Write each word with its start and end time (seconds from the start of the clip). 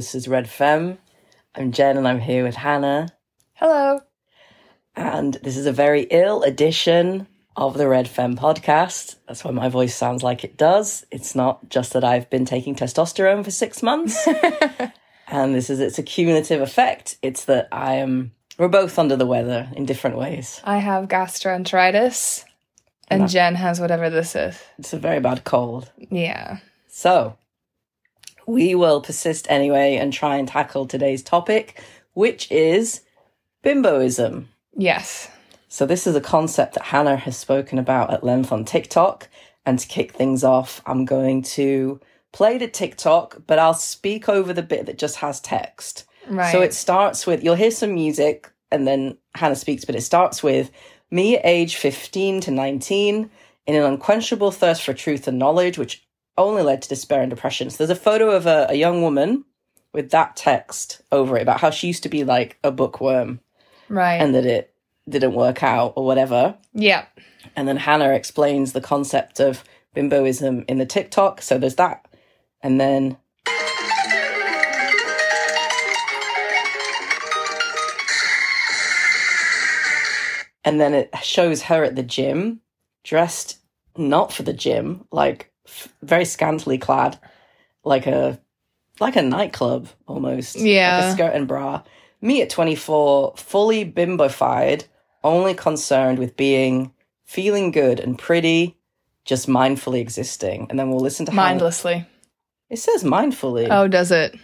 This 0.00 0.14
is 0.14 0.28
Red 0.28 0.48
Femme. 0.48 0.96
I'm 1.54 1.72
Jen 1.72 1.98
and 1.98 2.08
I'm 2.08 2.20
here 2.20 2.42
with 2.42 2.54
Hannah. 2.54 3.10
Hello. 3.52 4.00
And 4.96 5.34
this 5.42 5.58
is 5.58 5.66
a 5.66 5.72
very 5.72 6.04
ill 6.04 6.42
edition 6.42 7.26
of 7.54 7.76
the 7.76 7.86
Red 7.86 8.08
Femme 8.08 8.34
podcast. 8.34 9.16
That's 9.28 9.44
why 9.44 9.50
my 9.50 9.68
voice 9.68 9.94
sounds 9.94 10.22
like 10.22 10.42
it 10.42 10.56
does. 10.56 11.04
It's 11.10 11.34
not 11.34 11.68
just 11.68 11.92
that 11.92 12.02
I've 12.02 12.30
been 12.30 12.46
taking 12.46 12.74
testosterone 12.74 13.44
for 13.44 13.50
six 13.50 13.82
months. 13.82 14.26
and 15.28 15.54
this 15.54 15.68
is 15.68 15.80
its 15.80 15.98
a 15.98 16.02
cumulative 16.02 16.62
effect. 16.62 17.18
It's 17.20 17.44
that 17.44 17.68
I 17.70 17.96
am 17.96 18.32
we're 18.56 18.68
both 18.68 18.98
under 18.98 19.16
the 19.16 19.26
weather 19.26 19.68
in 19.76 19.84
different 19.84 20.16
ways. 20.16 20.62
I 20.64 20.78
have 20.78 21.08
gastroenteritis, 21.08 22.46
and 23.08 23.28
Jen 23.28 23.54
has 23.54 23.78
whatever 23.78 24.08
this 24.08 24.34
is. 24.34 24.58
It's 24.78 24.94
a 24.94 24.98
very 24.98 25.20
bad 25.20 25.44
cold. 25.44 25.92
Yeah. 25.98 26.60
So, 26.88 27.36
we 28.46 28.74
will 28.74 29.00
persist 29.00 29.46
anyway 29.50 29.96
and 29.96 30.12
try 30.12 30.36
and 30.36 30.48
tackle 30.48 30.86
today's 30.86 31.22
topic, 31.22 31.82
which 32.14 32.50
is 32.50 33.02
bimboism. 33.64 34.46
Yes. 34.76 35.28
So, 35.68 35.86
this 35.86 36.06
is 36.06 36.16
a 36.16 36.20
concept 36.20 36.74
that 36.74 36.84
Hannah 36.84 37.16
has 37.16 37.36
spoken 37.36 37.78
about 37.78 38.12
at 38.12 38.24
length 38.24 38.52
on 38.52 38.64
TikTok. 38.64 39.28
And 39.66 39.78
to 39.78 39.86
kick 39.86 40.12
things 40.12 40.42
off, 40.42 40.80
I'm 40.86 41.04
going 41.04 41.42
to 41.42 42.00
play 42.32 42.58
the 42.58 42.66
TikTok, 42.66 43.42
but 43.46 43.58
I'll 43.58 43.74
speak 43.74 44.28
over 44.28 44.52
the 44.52 44.62
bit 44.62 44.86
that 44.86 44.98
just 44.98 45.16
has 45.16 45.40
text. 45.40 46.06
Right. 46.28 46.50
So, 46.50 46.60
it 46.60 46.74
starts 46.74 47.26
with 47.26 47.44
you'll 47.44 47.54
hear 47.54 47.70
some 47.70 47.94
music 47.94 48.50
and 48.70 48.86
then 48.86 49.16
Hannah 49.34 49.56
speaks, 49.56 49.84
but 49.84 49.96
it 49.96 50.02
starts 50.02 50.42
with 50.42 50.70
me 51.10 51.38
age 51.38 51.76
15 51.76 52.40
to 52.42 52.50
19 52.50 53.30
in 53.66 53.74
an 53.74 53.82
unquenchable 53.82 54.50
thirst 54.50 54.82
for 54.82 54.94
truth 54.94 55.28
and 55.28 55.38
knowledge, 55.38 55.78
which 55.78 56.06
only 56.36 56.62
led 56.62 56.82
to 56.82 56.88
despair 56.88 57.22
and 57.22 57.30
depression. 57.30 57.70
So 57.70 57.78
there's 57.78 57.96
a 57.96 58.00
photo 58.00 58.30
of 58.30 58.46
a, 58.46 58.66
a 58.70 58.74
young 58.74 59.02
woman 59.02 59.44
with 59.92 60.10
that 60.10 60.36
text 60.36 61.02
over 61.10 61.36
it 61.36 61.42
about 61.42 61.60
how 61.60 61.70
she 61.70 61.88
used 61.88 62.02
to 62.04 62.08
be 62.08 62.24
like 62.24 62.58
a 62.62 62.70
bookworm 62.70 63.40
right. 63.88 64.16
and 64.16 64.34
that 64.34 64.46
it 64.46 64.72
didn't 65.08 65.34
work 65.34 65.62
out 65.62 65.94
or 65.96 66.04
whatever. 66.04 66.56
yeah. 66.72 67.06
And 67.56 67.66
then 67.66 67.78
Hannah 67.78 68.10
explains 68.10 68.72
the 68.72 68.80
concept 68.80 69.40
of 69.40 69.64
bimboism 69.96 70.64
in 70.68 70.78
the 70.78 70.86
TikTok. 70.86 71.42
So 71.42 71.58
there's 71.58 71.74
that. 71.76 72.06
And 72.62 72.80
then 72.80 73.16
and 80.64 80.80
then 80.80 80.94
it 80.94 81.10
shows 81.22 81.62
her 81.62 81.82
at 81.82 81.96
the 81.96 82.02
gym 82.02 82.60
dressed 83.02 83.58
not 83.96 84.32
for 84.32 84.42
the 84.42 84.52
gym 84.52 85.04
like 85.10 85.49
very 86.02 86.24
scantily 86.24 86.78
clad 86.78 87.18
like 87.84 88.06
a 88.06 88.38
like 89.00 89.16
a 89.16 89.22
nightclub 89.22 89.88
almost 90.06 90.56
like 90.56 90.64
Yeah. 90.66 91.08
a 91.08 91.12
skirt 91.12 91.34
and 91.34 91.48
bra 91.48 91.82
me 92.20 92.42
at 92.42 92.50
24 92.50 93.34
fully 93.36 93.90
bimbofied 93.90 94.84
only 95.24 95.54
concerned 95.54 96.18
with 96.18 96.36
being 96.36 96.92
feeling 97.24 97.70
good 97.70 98.00
and 98.00 98.18
pretty 98.18 98.76
just 99.24 99.48
mindfully 99.48 100.00
existing 100.00 100.66
and 100.70 100.78
then 100.78 100.90
we'll 100.90 101.00
listen 101.00 101.24
to 101.26 101.32
Hannah- 101.32 101.42
Mindlessly. 101.60 102.06
it 102.68 102.78
says 102.78 103.04
mindfully 103.04 103.68
Oh, 103.70 103.88
does 103.88 104.10
it? 104.10 104.34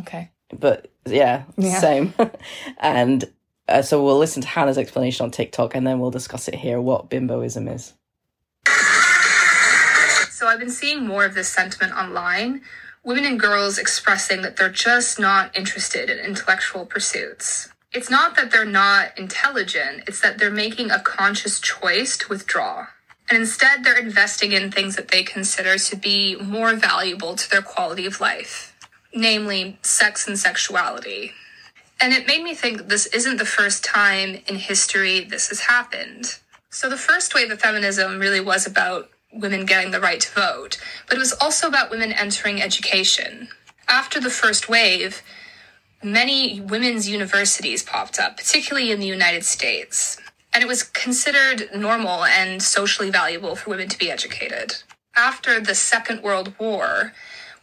Okay. 0.00 0.30
but 0.58 0.90
yeah, 1.06 1.44
Yeah. 1.56 1.78
same. 1.80 2.14
and 2.78 3.24
uh, 3.68 3.82
so 3.82 4.02
we'll 4.02 4.18
listen 4.18 4.42
to 4.42 4.48
Hannah's 4.48 4.78
explanation 4.78 5.24
on 5.24 5.30
TikTok 5.30 5.74
and 5.74 5.86
then 5.86 5.98
we'll 6.00 6.10
discuss 6.10 6.48
it 6.48 6.54
here 6.54 6.80
what 6.80 7.08
bimboism 7.10 7.72
is. 7.74 7.94
So 10.38 10.46
I've 10.46 10.60
been 10.60 10.70
seeing 10.70 11.04
more 11.04 11.24
of 11.24 11.34
this 11.34 11.48
sentiment 11.48 11.94
online. 11.94 12.60
Women 13.02 13.24
and 13.24 13.40
girls 13.40 13.76
expressing 13.76 14.42
that 14.42 14.56
they're 14.56 14.68
just 14.68 15.18
not 15.18 15.50
interested 15.58 16.08
in 16.08 16.20
intellectual 16.20 16.86
pursuits. 16.86 17.70
It's 17.92 18.08
not 18.08 18.36
that 18.36 18.52
they're 18.52 18.64
not 18.64 19.18
intelligent, 19.18 20.04
it's 20.06 20.20
that 20.20 20.38
they're 20.38 20.52
making 20.52 20.92
a 20.92 21.00
conscious 21.00 21.58
choice 21.58 22.16
to 22.18 22.28
withdraw. 22.28 22.86
And 23.28 23.40
instead, 23.40 23.82
they're 23.82 23.98
investing 23.98 24.52
in 24.52 24.70
things 24.70 24.94
that 24.94 25.08
they 25.08 25.24
consider 25.24 25.76
to 25.76 25.96
be 25.96 26.36
more 26.36 26.72
valuable 26.76 27.34
to 27.34 27.50
their 27.50 27.60
quality 27.60 28.06
of 28.06 28.20
life, 28.20 28.76
namely 29.12 29.80
sex 29.82 30.28
and 30.28 30.38
sexuality. 30.38 31.32
And 32.00 32.12
it 32.12 32.28
made 32.28 32.44
me 32.44 32.54
think 32.54 32.86
this 32.86 33.06
isn't 33.06 33.38
the 33.38 33.44
first 33.44 33.84
time 33.84 34.38
in 34.46 34.54
history 34.54 35.18
this 35.18 35.48
has 35.48 35.62
happened. 35.62 36.38
So 36.70 36.88
the 36.88 36.96
first 36.96 37.34
wave 37.34 37.50
of 37.50 37.60
feminism 37.60 38.20
really 38.20 38.40
was 38.40 38.68
about 38.68 39.10
women 39.32 39.66
getting 39.66 39.90
the 39.90 40.00
right 40.00 40.20
to 40.20 40.30
vote, 40.32 40.78
but 41.06 41.16
it 41.16 41.20
was 41.20 41.34
also 41.34 41.68
about 41.68 41.90
women 41.90 42.12
entering 42.12 42.62
education. 42.62 43.48
After 43.88 44.20
the 44.20 44.30
first 44.30 44.68
wave, 44.68 45.22
many 46.02 46.60
women's 46.60 47.08
universities 47.08 47.82
popped 47.82 48.18
up, 48.18 48.36
particularly 48.36 48.90
in 48.90 49.00
the 49.00 49.06
United 49.06 49.44
States. 49.44 50.16
And 50.52 50.62
it 50.62 50.68
was 50.68 50.82
considered 50.82 51.68
normal 51.74 52.24
and 52.24 52.62
socially 52.62 53.10
valuable 53.10 53.54
for 53.54 53.70
women 53.70 53.88
to 53.88 53.98
be 53.98 54.10
educated. 54.10 54.82
After 55.16 55.60
the 55.60 55.74
Second 55.74 56.22
World 56.22 56.54
War, 56.58 57.12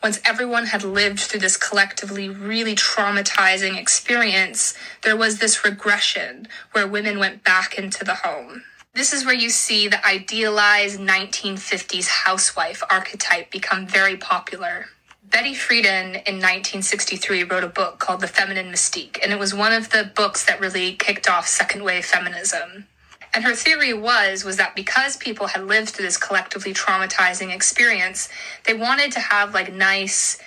once 0.04 0.20
everyone 0.24 0.68
had 0.68 0.84
lived 0.84 1.20
through 1.20 1.40
this 1.40 1.58
collectively 1.58 2.30
really 2.30 2.76
traumatizing 2.76 3.78
experience, 3.78 4.76
there 5.02 5.18
was 5.18 5.40
this 5.40 5.66
regression 5.66 6.48
where 6.74 6.88
women 6.88 7.18
went 7.18 7.44
back 7.44 7.78
into 7.78 8.04
the 8.04 8.16
home. 8.16 8.64
This 8.96 9.12
is 9.12 9.26
where 9.26 9.36
you 9.36 9.50
see 9.50 9.90
the 9.90 10.08
idealized 10.08 11.02
1950s 11.02 12.08
housewife 12.08 12.82
archetype 12.90 13.52
become 13.52 13.86
very 13.86 14.16
popular. 14.16 14.86
Betty 15.22 15.54
Friedan 15.54 16.24
in 16.26 16.40
1963 16.40 17.44
wrote 17.44 17.66
a 17.66 17.68
book 17.68 18.00
called 18.00 18.22
The 18.22 18.28
Feminine 18.28 18.72
Mystique, 18.72 19.20
and 19.22 19.34
it 19.34 19.38
was 19.38 19.54
one 19.54 19.74
of 19.74 19.90
the 19.90 20.10
books 20.16 20.46
that 20.46 20.62
really 20.62 20.94
kicked 20.94 21.30
off 21.30 21.46
second 21.46 21.84
wave 21.84 22.06
feminism. 22.06 22.88
And 23.34 23.44
her 23.44 23.54
theory 23.54 23.94
was 23.94 24.46
was 24.46 24.56
that 24.56 24.78
because 24.78 25.18
people 25.18 25.48
had 25.48 25.68
lived 25.68 25.90
through 25.90 26.06
this 26.06 26.16
collectively 26.16 26.74
traumatizing 26.74 27.54
experience, 27.54 28.30
they 28.64 28.74
wanted 28.74 29.12
to 29.12 29.20
have 29.20 29.54
like 29.54 29.74
nice, 29.74 30.40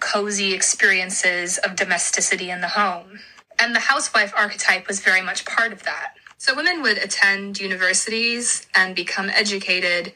cozy 0.00 0.54
experiences 0.54 1.56
of 1.58 1.76
domesticity 1.76 2.50
in 2.50 2.62
the 2.62 2.68
home. 2.70 3.20
And 3.60 3.76
the 3.76 3.80
housewife 3.80 4.32
archetype 4.36 4.88
was 4.88 4.98
very 4.98 5.22
much 5.22 5.44
part 5.44 5.72
of 5.72 5.84
that. 5.84 6.14
So 6.42 6.56
women 6.56 6.82
would 6.82 6.98
attend 6.98 7.60
universities 7.60 8.66
and 8.74 8.96
become 8.96 9.30
educated, 9.30 10.12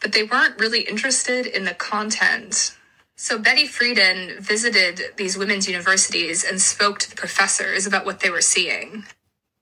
but 0.00 0.12
they 0.12 0.22
weren't 0.22 0.58
really 0.58 0.80
interested 0.80 1.44
in 1.44 1.66
the 1.66 1.74
content. 1.74 2.74
So 3.14 3.38
Betty 3.38 3.68
Friedan 3.68 4.38
visited 4.38 5.14
these 5.18 5.36
women's 5.36 5.68
universities 5.68 6.44
and 6.44 6.62
spoke 6.62 6.98
to 7.00 7.10
the 7.10 7.14
professors 7.14 7.86
about 7.86 8.06
what 8.06 8.20
they 8.20 8.30
were 8.30 8.40
seeing. 8.40 9.04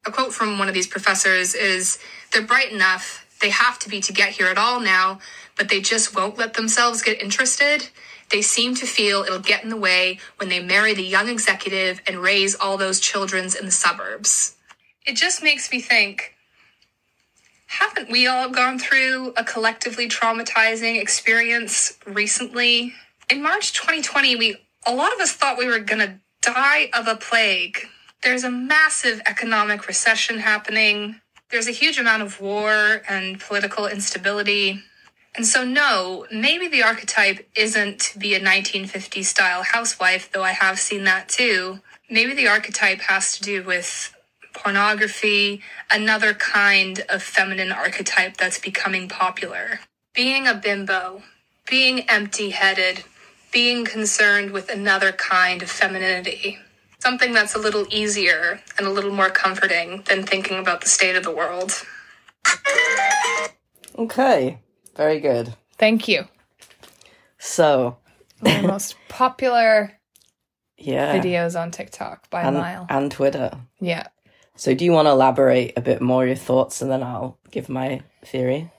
A 0.06 0.12
quote 0.12 0.32
from 0.32 0.56
one 0.56 0.68
of 0.68 0.74
these 0.74 0.86
professors 0.86 1.56
is 1.56 1.98
They're 2.32 2.42
bright 2.42 2.70
enough, 2.70 3.26
they 3.40 3.50
have 3.50 3.80
to 3.80 3.88
be 3.88 4.00
to 4.02 4.12
get 4.12 4.34
here 4.34 4.46
at 4.46 4.56
all 4.56 4.78
now, 4.78 5.18
but 5.56 5.68
they 5.68 5.80
just 5.80 6.14
won't 6.14 6.38
let 6.38 6.54
themselves 6.54 7.02
get 7.02 7.20
interested. 7.20 7.88
They 8.30 8.42
seem 8.42 8.76
to 8.76 8.86
feel 8.86 9.22
it'll 9.22 9.40
get 9.40 9.64
in 9.64 9.68
the 9.68 9.76
way 9.76 10.20
when 10.36 10.48
they 10.48 10.60
marry 10.60 10.94
the 10.94 11.02
young 11.02 11.28
executive 11.28 12.00
and 12.06 12.22
raise 12.22 12.54
all 12.54 12.76
those 12.76 13.00
childrens 13.00 13.56
in 13.56 13.64
the 13.64 13.72
suburbs. 13.72 14.54
It 15.06 15.16
just 15.16 15.42
makes 15.42 15.70
me 15.70 15.80
think 15.80 16.34
haven't 17.68 18.10
we 18.10 18.26
all 18.26 18.48
gone 18.48 18.78
through 18.78 19.34
a 19.36 19.44
collectively 19.44 20.08
traumatizing 20.08 21.00
experience 21.00 21.98
recently? 22.06 22.94
In 23.30 23.42
March 23.42 23.74
2020, 23.74 24.36
we 24.36 24.56
a 24.86 24.94
lot 24.94 25.12
of 25.12 25.20
us 25.20 25.32
thought 25.32 25.58
we 25.58 25.66
were 25.66 25.78
going 25.78 26.00
to 26.00 26.18
die 26.40 26.88
of 26.94 27.06
a 27.06 27.16
plague. 27.16 27.78
There's 28.22 28.44
a 28.44 28.50
massive 28.50 29.20
economic 29.26 29.86
recession 29.86 30.38
happening. 30.38 31.20
There's 31.50 31.68
a 31.68 31.72
huge 31.72 31.98
amount 31.98 32.22
of 32.22 32.40
war 32.40 33.02
and 33.08 33.38
political 33.38 33.86
instability. 33.86 34.82
And 35.34 35.46
so, 35.46 35.64
no, 35.64 36.26
maybe 36.32 36.68
the 36.68 36.82
archetype 36.82 37.46
isn't 37.54 38.00
to 38.00 38.18
be 38.18 38.34
a 38.34 38.40
1950s 38.40 39.24
style 39.24 39.62
housewife, 39.62 40.32
though 40.32 40.42
I 40.42 40.52
have 40.52 40.80
seen 40.80 41.04
that 41.04 41.28
too. 41.28 41.80
Maybe 42.10 42.34
the 42.34 42.48
archetype 42.48 43.00
has 43.02 43.36
to 43.36 43.42
do 43.42 43.62
with 43.62 44.14
pornography, 44.62 45.62
another 45.90 46.34
kind 46.34 47.04
of 47.08 47.22
feminine 47.22 47.72
archetype 47.72 48.36
that's 48.36 48.58
becoming 48.58 49.08
popular. 49.08 49.80
Being 50.14 50.46
a 50.46 50.54
bimbo, 50.54 51.22
being 51.70 52.00
empty 52.08 52.50
headed, 52.50 53.04
being 53.52 53.84
concerned 53.84 54.50
with 54.50 54.68
another 54.70 55.12
kind 55.12 55.62
of 55.62 55.70
femininity. 55.70 56.58
Something 57.00 57.32
that's 57.32 57.54
a 57.54 57.58
little 57.58 57.86
easier 57.90 58.60
and 58.76 58.86
a 58.86 58.90
little 58.90 59.12
more 59.12 59.30
comforting 59.30 60.02
than 60.06 60.24
thinking 60.24 60.58
about 60.58 60.80
the 60.80 60.88
state 60.88 61.14
of 61.14 61.22
the 61.22 61.30
world. 61.34 61.72
Okay, 63.96 64.58
very 64.96 65.20
good. 65.20 65.54
Thank 65.76 66.08
you. 66.08 66.24
So, 67.38 67.98
One 68.40 68.56
of 68.56 68.62
the 68.62 68.68
most 68.68 68.96
popular 69.08 69.92
yeah. 70.76 71.16
videos 71.16 71.60
on 71.60 71.70
TikTok 71.70 72.28
by 72.30 72.42
a 72.42 72.48
and, 72.48 72.56
mile. 72.56 72.86
and 72.88 73.10
Twitter. 73.12 73.52
Yeah. 73.80 74.08
So, 74.58 74.74
do 74.74 74.84
you 74.84 74.90
want 74.90 75.06
to 75.06 75.12
elaborate 75.12 75.74
a 75.76 75.80
bit 75.80 76.02
more 76.02 76.26
your 76.26 76.34
thoughts 76.34 76.82
and 76.82 76.90
then 76.90 77.00
I'll 77.00 77.38
give 77.52 77.68
my 77.68 78.02
theory? 78.24 78.72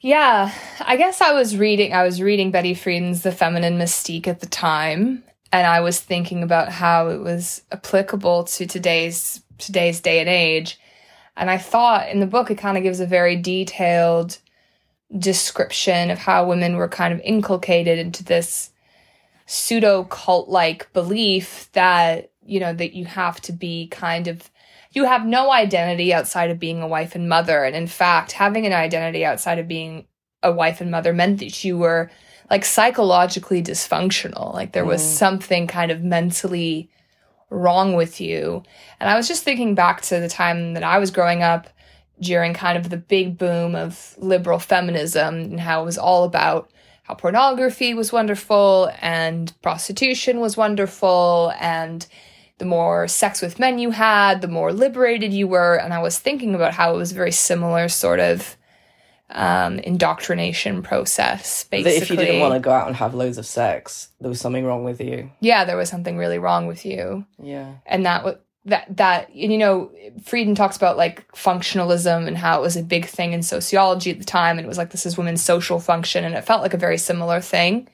Yeah, 0.00 0.54
I 0.80 0.96
guess 0.96 1.20
I 1.20 1.34
was 1.34 1.54
reading 1.54 1.92
I 1.92 2.02
was 2.02 2.22
reading 2.22 2.50
Betty 2.50 2.74
Friedan's 2.74 3.22
The 3.22 3.30
Feminine 3.30 3.78
Mystique 3.78 4.26
at 4.26 4.40
the 4.40 4.46
time, 4.46 5.22
and 5.52 5.66
I 5.66 5.80
was 5.80 6.00
thinking 6.00 6.42
about 6.42 6.70
how 6.70 7.08
it 7.08 7.18
was 7.18 7.60
applicable 7.70 8.44
to 8.44 8.66
today's 8.66 9.42
today's 9.58 10.00
day 10.00 10.18
and 10.18 10.30
age. 10.30 10.80
And 11.36 11.50
I 11.50 11.58
thought 11.58 12.08
in 12.08 12.20
the 12.20 12.26
book 12.26 12.50
it 12.50 12.56
kind 12.56 12.78
of 12.78 12.82
gives 12.82 13.00
a 13.00 13.06
very 13.06 13.36
detailed 13.36 14.38
description 15.18 16.10
of 16.10 16.16
how 16.16 16.48
women 16.48 16.76
were 16.76 16.88
kind 16.88 17.12
of 17.12 17.20
inculcated 17.20 17.98
into 17.98 18.24
this 18.24 18.70
pseudo 19.44 20.04
cult 20.04 20.48
like 20.48 20.90
belief 20.94 21.68
that, 21.72 22.30
you 22.46 22.60
know, 22.60 22.72
that 22.72 22.94
you 22.94 23.04
have 23.04 23.42
to 23.42 23.52
be 23.52 23.86
kind 23.88 24.26
of 24.26 24.50
you 24.92 25.04
have 25.04 25.24
no 25.24 25.52
identity 25.52 26.12
outside 26.12 26.50
of 26.50 26.58
being 26.58 26.82
a 26.82 26.88
wife 26.88 27.14
and 27.14 27.28
mother. 27.28 27.64
And 27.64 27.76
in 27.76 27.86
fact, 27.86 28.32
having 28.32 28.66
an 28.66 28.72
identity 28.72 29.24
outside 29.24 29.58
of 29.58 29.68
being 29.68 30.06
a 30.42 30.50
wife 30.50 30.80
and 30.80 30.90
mother 30.90 31.12
meant 31.12 31.38
that 31.38 31.64
you 31.64 31.78
were 31.78 32.10
like 32.50 32.64
psychologically 32.64 33.62
dysfunctional. 33.62 34.52
Like 34.52 34.72
there 34.72 34.84
was 34.84 35.02
mm. 35.02 35.06
something 35.06 35.66
kind 35.66 35.92
of 35.92 36.02
mentally 36.02 36.90
wrong 37.50 37.94
with 37.94 38.20
you. 38.20 38.62
And 38.98 39.08
I 39.08 39.16
was 39.16 39.28
just 39.28 39.44
thinking 39.44 39.74
back 39.74 40.02
to 40.02 40.18
the 40.18 40.28
time 40.28 40.74
that 40.74 40.82
I 40.82 40.98
was 40.98 41.10
growing 41.10 41.42
up 41.42 41.68
during 42.20 42.52
kind 42.52 42.76
of 42.76 42.90
the 42.90 42.96
big 42.96 43.38
boom 43.38 43.74
of 43.74 44.14
liberal 44.18 44.58
feminism 44.58 45.34
and 45.36 45.60
how 45.60 45.82
it 45.82 45.86
was 45.86 45.98
all 45.98 46.24
about 46.24 46.70
how 47.04 47.14
pornography 47.14 47.94
was 47.94 48.12
wonderful 48.12 48.92
and 49.00 49.52
prostitution 49.62 50.38
was 50.38 50.56
wonderful 50.56 51.52
and 51.58 52.06
the 52.60 52.64
more 52.64 53.08
sex 53.08 53.42
with 53.42 53.58
men 53.58 53.78
you 53.80 53.90
had, 53.90 54.40
the 54.42 54.48
more 54.48 54.72
liberated 54.72 55.32
you 55.32 55.48
were. 55.48 55.74
And 55.74 55.92
I 55.92 55.98
was 56.00 56.18
thinking 56.18 56.54
about 56.54 56.74
how 56.74 56.94
it 56.94 56.96
was 56.96 57.10
a 57.10 57.14
very 57.16 57.32
similar 57.32 57.88
sort 57.88 58.20
of 58.20 58.56
um, 59.30 59.78
indoctrination 59.80 60.82
process. 60.82 61.64
Basically, 61.64 61.92
That 61.98 62.02
if 62.02 62.10
you 62.10 62.16
didn't 62.16 62.40
want 62.40 62.54
to 62.54 62.60
go 62.60 62.70
out 62.70 62.86
and 62.86 62.96
have 62.96 63.14
loads 63.14 63.38
of 63.38 63.46
sex, 63.46 64.08
there 64.20 64.28
was 64.28 64.40
something 64.40 64.64
wrong 64.64 64.84
with 64.84 65.00
you. 65.00 65.30
yeah, 65.40 65.64
there 65.64 65.76
was 65.76 65.88
something 65.88 66.16
really 66.16 66.38
wrong 66.38 66.66
with 66.66 66.84
you, 66.84 67.24
Yeah. 67.42 67.74
and 67.86 68.04
that 68.06 68.24
was 68.24 68.36
that 68.66 68.94
that 68.98 69.28
and, 69.30 69.50
you 69.52 69.56
know 69.56 69.90
Friedan 70.22 70.54
talks 70.54 70.76
about 70.76 70.98
like 70.98 71.26
functionalism 71.32 72.26
and 72.26 72.36
how 72.36 72.58
it 72.58 72.62
was 72.62 72.76
a 72.76 72.82
big 72.82 73.06
thing 73.06 73.32
in 73.32 73.42
sociology 73.42 74.10
at 74.10 74.18
the 74.18 74.24
time, 74.24 74.58
and 74.58 74.66
it 74.66 74.68
was 74.68 74.76
like 74.78 74.90
this 74.90 75.06
is 75.06 75.16
women's 75.16 75.42
social 75.42 75.80
function, 75.80 76.24
and 76.24 76.34
it 76.34 76.44
felt 76.44 76.60
like 76.60 76.74
a 76.74 76.78
very 76.86 76.98
similar 76.98 77.40
thing. 77.40 77.88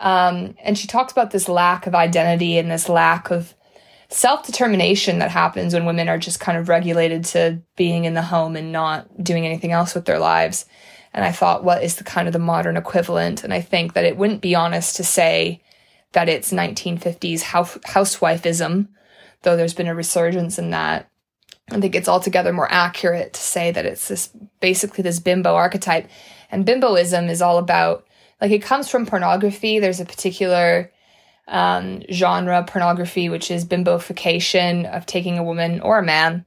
Um, 0.00 0.56
and 0.62 0.76
she 0.76 0.86
talks 0.86 1.12
about 1.12 1.30
this 1.30 1.48
lack 1.48 1.86
of 1.86 1.94
identity 1.94 2.58
and 2.58 2.70
this 2.70 2.88
lack 2.88 3.30
of 3.30 3.54
self 4.08 4.46
determination 4.46 5.18
that 5.18 5.30
happens 5.30 5.74
when 5.74 5.84
women 5.84 6.08
are 6.08 6.18
just 6.18 6.40
kind 6.40 6.58
of 6.58 6.68
regulated 6.68 7.24
to 7.24 7.60
being 7.76 8.04
in 8.04 8.14
the 8.14 8.22
home 8.22 8.56
and 8.56 8.72
not 8.72 9.22
doing 9.22 9.46
anything 9.46 9.72
else 9.72 9.94
with 9.94 10.04
their 10.04 10.18
lives. 10.18 10.66
And 11.12 11.24
I 11.24 11.32
thought, 11.32 11.64
what 11.64 11.82
is 11.82 11.96
the 11.96 12.04
kind 12.04 12.28
of 12.28 12.32
the 12.32 12.38
modern 12.38 12.76
equivalent? 12.76 13.42
And 13.42 13.52
I 13.52 13.60
think 13.60 13.94
that 13.94 14.04
it 14.04 14.16
wouldn't 14.16 14.42
be 14.42 14.54
honest 14.54 14.96
to 14.96 15.04
say 15.04 15.62
that 16.12 16.28
it's 16.28 16.52
1950s 16.52 17.42
house- 17.42 17.78
housewifeism, 17.78 18.88
though 19.42 19.56
there's 19.56 19.74
been 19.74 19.86
a 19.86 19.94
resurgence 19.94 20.58
in 20.58 20.70
that. 20.70 21.08
I 21.70 21.80
think 21.80 21.94
it's 21.94 22.08
altogether 22.08 22.52
more 22.52 22.70
accurate 22.70 23.32
to 23.32 23.40
say 23.40 23.70
that 23.72 23.86
it's 23.86 24.08
this 24.08 24.28
basically 24.60 25.02
this 25.02 25.18
bimbo 25.18 25.54
archetype. 25.54 26.08
And 26.50 26.66
bimboism 26.66 27.28
is 27.28 27.42
all 27.42 27.58
about, 27.58 28.06
like, 28.40 28.52
it 28.52 28.62
comes 28.62 28.88
from 28.88 29.06
pornography. 29.06 29.78
There's 29.78 30.00
a 30.00 30.04
particular 30.04 30.92
um, 31.48 32.02
genre 32.10 32.64
pornography, 32.66 33.28
which 33.28 33.50
is 33.50 33.64
bimbofication 33.64 34.90
of 34.90 35.06
taking 35.06 35.38
a 35.38 35.44
woman 35.44 35.80
or 35.80 35.98
a 35.98 36.02
man, 36.04 36.44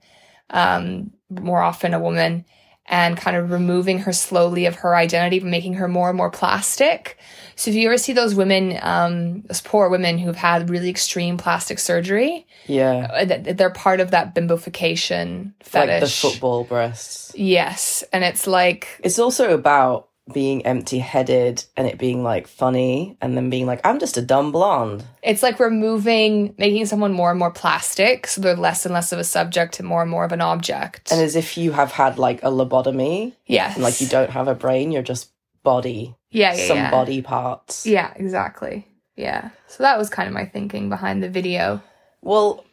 um, 0.50 1.12
more 1.30 1.62
often 1.62 1.94
a 1.94 2.00
woman, 2.00 2.46
and 2.92 3.16
kind 3.18 3.38
of 3.38 3.52
removing 3.52 4.00
her 4.00 4.12
slowly 4.12 4.66
of 4.66 4.76
her 4.76 4.96
identity, 4.96 5.40
making 5.40 5.76
her 5.76 5.88
more 5.88 6.10
and 6.10 6.18
more 6.18 6.32
plastic. 6.32 7.18
So 7.56 7.70
if 7.70 7.76
you 7.78 7.88
ever 7.88 7.98
see 8.00 8.14
those 8.14 8.34
women, 8.34 8.80
um, 8.82 9.42
those 9.44 9.62
poor 9.62 9.90
women 9.90 10.18
who've 10.18 10.36
had 10.36 10.70
really 10.72 10.90
extreme 10.90 11.38
plastic 11.38 11.78
surgery, 11.78 12.48
Yeah. 12.66 13.08
uh, 13.14 13.26
th- 13.26 13.56
they're 13.58 13.70
part 13.70 14.00
of 14.00 14.12
that 14.12 14.34
bimbofication 14.34 15.54
fetish. 15.62 15.92
Like 15.92 16.02
the 16.02 16.08
football 16.10 16.64
breasts. 16.64 17.32
Yes, 17.36 18.04
and 18.12 18.24
it's 18.24 18.48
like 18.48 18.88
It's 19.04 19.20
also 19.20 19.54
about 19.54 20.09
being 20.34 20.66
empty 20.66 21.00
headed 21.00 21.64
and 21.76 21.88
it 21.88 21.98
being 21.98 22.24
like 22.24 22.48
funny 22.48 23.18
and 23.22 23.36
then 23.36 23.50
being 23.50 23.66
like, 23.66 23.82
I'm 23.84 24.00
just 24.00 24.18
a 24.18 24.22
dumb 24.22 24.52
blonde. 24.52 25.04
it's 25.22 25.44
like 25.44 25.60
removing, 25.60 26.56
making 26.58 26.86
someone 26.86 27.14
more 27.14 27.30
and 27.30 27.40
more 27.40 27.52
plastic, 27.52 28.28
so 28.28 28.42
they're 28.42 28.56
less 28.56 28.86
and 28.86 28.94
less 28.94 29.12
of 29.12 29.20
a 29.20 29.24
subject 29.24 29.80
and 29.80 29.88
more 29.88 30.02
and 30.02 30.12
more 30.12 30.26
of 30.26 30.32
an 30.32 30.42
object. 30.42 31.12
And 31.12 31.22
as 31.22 31.36
if 31.36 31.58
you 31.58 31.72
have 31.72 31.92
had 31.92 32.18
like 32.18 32.44
a 32.44 32.48
lobotomy 32.48 33.34
yes, 33.46 33.76
and 33.76 33.84
like 33.84 34.02
you 34.02 34.08
don't 34.08 34.30
have 34.30 34.48
a 34.48 34.56
brain, 34.56 34.92
you're 34.92 35.02
just 35.02 35.32
body, 35.64 36.16
yeah, 36.32 36.54
yeah, 36.54 36.68
some 36.68 36.78
yeah. 36.78 36.92
body 36.92 37.22
parts. 37.22 37.86
Yeah, 37.86 38.14
exactly. 38.16 38.88
Yeah. 39.16 39.50
So 39.68 39.84
that 39.84 39.98
was 39.98 40.10
kind 40.10 40.28
of 40.28 40.34
my 40.34 40.46
thinking 40.46 40.90
behind 40.90 41.22
the 41.22 41.30
video. 41.30 41.82
Well, 42.22 42.64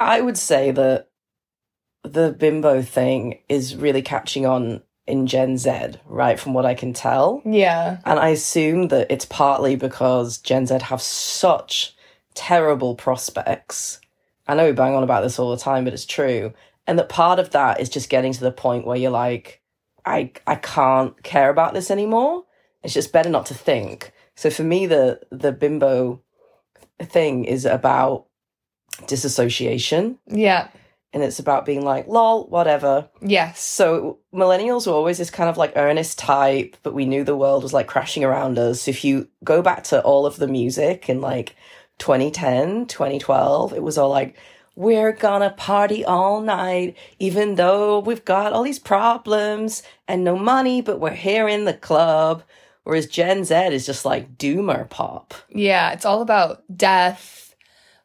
I 0.00 0.20
would 0.20 0.36
say 0.36 0.70
that 0.72 1.08
the 2.02 2.32
bimbo 2.32 2.82
thing 2.82 3.38
is 3.48 3.76
really 3.76 4.02
catching 4.02 4.44
on 4.44 4.82
in 5.06 5.26
Gen 5.26 5.58
Z, 5.58 5.70
right? 6.06 6.38
From 6.40 6.54
what 6.54 6.66
I 6.66 6.74
can 6.74 6.92
tell. 6.92 7.42
Yeah. 7.44 7.98
And 8.04 8.18
I 8.18 8.28
assume 8.28 8.88
that 8.88 9.10
it's 9.10 9.26
partly 9.26 9.76
because 9.76 10.38
Gen 10.38 10.66
Z 10.66 10.78
have 10.82 11.02
such 11.02 11.94
terrible 12.34 12.94
prospects. 12.94 14.00
I 14.46 14.54
know 14.54 14.66
we 14.66 14.72
bang 14.72 14.94
on 14.94 15.02
about 15.02 15.22
this 15.22 15.38
all 15.38 15.50
the 15.50 15.62
time, 15.62 15.84
but 15.84 15.92
it's 15.92 16.06
true. 16.06 16.52
And 16.86 16.98
that 16.98 17.08
part 17.08 17.38
of 17.38 17.50
that 17.50 17.80
is 17.80 17.88
just 17.88 18.10
getting 18.10 18.32
to 18.32 18.40
the 18.40 18.52
point 18.52 18.86
where 18.86 18.96
you're 18.96 19.10
like, 19.10 19.62
I 20.04 20.32
I 20.46 20.56
can't 20.56 21.20
care 21.22 21.48
about 21.50 21.72
this 21.74 21.90
anymore. 21.90 22.44
It's 22.82 22.92
just 22.92 23.12
better 23.12 23.30
not 23.30 23.46
to 23.46 23.54
think. 23.54 24.12
So 24.34 24.50
for 24.50 24.62
me, 24.64 24.86
the 24.86 25.20
the 25.30 25.52
bimbo 25.52 26.20
thing 27.00 27.44
is 27.44 27.64
about 27.64 28.26
disassociation, 29.06 30.18
Yeah. 30.26 30.68
And 31.14 31.22
it's 31.22 31.38
about 31.38 31.64
being 31.64 31.84
like, 31.84 32.08
lol, 32.08 32.48
whatever. 32.48 33.08
Yes. 33.22 33.60
So 33.62 34.18
millennials 34.34 34.86
were 34.86 34.92
always 34.92 35.18
this 35.18 35.30
kind 35.30 35.48
of 35.48 35.56
like 35.56 35.72
earnest 35.76 36.18
type, 36.18 36.76
but 36.82 36.92
we 36.92 37.06
knew 37.06 37.22
the 37.22 37.36
world 37.36 37.62
was 37.62 37.72
like 37.72 37.86
crashing 37.86 38.24
around 38.24 38.58
us. 38.58 38.82
So 38.82 38.90
if 38.90 39.04
you 39.04 39.28
go 39.44 39.62
back 39.62 39.84
to 39.84 40.02
all 40.02 40.26
of 40.26 40.36
the 40.36 40.48
music 40.48 41.08
in 41.08 41.20
like 41.20 41.54
2010, 41.98 42.86
2012, 42.86 43.72
it 43.72 43.82
was 43.82 43.96
all 43.96 44.10
like, 44.10 44.36
we're 44.74 45.12
gonna 45.12 45.50
party 45.50 46.04
all 46.04 46.40
night, 46.40 46.96
even 47.20 47.54
though 47.54 48.00
we've 48.00 48.24
got 48.24 48.52
all 48.52 48.64
these 48.64 48.80
problems 48.80 49.84
and 50.08 50.24
no 50.24 50.36
money, 50.36 50.82
but 50.82 50.98
we're 50.98 51.10
here 51.10 51.46
in 51.46 51.64
the 51.64 51.74
club. 51.74 52.42
Whereas 52.82 53.06
Gen 53.06 53.44
Z 53.44 53.54
is 53.54 53.86
just 53.86 54.04
like 54.04 54.36
doomer 54.36 54.90
pop. 54.90 55.32
Yeah. 55.48 55.92
It's 55.92 56.04
all 56.04 56.22
about 56.22 56.64
death, 56.76 57.43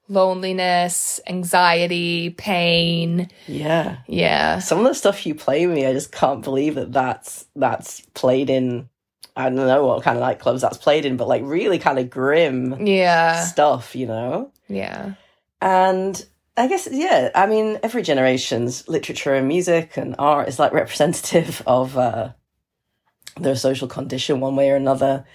loneliness, 0.10 1.20
anxiety, 1.28 2.32
pain. 2.32 3.30
Yeah. 3.48 3.98
Yeah. 4.08 4.60
Some 4.60 4.80
of 4.80 4.86
the 4.86 4.96
stuff 4.96 5.26
you 5.26 5.36
play 5.36 5.66
me, 5.66 5.86
I 5.86 5.94
just 5.94 6.12
can't 6.12 6.44
believe 6.44 6.76
that 6.76 6.92
that's 6.92 7.46
that's 7.56 8.02
played 8.14 8.50
in. 8.50 8.90
I 9.36 9.44
don't 9.44 9.56
know 9.56 9.86
what 9.86 10.04
kind 10.04 10.18
of 10.18 10.24
nightclubs 10.24 10.62
that's 10.62 10.78
played 10.78 11.06
in, 11.06 11.16
but 11.16 11.28
like 11.30 11.44
really 11.46 11.80
kind 11.80 11.98
of 12.00 12.10
grim 12.10 12.86
Yeah. 12.86 13.44
stuff, 13.46 13.96
you 13.96 14.08
know. 14.08 14.52
Yeah. 14.68 15.14
And 15.62 16.26
I 16.58 16.68
guess 16.68 16.90
yeah, 16.92 17.30
I 17.36 17.46
mean 17.46 17.80
every 17.84 18.02
generation's 18.02 18.88
literature 18.90 19.34
and 19.36 19.48
music 19.48 19.96
and 19.96 20.16
art 20.20 20.50
is 20.50 20.60
like 20.60 20.74
representative 20.74 21.62
of 21.68 21.98
uh, 21.98 22.32
their 23.40 23.56
social 23.56 23.88
condition 23.88 24.40
one 24.42 24.56
way 24.56 24.70
or 24.72 24.76
another. 24.76 25.26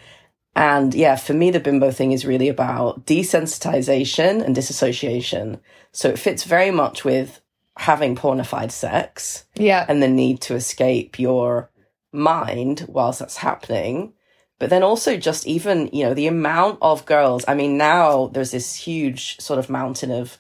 And 0.57 0.95
yeah, 0.95 1.17
for 1.17 1.33
me, 1.35 1.51
the 1.51 1.61
bimbo 1.61 1.91
thing 1.91 2.13
is 2.13 2.25
really 2.25 2.49
about 2.49 3.07
desensitization 3.07 4.43
and 4.45 4.55
disassociation. 4.55 5.61
So 5.93 6.09
it 6.09 6.19
fits 6.19 6.45
very 6.45 6.71
much 6.71 7.05
with 7.05 7.41
having 7.77 8.15
pornified 8.15 8.71
sex 8.71 9.45
Yeah. 9.57 9.85
and 9.89 10.03
the 10.03 10.09
need 10.09 10.41
to 10.43 10.55
escape 10.55 11.19
your 11.19 11.71
mind 12.13 12.87
whilst 12.89 13.19
that's 13.19 13.39
happening. 13.39 14.13
But 14.61 14.71
then 14.71 14.85
also 14.85 15.17
just 15.17 15.47
even, 15.47 15.91
you 15.93 16.05
know, 16.05 16.15
the 16.15 16.29
amount 16.29 16.79
of 16.81 17.05
girls. 17.05 17.45
I 17.49 17.55
mean, 17.55 17.77
now 17.77 18.29
there's 18.29 18.53
this 18.53 18.77
huge 18.77 19.41
sort 19.41 19.59
of 19.59 19.69
mountain 19.69 20.13
of 20.13 20.39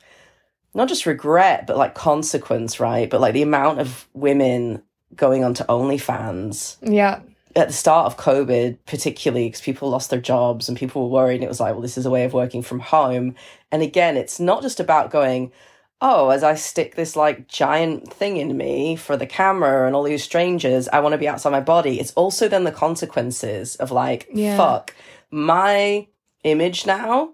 not 0.72 0.88
just 0.88 1.06
regret, 1.06 1.66
but 1.66 1.76
like 1.76 1.94
consequence, 1.94 2.78
right? 2.78 3.10
But 3.10 3.20
like 3.20 3.34
the 3.34 3.42
amount 3.42 3.80
of 3.80 4.08
women 4.14 4.82
going 5.16 5.42
onto 5.44 5.64
OnlyFans 5.64 6.76
Yeah. 6.82 7.20
At 7.56 7.68
the 7.68 7.74
start 7.74 8.06
of 8.06 8.16
COVID, 8.16 8.78
particularly 8.86 9.46
because 9.46 9.60
people 9.60 9.90
lost 9.90 10.10
their 10.10 10.20
jobs 10.20 10.68
and 10.68 10.76
people 10.78 11.02
were 11.02 11.08
worried. 11.22 11.36
And 11.36 11.44
it 11.44 11.48
was 11.48 11.60
like, 11.60 11.72
well, 11.72 11.82
this 11.82 11.96
is 11.96 12.06
a 12.06 12.10
way 12.10 12.24
of 12.24 12.32
working 12.32 12.62
from 12.62 12.80
home. 12.80 13.34
And 13.70 13.82
again, 13.82 14.16
it's 14.16 14.40
not 14.40 14.62
just 14.62 14.80
about 14.80 15.10
going, 15.10 15.52
oh, 16.00 16.30
as 16.30 16.42
I 16.42 16.54
stick 16.56 16.96
this 16.96 17.16
like 17.16 17.46
giant 17.48 18.12
thing 18.12 18.36
in 18.36 18.56
me 18.56 18.96
for 18.96 19.16
the 19.16 19.26
camera 19.26 19.86
and 19.86 19.94
all 19.94 20.02
these 20.02 20.24
strangers, 20.24 20.88
I 20.88 21.00
want 21.00 21.12
to 21.12 21.18
be 21.18 21.28
outside 21.28 21.50
my 21.50 21.60
body. 21.60 22.00
It's 22.00 22.12
also 22.12 22.48
then 22.48 22.64
the 22.64 22.72
consequences 22.72 23.76
of 23.76 23.90
like, 23.90 24.28
Yeah. 24.32 24.56
fuck, 24.56 24.94
my 25.30 26.06
image 26.42 26.86
now, 26.86 27.30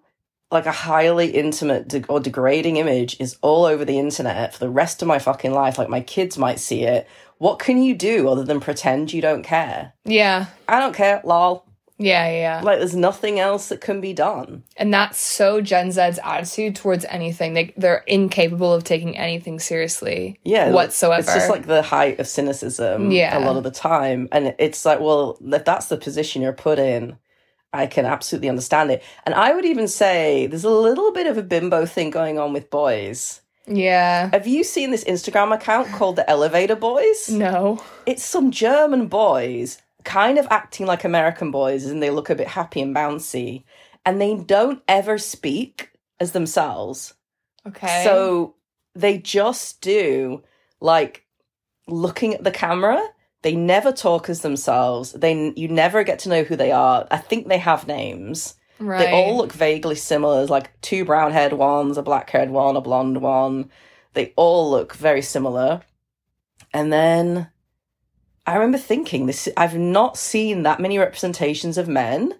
like 0.52 0.66
a 0.66 0.72
highly 0.72 1.30
intimate 1.30 1.88
de- 1.88 2.06
or 2.06 2.20
degrading 2.20 2.76
image, 2.76 3.16
is 3.20 3.36
all 3.40 3.64
over 3.64 3.84
the 3.84 3.98
internet 3.98 4.52
for 4.52 4.60
the 4.60 4.70
rest 4.70 5.00
of 5.00 5.08
my 5.08 5.18
fucking 5.18 5.52
life. 5.52 5.78
Like 5.78 5.88
my 5.88 6.00
kids 6.00 6.36
might 6.36 6.60
see 6.60 6.82
it. 6.82 7.06
What 7.40 7.58
can 7.58 7.82
you 7.82 7.94
do 7.94 8.28
other 8.28 8.44
than 8.44 8.60
pretend 8.60 9.14
you 9.14 9.22
don't 9.22 9.42
care? 9.42 9.94
Yeah. 10.04 10.48
I 10.68 10.78
don't 10.78 10.94
care, 10.94 11.22
lol. 11.24 11.64
Yeah, 11.96 12.26
yeah, 12.26 12.32
yeah. 12.32 12.60
Like 12.62 12.80
there's 12.80 12.94
nothing 12.94 13.40
else 13.40 13.70
that 13.70 13.80
can 13.80 14.02
be 14.02 14.12
done. 14.12 14.62
And 14.76 14.92
that's 14.92 15.18
so 15.18 15.62
Gen 15.62 15.90
Z's 15.90 16.18
attitude 16.22 16.76
towards 16.76 17.06
anything. 17.06 17.54
They 17.54 17.72
they're 17.78 18.04
incapable 18.06 18.74
of 18.74 18.84
taking 18.84 19.16
anything 19.16 19.58
seriously. 19.58 20.38
Yeah, 20.44 20.70
Whatsoever. 20.70 21.20
It's 21.22 21.32
just 21.32 21.48
like 21.48 21.64
the 21.64 21.80
height 21.80 22.20
of 22.20 22.26
cynicism. 22.26 23.10
Yeah. 23.10 23.38
a 23.38 23.40
lot 23.40 23.56
of 23.56 23.64
the 23.64 23.70
time, 23.70 24.28
and 24.32 24.54
it's 24.58 24.84
like, 24.84 25.00
well, 25.00 25.38
if 25.42 25.64
that's 25.64 25.86
the 25.86 25.96
position 25.96 26.42
you're 26.42 26.52
put 26.52 26.78
in, 26.78 27.16
I 27.72 27.86
can 27.86 28.04
absolutely 28.04 28.50
understand 28.50 28.90
it. 28.90 29.02
And 29.24 29.34
I 29.34 29.54
would 29.54 29.64
even 29.64 29.88
say 29.88 30.46
there's 30.46 30.64
a 30.64 30.70
little 30.70 31.10
bit 31.12 31.26
of 31.26 31.38
a 31.38 31.42
bimbo 31.42 31.86
thing 31.86 32.10
going 32.10 32.38
on 32.38 32.52
with 32.52 32.68
boys. 32.68 33.40
Yeah. 33.70 34.28
Have 34.32 34.46
you 34.46 34.64
seen 34.64 34.90
this 34.90 35.04
Instagram 35.04 35.54
account 35.54 35.88
called 35.92 36.16
the 36.16 36.28
Elevator 36.28 36.76
Boys? 36.76 37.30
No. 37.30 37.82
It's 38.04 38.24
some 38.24 38.50
German 38.50 39.06
boys 39.06 39.80
kind 40.04 40.38
of 40.38 40.46
acting 40.50 40.86
like 40.86 41.04
American 41.04 41.50
boys 41.50 41.86
and 41.86 42.02
they 42.02 42.10
look 42.10 42.30
a 42.30 42.34
bit 42.34 42.48
happy 42.48 42.80
and 42.80 42.94
bouncy 42.94 43.64
and 44.04 44.20
they 44.20 44.34
don't 44.34 44.82
ever 44.88 45.18
speak 45.18 45.90
as 46.18 46.32
themselves. 46.32 47.14
Okay. 47.66 48.02
So 48.04 48.54
they 48.94 49.18
just 49.18 49.80
do 49.80 50.42
like 50.80 51.24
looking 51.86 52.34
at 52.34 52.44
the 52.44 52.50
camera. 52.50 53.00
They 53.42 53.54
never 53.54 53.92
talk 53.92 54.28
as 54.28 54.40
themselves. 54.40 55.12
They 55.12 55.52
you 55.56 55.68
never 55.68 56.02
get 56.02 56.18
to 56.20 56.28
know 56.28 56.42
who 56.42 56.56
they 56.56 56.72
are. 56.72 57.06
I 57.10 57.18
think 57.18 57.48
they 57.48 57.58
have 57.58 57.86
names. 57.86 58.54
Right. 58.80 59.06
They 59.06 59.12
all 59.12 59.36
look 59.36 59.52
vaguely 59.52 59.94
similar. 59.94 60.38
There's 60.38 60.50
like 60.50 60.78
two 60.80 61.04
brown 61.04 61.32
haired 61.32 61.52
ones, 61.52 61.96
a 61.96 62.02
black 62.02 62.30
haired 62.30 62.50
one, 62.50 62.76
a 62.76 62.80
blonde 62.80 63.20
one. 63.20 63.70
They 64.14 64.32
all 64.36 64.70
look 64.70 64.94
very 64.94 65.22
similar. 65.22 65.82
And 66.72 66.92
then 66.92 67.48
I 68.46 68.54
remember 68.54 68.78
thinking 68.78 69.26
this 69.26 69.48
I've 69.56 69.76
not 69.76 70.16
seen 70.16 70.62
that 70.62 70.80
many 70.80 70.98
representations 70.98 71.78
of 71.78 71.88
men 71.88 72.34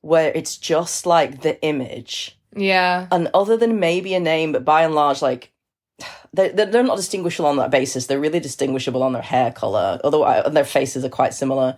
where 0.00 0.32
it's 0.34 0.56
just 0.56 1.06
like 1.06 1.42
the 1.42 1.60
image. 1.62 2.38
Yeah. 2.54 3.06
And 3.10 3.28
other 3.34 3.56
than 3.56 3.80
maybe 3.80 4.14
a 4.14 4.20
name, 4.20 4.52
but 4.52 4.64
by 4.64 4.82
and 4.82 4.94
large, 4.94 5.22
like 5.22 5.52
they're, 6.32 6.52
they're 6.52 6.82
not 6.82 6.96
distinguishable 6.96 7.48
on 7.48 7.56
that 7.56 7.70
basis. 7.70 8.06
They're 8.06 8.20
really 8.20 8.40
distinguishable 8.40 9.02
on 9.02 9.12
their 9.12 9.22
hair 9.22 9.52
color, 9.52 10.00
although 10.04 10.24
I, 10.24 10.48
their 10.48 10.64
faces 10.64 11.04
are 11.04 11.10
quite 11.10 11.34
similar. 11.34 11.76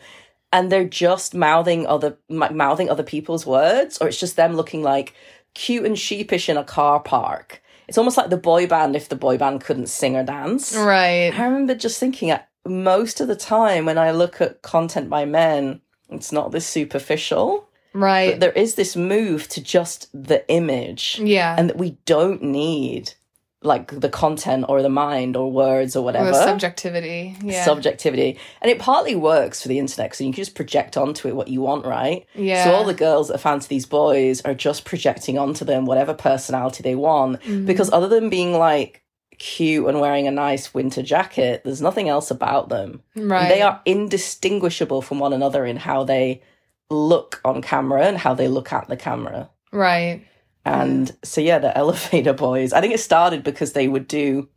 And 0.53 0.73
they're 0.73 0.89
just 0.89 1.35
mouthing 1.35 1.87
other 1.87 2.17
mouthing 2.29 2.89
other 2.89 3.03
people's 3.03 3.45
words, 3.47 3.99
or 3.99 4.09
it's 4.09 4.21
just 4.21 4.37
them 4.37 4.55
looking 4.55 4.83
like 4.83 5.15
cute 5.55 5.85
and 5.85 5.99
sheepish 5.99 6.49
in 6.49 6.57
a 6.57 6.65
car 6.65 7.01
park. 7.01 7.63
It's 7.87 7.99
almost 7.99 8.17
like 8.17 8.31
the 8.31 8.37
boy 8.37 8.67
band 8.67 8.97
if 8.97 9.09
the 9.09 9.17
boy 9.17 9.39
band 9.39 9.63
couldn't 9.63 9.89
sing 9.89 10.17
or 10.17 10.23
dance. 10.23 10.75
Right. 10.77 11.33
I 11.35 11.45
remember 11.45 11.75
just 11.75 11.99
thinking, 11.99 12.31
uh, 12.31 12.43
most 12.67 13.21
of 13.21 13.29
the 13.29 13.37
time 13.37 13.87
when 13.87 13.99
I 13.99 14.11
look 14.11 14.41
at 14.41 14.63
content 14.63 15.09
by 15.09 15.25
men, 15.25 15.81
it's 16.11 16.33
not 16.33 16.53
this 16.53 16.67
superficial. 16.67 17.69
Right. 17.95 18.33
But 18.33 18.41
there 18.41 18.53
is 18.53 18.75
this 18.75 18.95
move 18.95 19.49
to 19.49 19.63
just 19.63 20.09
the 20.13 20.49
image 20.51 21.19
yeah. 21.23 21.57
and 21.59 21.71
that 21.71 21.79
we 21.79 21.99
don't 22.05 22.43
need 22.43 23.15
like 23.63 23.89
the 24.01 24.09
content 24.09 24.65
or 24.69 24.83
the 24.83 24.89
mind 24.89 25.37
or 25.37 25.51
words 25.51 25.97
or 25.97 26.01
Or 26.01 26.05
whatever 26.05 26.31
the 26.31 26.45
subjectivity. 26.45 27.35
Yeah. 27.43 27.65
subjectivity 27.65 28.39
and 28.63 28.71
it 28.71 28.79
partly 28.79 29.17
works 29.17 29.61
for 29.63 29.69
the 29.69 29.81
internet 29.81 30.15
so 30.15 30.23
you 30.23 30.31
can 30.33 30.37
just 30.45 30.55
project 30.55 30.97
onto 30.97 31.27
it 31.27 31.35
what 31.35 31.49
you 31.49 31.61
want 31.61 31.85
right 31.85 32.25
Yeah. 32.37 32.63
so 32.65 32.73
all 32.73 32.85
the 32.85 32.95
girls 32.95 33.27
that 33.29 33.35
are 33.35 33.39
fancy 33.39 33.67
these 33.69 33.85
boys 33.87 34.41
are 34.43 34.55
just 34.55 34.85
projecting 34.85 35.39
onto 35.39 35.65
them 35.65 35.87
whatever 35.87 36.15
personality 36.15 36.83
they 36.85 36.95
want 36.95 37.41
Mm-hmm. 37.43 37.67
because 37.67 37.91
other 37.91 38.07
than 38.09 38.31
being 38.31 38.53
like 38.53 39.03
cute 39.39 39.87
and 39.89 40.01
wearing 40.01 40.27
a 40.29 40.33
nice 40.33 40.73
winter 40.75 41.03
jacket 41.03 41.63
there's 41.65 41.83
nothing 41.83 42.09
else 42.09 42.31
about 42.31 42.69
them 42.69 43.03
right. 43.17 43.49
they 43.49 43.63
are 43.63 43.81
indistinguishable 43.85 45.03
from 45.03 45.19
one 45.19 45.33
another 45.33 45.65
in 45.65 45.77
how 45.77 46.05
they 46.05 46.43
look 46.91 47.41
on 47.45 47.61
camera 47.63 48.07
and 48.07 48.19
how 48.19 48.35
they 48.35 48.49
look 48.49 48.73
at 48.73 48.89
the 48.89 48.97
camera 48.97 49.49
Right. 49.71 50.25
And 50.65 51.17
so 51.23 51.41
yeah, 51.41 51.59
the 51.59 51.77
elevator 51.79 52.33
boys. 52.33 52.73
I 52.73 52.81
think 52.81 52.95
it 52.95 53.01
started 53.01 53.43
because 53.43 53.73
they 53.73 53.89
would 53.89 54.09
do 54.09 54.49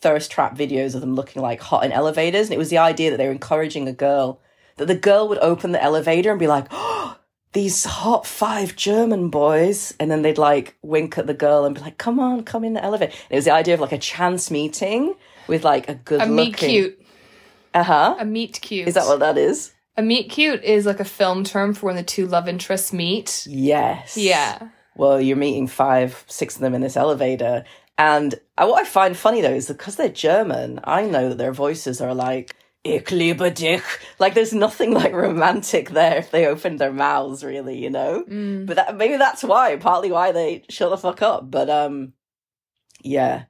thirst 0.00 0.30
trap 0.30 0.56
videos 0.56 0.94
of 0.94 1.00
them 1.02 1.14
looking 1.14 1.42
like 1.42 1.60
hot 1.60 1.84
in 1.84 1.92
elevators, 1.92 2.46
and 2.46 2.54
it 2.54 2.58
was 2.58 2.70
the 2.70 2.78
idea 2.78 3.10
that 3.10 3.16
they 3.16 3.26
were 3.26 3.32
encouraging 3.32 3.88
a 3.88 3.92
girl 3.92 4.40
that 4.76 4.86
the 4.86 4.94
girl 4.94 5.28
would 5.28 5.38
open 5.38 5.72
the 5.72 5.82
elevator 5.82 6.30
and 6.30 6.38
be 6.38 6.46
like, 6.46 6.66
"Oh, 6.70 7.16
these 7.52 7.84
hot 7.84 8.26
five 8.26 8.76
German 8.76 9.28
boys," 9.28 9.94
and 10.00 10.10
then 10.10 10.22
they'd 10.22 10.38
like 10.38 10.76
wink 10.82 11.18
at 11.18 11.26
the 11.26 11.34
girl 11.34 11.64
and 11.64 11.74
be 11.74 11.80
like, 11.80 11.98
"Come 11.98 12.18
on, 12.18 12.44
come 12.44 12.64
in 12.64 12.72
the 12.72 12.82
elevator." 12.82 13.12
And 13.12 13.32
it 13.32 13.36
was 13.36 13.44
the 13.44 13.52
idea 13.52 13.74
of 13.74 13.80
like 13.80 13.92
a 13.92 13.98
chance 13.98 14.50
meeting 14.50 15.14
with 15.48 15.64
like 15.64 15.88
a 15.88 15.94
good 15.94 16.22
A 16.22 16.26
meet 16.26 16.56
cute. 16.56 16.98
Uh 17.74 17.82
huh. 17.82 18.16
A 18.18 18.24
meet 18.24 18.60
cute. 18.62 18.88
Is 18.88 18.94
that 18.94 19.06
what 19.06 19.20
that 19.20 19.36
is? 19.36 19.72
a 19.96 20.02
meet 20.02 20.30
cute 20.30 20.64
is 20.64 20.86
like 20.86 20.98
a 20.98 21.04
film 21.04 21.44
term 21.44 21.74
for 21.74 21.86
when 21.86 21.96
the 21.96 22.02
two 22.02 22.26
love 22.26 22.48
interests 22.48 22.92
meet. 22.92 23.46
Yes. 23.48 24.16
Yeah. 24.16 24.68
Well, 25.00 25.18
you're 25.18 25.36
meeting 25.36 25.66
five, 25.66 26.24
six 26.28 26.56
of 26.56 26.60
them 26.60 26.74
in 26.74 26.82
this 26.82 26.96
elevator. 26.96 27.64
And 27.96 28.34
what 28.58 28.82
I 28.82 28.84
find 28.84 29.16
funny 29.16 29.40
though 29.40 29.54
is 29.54 29.66
that 29.66 29.78
because 29.78 29.96
they're 29.96 30.10
German, 30.10 30.78
I 30.84 31.06
know 31.06 31.30
that 31.30 31.38
their 31.38 31.52
voices 31.52 32.02
are 32.02 32.14
like, 32.14 32.54
Ich 32.84 33.10
liebe 33.10 33.50
dich. 33.50 33.82
Like 34.18 34.34
there's 34.34 34.52
nothing 34.52 34.92
like 34.92 35.12
romantic 35.12 35.90
there 35.90 36.16
if 36.18 36.30
they 36.30 36.46
opened 36.46 36.78
their 36.78 36.92
mouths, 36.92 37.42
really, 37.42 37.78
you 37.78 37.88
know? 37.90 38.24
Mm. 38.28 38.66
But 38.66 38.76
that, 38.76 38.96
maybe 38.96 39.16
that's 39.16 39.42
why, 39.42 39.76
partly 39.76 40.10
why 40.10 40.32
they 40.32 40.64
shut 40.68 40.90
the 40.90 40.98
fuck 40.98 41.22
up. 41.22 41.50
But 41.50 41.70
um, 41.70 42.12
yeah. 43.02 43.44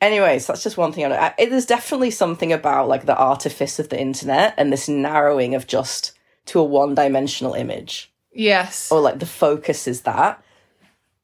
Anyways, 0.00 0.46
that's 0.46 0.62
just 0.62 0.78
one 0.78 0.92
thing 0.92 1.04
I 1.04 1.08
know. 1.08 1.16
I, 1.16 1.34
it, 1.38 1.50
there's 1.50 1.66
definitely 1.66 2.10
something 2.10 2.52
about 2.54 2.88
like 2.88 3.04
the 3.04 3.16
artifice 3.16 3.78
of 3.78 3.90
the 3.90 4.00
internet 4.00 4.54
and 4.56 4.72
this 4.72 4.88
narrowing 4.88 5.54
of 5.54 5.66
just 5.66 6.12
to 6.46 6.58
a 6.58 6.64
one 6.64 6.94
dimensional 6.94 7.52
image 7.52 8.10
Yes. 8.32 8.90
or 8.90 9.00
like 9.00 9.18
the 9.18 9.26
focus 9.26 9.86
is 9.86 10.02
that. 10.02 10.42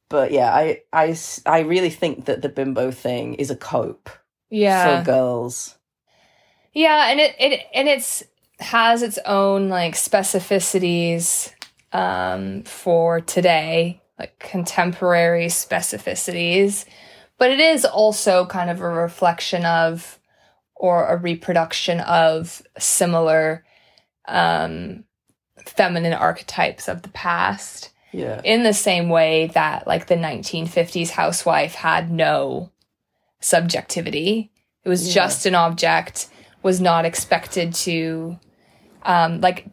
But 0.08 0.30
yeah, 0.30 0.52
I, 0.52 0.82
I, 0.92 1.16
I 1.44 1.60
really 1.60 1.90
think 1.90 2.26
that 2.26 2.42
the 2.42 2.48
bimbo 2.48 2.90
thing 2.90 3.34
is 3.34 3.50
a 3.50 3.56
cope 3.56 4.08
yeah. 4.50 5.00
for 5.00 5.04
girls. 5.04 5.76
Yeah, 6.72 7.10
and 7.10 7.20
it 7.20 7.34
it 7.38 7.66
and 7.74 7.88
it's 7.88 8.22
has 8.58 9.02
its 9.02 9.18
own 9.24 9.68
like 9.70 9.94
specificities 9.94 11.52
um 11.92 12.62
for 12.64 13.22
today, 13.22 14.02
like 14.18 14.38
contemporary 14.38 15.46
specificities, 15.46 16.84
but 17.38 17.50
it 17.50 17.60
is 17.60 17.86
also 17.86 18.44
kind 18.44 18.68
of 18.68 18.80
a 18.80 18.88
reflection 18.88 19.64
of 19.64 20.18
or 20.74 21.06
a 21.06 21.16
reproduction 21.16 22.00
of 22.00 22.60
similar 22.78 23.64
um 24.28 25.04
feminine 25.64 26.12
archetypes 26.12 26.88
of 26.88 27.00
the 27.00 27.08
past 27.08 27.90
Yeah. 28.12 28.40
in 28.44 28.62
the 28.62 28.72
same 28.72 29.08
way 29.08 29.48
that 29.54 29.86
like 29.86 30.06
the 30.06 30.14
1950s 30.16 31.10
housewife 31.10 31.74
had 31.74 32.10
no 32.10 32.70
subjectivity 33.40 34.50
it 34.84 34.88
was 34.88 35.08
Yeah. 35.08 35.14
just 35.26 35.46
an 35.46 35.54
object 35.54 36.28
was 36.62 36.80
not 36.80 37.04
expected 37.04 37.74
to 37.74 38.38
um 39.04 39.40
like 39.40 39.66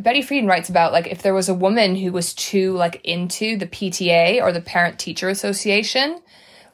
betty 0.00 0.22
friedan 0.22 0.48
writes 0.48 0.68
about 0.68 0.92
like 0.92 1.06
if 1.06 1.22
there 1.22 1.34
was 1.34 1.48
a 1.48 1.54
woman 1.54 1.94
who 1.96 2.10
was 2.12 2.34
too 2.34 2.72
like 2.72 3.00
into 3.04 3.56
the 3.56 3.66
pta 3.66 4.40
or 4.42 4.50
the 4.52 4.60
parent 4.60 4.98
teacher 4.98 5.28
association 5.28 6.18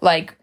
like 0.00 0.36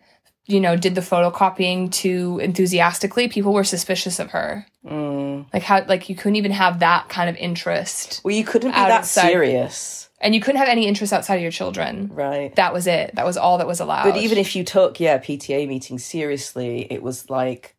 you 0.46 0.60
know 0.60 0.76
did 0.76 0.94
the 0.96 1.02
photocopying 1.02 1.92
too 1.92 2.40
enthusiastically 2.44 3.28
people 3.28 3.54
were 3.54 3.64
suspicious 3.64 4.20
of 4.20 4.32
her 4.32 4.66
Mm. 4.86 5.46
like 5.52 5.64
how 5.64 5.84
like 5.86 6.08
you 6.08 6.16
couldn't 6.16 6.38
even 6.38 6.52
have 6.54 6.80
that 6.80 7.10
kind 7.10 7.30
of 7.30 7.36
interest 7.36 8.22
Well, 8.24 8.34
you 8.34 8.46
couldn't 8.46 8.72
be 8.72 8.78
Out 8.78 8.88
that 8.88 9.06
serious, 9.06 10.07
and 10.20 10.34
you 10.34 10.42
couldn't 10.42 10.60
have 10.60 10.68
any 10.70 10.88
interest 10.88 11.14
outside 11.14 11.36
of 11.36 11.42
your 11.42 11.52
children. 11.52 12.10
right? 12.14 12.56
That 12.56 12.74
was 12.74 12.88
it. 12.88 13.12
That 13.16 13.26
was 13.26 13.38
all 13.38 13.58
that 13.60 13.68
was 13.68 13.80
allowed. 13.80 14.04
But 14.12 14.18
even 14.18 14.38
if 14.38 14.56
you 14.56 14.64
took, 14.64 15.00
yeah, 15.00 15.18
PTA 15.18 15.68
meetings 15.68 16.04
seriously, 16.04 16.88
it 16.92 17.04
was 17.04 17.30
like, 17.30 17.76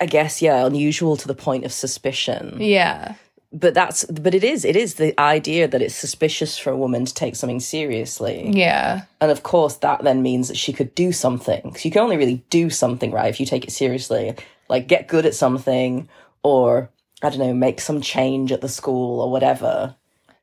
I 0.00 0.06
guess, 0.06 0.42
yeah, 0.42 0.64
unusual 0.66 1.16
to 1.16 1.26
the 1.28 1.34
point 1.34 1.64
of 1.64 1.72
suspicion. 1.72 2.56
yeah, 2.60 3.14
But 3.52 3.72
that's, 3.74 4.04
but 4.04 4.34
it 4.34 4.44
is, 4.44 4.64
it 4.64 4.76
is 4.76 4.94
the 4.94 5.18
idea 5.18 5.66
that 5.68 5.80
it's 5.80 5.94
suspicious 5.94 6.58
for 6.58 6.70
a 6.70 6.76
woman 6.76 7.04
to 7.06 7.14
take 7.14 7.36
something 7.36 7.60
seriously. 7.60 8.50
yeah, 8.54 9.02
And 9.20 9.30
of 9.30 9.42
course, 9.42 9.76
that 9.76 10.04
then 10.04 10.22
means 10.22 10.48
that 10.48 10.56
she 10.56 10.72
could 10.72 10.94
do 10.94 11.12
something. 11.12 11.60
Because 11.64 11.84
you 11.84 11.90
can 11.90 12.02
only 12.02 12.16
really 12.18 12.44
do 12.50 12.68
something, 12.70 13.10
right, 13.10 13.28
if 13.30 13.40
you 13.40 13.46
take 13.46 13.64
it 13.64 13.72
seriously. 13.72 14.34
Like 14.68 14.86
get 14.88 15.06
good 15.08 15.24
at 15.26 15.34
something 15.34 16.08
or, 16.42 16.90
I 17.22 17.30
don't 17.30 17.38
know, 17.38 17.54
make 17.54 17.80
some 17.80 18.00
change 18.00 18.52
at 18.52 18.60
the 18.60 18.68
school 18.68 19.20
or 19.20 19.30
whatever. 19.30 19.94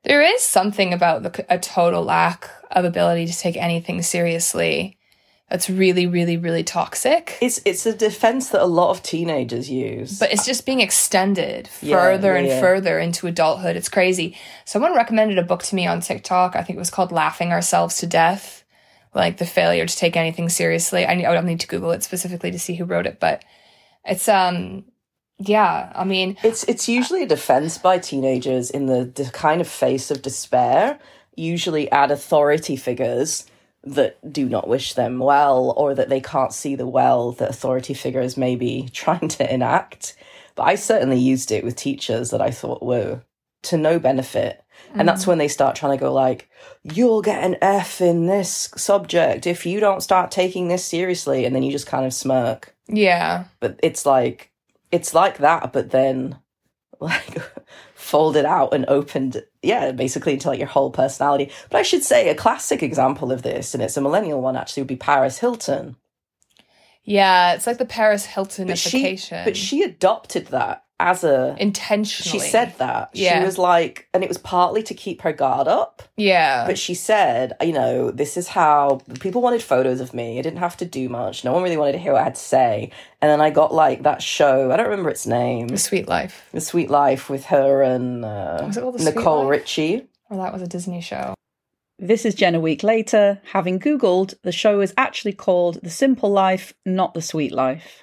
There 0.03 0.21
is 0.21 0.41
something 0.41 0.93
about 0.93 1.23
the, 1.23 1.45
a 1.49 1.57
total 1.59 2.03
lack 2.03 2.49
of 2.71 2.85
ability 2.85 3.27
to 3.27 3.37
take 3.37 3.57
anything 3.57 4.01
seriously. 4.01 4.97
That's 5.49 5.69
really, 5.69 6.07
really, 6.07 6.35
really 6.37 6.63
toxic. 6.63 7.37
It's 7.39 7.59
it's 7.63 7.85
a 7.85 7.93
defense 7.93 8.49
that 8.49 8.61
a 8.61 8.65
lot 8.65 8.89
of 8.89 9.03
teenagers 9.03 9.69
use. 9.69 10.17
but 10.17 10.31
it's 10.33 10.45
just 10.45 10.65
being 10.65 10.79
extended 10.79 11.69
Yeah, 11.81 11.95
further 11.97 12.33
yeah, 12.33 12.39
and 12.39 12.47
yeah. 12.47 12.59
further 12.59 12.97
into 12.97 13.27
adulthood. 13.27 13.75
It's 13.75 13.89
crazy. 13.89 14.35
Someone 14.65 14.95
recommended 14.95 15.37
a 15.37 15.43
book 15.43 15.61
to 15.63 15.75
me 15.75 15.85
on 15.85 16.01
TikTok. 16.01 16.55
I 16.55 16.63
think 16.63 16.77
it 16.77 16.79
was 16.79 16.89
called 16.89 17.11
Laughing 17.11 17.51
Ourselves 17.51 17.97
to 17.97 18.07
Death, 18.07 18.63
like 19.13 19.37
the 19.37 19.45
failure 19.45 19.85
to 19.85 19.95
take 19.95 20.17
anything 20.17 20.49
seriously. 20.49 21.05
I, 21.05 21.11
I 21.11 21.33
don't 21.33 21.45
need 21.45 21.59
to 21.59 21.67
Google 21.67 21.91
it 21.91 22.03
specifically 22.03 22.49
to 22.49 22.57
see 22.57 22.73
who 22.73 22.85
wrote 22.85 23.05
it, 23.05 23.19
but 23.19 23.43
it's 24.05 24.27
um 24.27 24.85
Yeah, 25.39 25.91
I 25.95 26.03
mean, 26.03 26.37
It's 26.43 26.63
it's 26.65 26.87
usually 26.87 27.23
a 27.23 27.27
defense 27.27 27.77
by 27.77 27.97
teenagers 27.97 28.69
in 28.69 28.85
the, 28.85 29.05
the 29.05 29.29
kind 29.31 29.61
of 29.61 29.67
face 29.67 30.11
of 30.11 30.21
despair, 30.21 30.99
usually 31.35 31.91
at 31.91 32.11
authority 32.11 32.75
figures 32.75 33.45
that 33.83 34.31
do 34.31 34.47
not 34.47 34.67
wish 34.67 34.93
them 34.93 35.19
well 35.19 35.73
or 35.75 35.93
that 35.93 36.07
they 36.07 36.21
can't 36.21 36.53
see 36.53 36.75
the 36.75 36.87
well 36.87 37.33
that 37.33 37.49
authority 37.49 37.93
figures 37.93 38.37
may 38.37 38.55
be 38.55 38.87
trying 38.93 39.27
to 39.27 39.53
enact. 39.53 40.15
But 40.55 40.63
I 40.63 40.75
certainly 40.75 41.19
used 41.19 41.51
it 41.51 41.63
with 41.63 41.75
teachers 41.75 42.29
that 42.29 42.41
I 42.41 42.51
thought 42.51 42.83
were 42.83 43.21
to 43.63 43.77
no 43.77 43.99
benefit. 43.99 44.63
And 44.95 45.07
that's 45.07 45.23
mm. 45.25 45.27
when 45.27 45.37
they 45.39 45.47
start 45.47 45.75
trying 45.75 45.97
to 45.97 46.01
go 46.01 46.13
like, 46.13 46.49
you'll 46.83 47.21
get 47.21 47.43
an 47.43 47.57
F 47.61 48.01
in 48.01 48.27
this 48.27 48.69
subject 48.77 49.47
if 49.47 49.65
you 49.65 49.79
don't 49.79 50.01
start 50.01 50.29
taking 50.29 50.67
this 50.67 50.85
seriously. 50.85 51.45
And 51.45 51.55
then 51.55 51.63
you 51.63 51.71
just 51.71 51.87
kind 51.87 52.05
of 52.05 52.13
smirk 52.13 52.73
yeah, 52.87 53.45
but 53.59 53.79
it's 53.81 54.05
like 54.05 54.51
it's 54.93 55.13
like 55.13 55.39
that 55.39 55.73
but 55.73 55.89
then 55.89 56.37
like 56.99 57.41
folded 57.95 58.45
out 58.45 58.73
and 58.73 58.85
opened 58.87 59.43
yeah 59.61 59.91
basically 59.91 60.33
into 60.33 60.47
like 60.47 60.59
your 60.59 60.67
whole 60.67 60.91
personality. 60.91 61.51
But 61.69 61.79
i 61.79 61.83
should 61.83 62.03
say 62.03 62.29
a 62.29 62.35
classic 62.35 62.83
example 62.83 63.31
of 63.31 63.41
this 63.41 63.73
and 63.73 63.83
it's 63.83 63.97
a 63.97 64.01
millennial 64.01 64.41
one 64.41 64.55
actually 64.55 64.83
would 64.83 64.87
be 64.87 64.95
paris 64.95 65.39
hilton. 65.39 65.97
Yeah, 67.05 67.53
it's 67.53 67.67
like 67.67 67.79
the 67.79 67.85
Paris 67.85 68.25
but 68.35 68.77
she 68.77 69.19
but 69.43 69.57
she 69.57 69.83
adopted 69.83 70.47
that 70.47 70.82
as 70.99 71.23
a 71.23 71.55
intentionally. 71.59 72.39
she 72.39 72.39
said 72.39 72.73
that 72.77 73.09
Yeah. 73.13 73.39
she 73.39 73.45
was 73.45 73.57
like 73.57 74.07
and 74.13 74.23
it 74.23 74.29
was 74.29 74.37
partly 74.37 74.83
to 74.83 74.93
keep 74.93 75.21
her 75.23 75.33
guard 75.33 75.67
up 75.67 76.03
yeah, 76.15 76.65
but 76.67 76.77
she 76.77 76.93
said 76.93 77.53
you 77.61 77.73
know 77.73 78.11
this 78.11 78.37
is 78.37 78.47
how 78.47 79.01
people 79.19 79.41
wanted 79.41 79.61
photos 79.63 79.99
of 79.99 80.13
me 80.13 80.37
i 80.39 80.41
didn't 80.41 80.59
have 80.59 80.77
to 80.77 80.85
do 80.85 81.09
much 81.09 81.43
no 81.43 81.51
one 81.51 81.63
really 81.63 81.77
wanted 81.77 81.93
to 81.93 81.97
hear 81.97 82.13
what 82.13 82.21
i 82.21 82.23
had 82.23 82.35
to 82.35 82.41
say 82.41 82.91
and 83.21 83.29
then 83.29 83.41
i 83.41 83.49
got 83.49 83.73
like 83.73 84.03
that 84.03 84.21
show 84.21 84.71
i 84.71 84.77
don't 84.77 84.87
remember 84.89 85.09
its 85.09 85.25
name 85.25 85.67
the 85.67 85.77
Sweet 85.77 86.07
Life. 86.07 86.47
The 86.53 86.61
Sweet 86.61 86.89
Life 86.89 87.29
with 87.29 87.45
her 87.45 87.81
and 87.81 88.23
uh, 88.23 88.61
Was 88.67 88.77
it 88.77 88.81
called 88.81 88.99
The 88.99 89.03
Nicole 89.05 89.43
Life? 89.43 89.49
Richie. 89.49 90.07
Or 90.29 90.37
that 90.37 90.53
was 90.53 90.61
a 90.61 90.67
Disney 90.67 91.01
show. 91.01 91.33
This 91.99 92.25
is 92.25 92.33
Jen 92.35 92.55
a 92.55 92.59
week 92.59 92.81
later. 92.83 93.39
Having 93.51 93.79
Googled, 93.79 94.33
the 94.43 94.51
show 94.51 94.81
is 94.81 94.93
actually 94.97 95.33
called 95.33 95.79
The 95.83 95.89
Simple 95.89 96.31
Life, 96.31 96.73
not 96.85 97.13
The 97.13 97.21
Sweet 97.21 97.51
Life. 97.53 98.02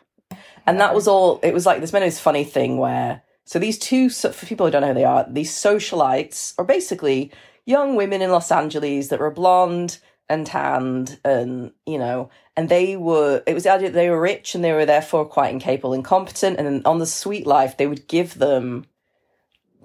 And 0.71 0.79
that 0.79 0.95
was 0.95 1.09
all, 1.09 1.41
it 1.43 1.53
was 1.53 1.67
like, 1.67 1.81
this 1.81 2.21
funny 2.21 2.45
thing 2.45 2.79
where, 2.79 3.23
so 3.45 3.59
these 3.59 3.77
two, 3.77 4.09
for 4.09 4.47
people 4.47 4.67
who 4.67 4.71
don't 4.71 4.83
know 4.83 4.89
who 4.89 4.95
they 4.95 5.03
are, 5.03 5.27
these 5.29 5.51
socialites 5.51 6.55
are 6.59 6.65
basically 6.65 7.33
young 7.67 7.97
women 7.97 8.23
in 8.23 8.31
Los 8.31 8.53
Angeles 8.53 9.09
that 9.09 9.19
were 9.19 9.33
blonde 9.33 9.99
and 10.29 10.47
tanned 10.47 11.19
and, 11.25 11.73
you 11.87 11.99
know, 11.99 12.31
and 12.57 12.69
they 12.69 12.97
were, 12.97 13.43
it 13.49 13.55
was 13.55 13.65
the 13.65 13.73
idea 13.73 13.89
that 13.89 13.95
they 13.95 14.11
were 14.11 14.21
rich 14.21 14.55
and 14.55 14.63
they 14.63 14.71
were 14.73 14.87
therefore 14.87 15.25
quite 15.25 15.53
incapable 15.53 15.93
and 15.93 16.05
competent. 16.05 16.57
And 16.61 16.87
on 16.87 17.01
The 17.01 17.07
Sweet 17.07 17.49
Life, 17.49 17.77
they 17.77 17.89
would 17.89 18.07
give 18.07 18.39
them 18.39 18.87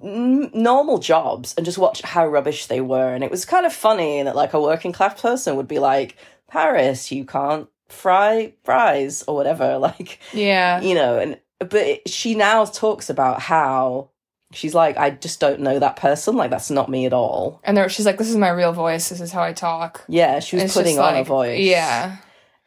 normal 0.00 0.98
jobs 0.98 1.52
and 1.56 1.66
just 1.66 1.78
watch 1.78 2.00
how 2.02 2.28
rubbish 2.28 2.66
they 2.66 2.80
were. 2.80 3.12
And 3.12 3.24
it 3.24 3.30
was 3.32 3.44
kind 3.44 3.66
of 3.66 3.72
funny 3.72 4.22
that 4.22 4.36
like 4.36 4.54
a 4.54 4.60
working 4.60 4.92
class 4.92 5.20
person 5.20 5.56
would 5.56 5.66
be 5.66 5.80
like, 5.80 6.16
Paris, 6.46 7.10
you 7.10 7.24
can't 7.24 7.68
fry 7.88 8.52
fries 8.64 9.22
or 9.26 9.34
whatever. 9.34 9.78
Like, 9.80 10.18
Yeah, 10.32 10.80
you 10.80 10.94
know, 10.94 11.18
and 11.18 11.38
but 11.58 12.08
she 12.08 12.34
now 12.34 12.64
talks 12.66 13.08
about 13.10 13.40
how 13.40 14.10
she's 14.52 14.74
like, 14.74 14.96
I 14.96 15.10
just 15.10 15.40
don't 15.40 15.60
know 15.60 15.78
that 15.78 15.96
person. 15.96 16.36
Like, 16.36 16.50
that's 16.50 16.70
not 16.70 16.88
me 16.90 17.06
at 17.06 17.12
all. 17.12 17.60
and 17.64 17.76
there, 17.76 17.88
she's 17.88 18.06
like, 18.06 18.18
"This 18.18 18.28
is 18.30 18.36
my 18.36 18.50
real 18.50 18.72
voice. 18.72 19.08
This 19.08 19.20
is 19.20 19.32
how 19.32 19.42
I 19.42 19.52
talk." 19.52 20.04
Yeah, 20.08 20.40
she 20.40 20.56
was 20.56 20.64
It's 20.64 20.74
putting 20.74 20.98
on 20.98 21.16
a 21.16 21.24
voice. 21.24 21.60
Yeah, 21.60 22.16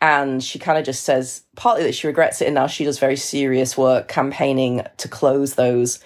And 0.01 0.43
she 0.43 0.59
kind 0.59 0.77
of 0.77 0.85
just 0.85 1.03
says 1.03 1.43
partly 1.55 1.83
that 1.83 1.93
she 1.95 2.07
regrets 2.07 2.41
it 2.41 2.45
and 2.45 2.55
now 2.55 2.67
she 2.67 2.83
does 2.85 2.99
very 2.99 3.15
serious 3.17 3.77
work 3.77 4.07
campaigning 4.07 4.83
to 4.97 5.07
close 5.07 5.53
those 5.55 5.99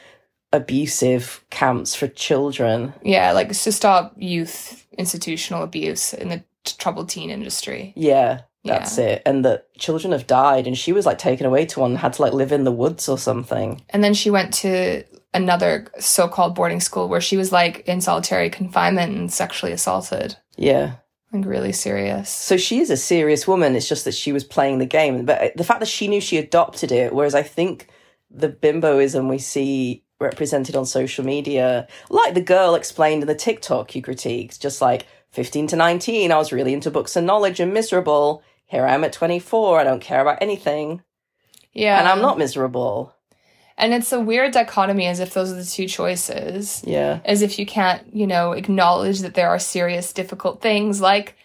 abusive 0.51 1.43
camps 1.49 1.95
for 1.95 2.07
children. 2.07 2.93
yeah, 3.03 3.31
like 3.31 3.47
to 3.49 3.71
stop 3.71 4.13
youth 4.17 4.85
institutional 4.97 5.63
abuse 5.63 6.13
in 6.13 6.29
the 6.29 6.43
t- 6.63 6.75
troubled 6.77 7.09
teen 7.09 7.29
industry. 7.29 7.93
Yeah, 7.95 8.41
that's 8.63 8.97
Yeah. 8.97 9.05
it. 9.05 9.21
And 9.25 9.43
that 9.45 9.73
children 9.77 10.11
have 10.13 10.27
died 10.27 10.67
and 10.67 10.77
she 10.77 10.93
was 10.93 11.05
like 11.05 11.17
taken 11.17 11.45
away 11.45 11.65
to 11.67 11.79
one 11.81 11.91
and 11.91 11.99
had 11.99 12.13
to 12.13 12.21
like 12.21 12.33
live 12.33 12.51
in 12.51 12.63
the 12.63 12.71
woods 12.71 13.09
or 13.09 13.17
something. 13.17 13.81
And 13.89 14.03
then 14.03 14.13
she 14.13 14.29
went 14.29 14.53
to 14.55 15.03
another 15.33 15.87
so-called 15.99 16.55
boarding 16.55 16.79
school 16.79 17.09
where 17.09 17.21
she 17.21 17.37
was 17.37 17.51
like 17.51 17.79
in 17.87 18.01
solitary 18.01 18.49
confinement 18.49 19.15
and 19.15 19.31
sexually 19.33 19.71
assaulted. 19.73 20.37
Yeah. 20.55 20.93
Like 21.31 21.45
really 21.45 21.71
serious. 21.71 22.29
So 22.29 22.57
she 22.57 22.79
is 22.79 22.91
a 22.91 22.97
serious 22.97 23.47
woman. 23.47 23.75
It's 23.75 23.89
just 23.89 24.05
that 24.05 24.13
she 24.13 24.31
was 24.31 24.43
playing 24.43 24.77
the 24.77 24.85
game. 24.85 25.25
But 25.25 25.41
uh, 25.41 25.49
the 25.55 25.63
fact 25.63 25.79
that 25.79 25.87
she 25.89 26.07
knew 26.07 26.21
she 26.21 26.37
adopted 26.37 26.91
it, 26.91 27.13
whereas 27.13 27.33
I 27.33 27.41
think 27.41 27.87
the 28.29 28.49
bimboism 28.49 29.29
we 29.29 29.39
see 29.39 30.03
represented 30.19 30.75
on 30.75 30.85
social 30.85 31.25
media, 31.25 31.87
like 32.11 32.35
the 32.35 32.41
girl 32.41 32.75
explained 32.75 33.23
in 33.23 33.27
the 33.27 33.35
TikTok 33.35 33.95
you 33.95 34.01
critiqued, 34.03 34.59
just 34.59 34.79
like 34.79 35.07
15 35.31 35.67
to 35.67 35.75
19, 35.75 36.31
I 36.31 36.37
was 36.37 36.53
really 36.53 36.73
into 36.73 36.91
books 36.91 37.15
and 37.15 37.25
knowledge 37.25 37.59
and 37.59 37.73
miserable. 37.73 38.43
Here 38.73 38.87
I 38.87 38.95
am 38.95 39.03
at 39.03 39.13
24, 39.13 39.79
I 39.79 39.83
don't 39.83 40.01
care 40.01 40.19
about 40.19 40.39
anything. 40.41 41.03
Yeah. 41.73 41.99
And 41.99 42.07
I'm 42.07 42.23
not 42.23 42.39
miserable. 42.39 43.13
And 43.77 43.93
it's 43.93 44.11
a 44.11 44.19
weird 44.19 44.53
dichotomy 44.53 45.05
as 45.05 45.19
if 45.19 45.31
those 45.31 45.51
are 45.51 45.55
the 45.55 45.63
two 45.63 45.87
choices. 45.87 46.81
Yeah. 46.83 47.19
As 47.23 47.43
if 47.43 47.59
you 47.59 47.67
can't, 47.67 48.01
you 48.15 48.25
know, 48.25 48.53
acknowledge 48.53 49.19
that 49.19 49.35
there 49.35 49.49
are 49.49 49.59
serious, 49.59 50.11
difficult 50.11 50.59
things 50.63 50.99
like 50.99 51.37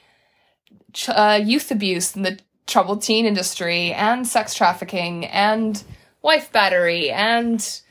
ch- 0.94 1.10
uh, 1.10 1.38
youth 1.44 1.70
abuse 1.70 2.16
in 2.16 2.22
the 2.22 2.38
troubled 2.66 3.02
teen 3.02 3.26
industry 3.26 3.92
and 3.92 4.26
sex 4.26 4.54
trafficking 4.54 5.26
and 5.26 5.84
wife 6.22 6.50
battery 6.50 7.10
and, 7.10 7.82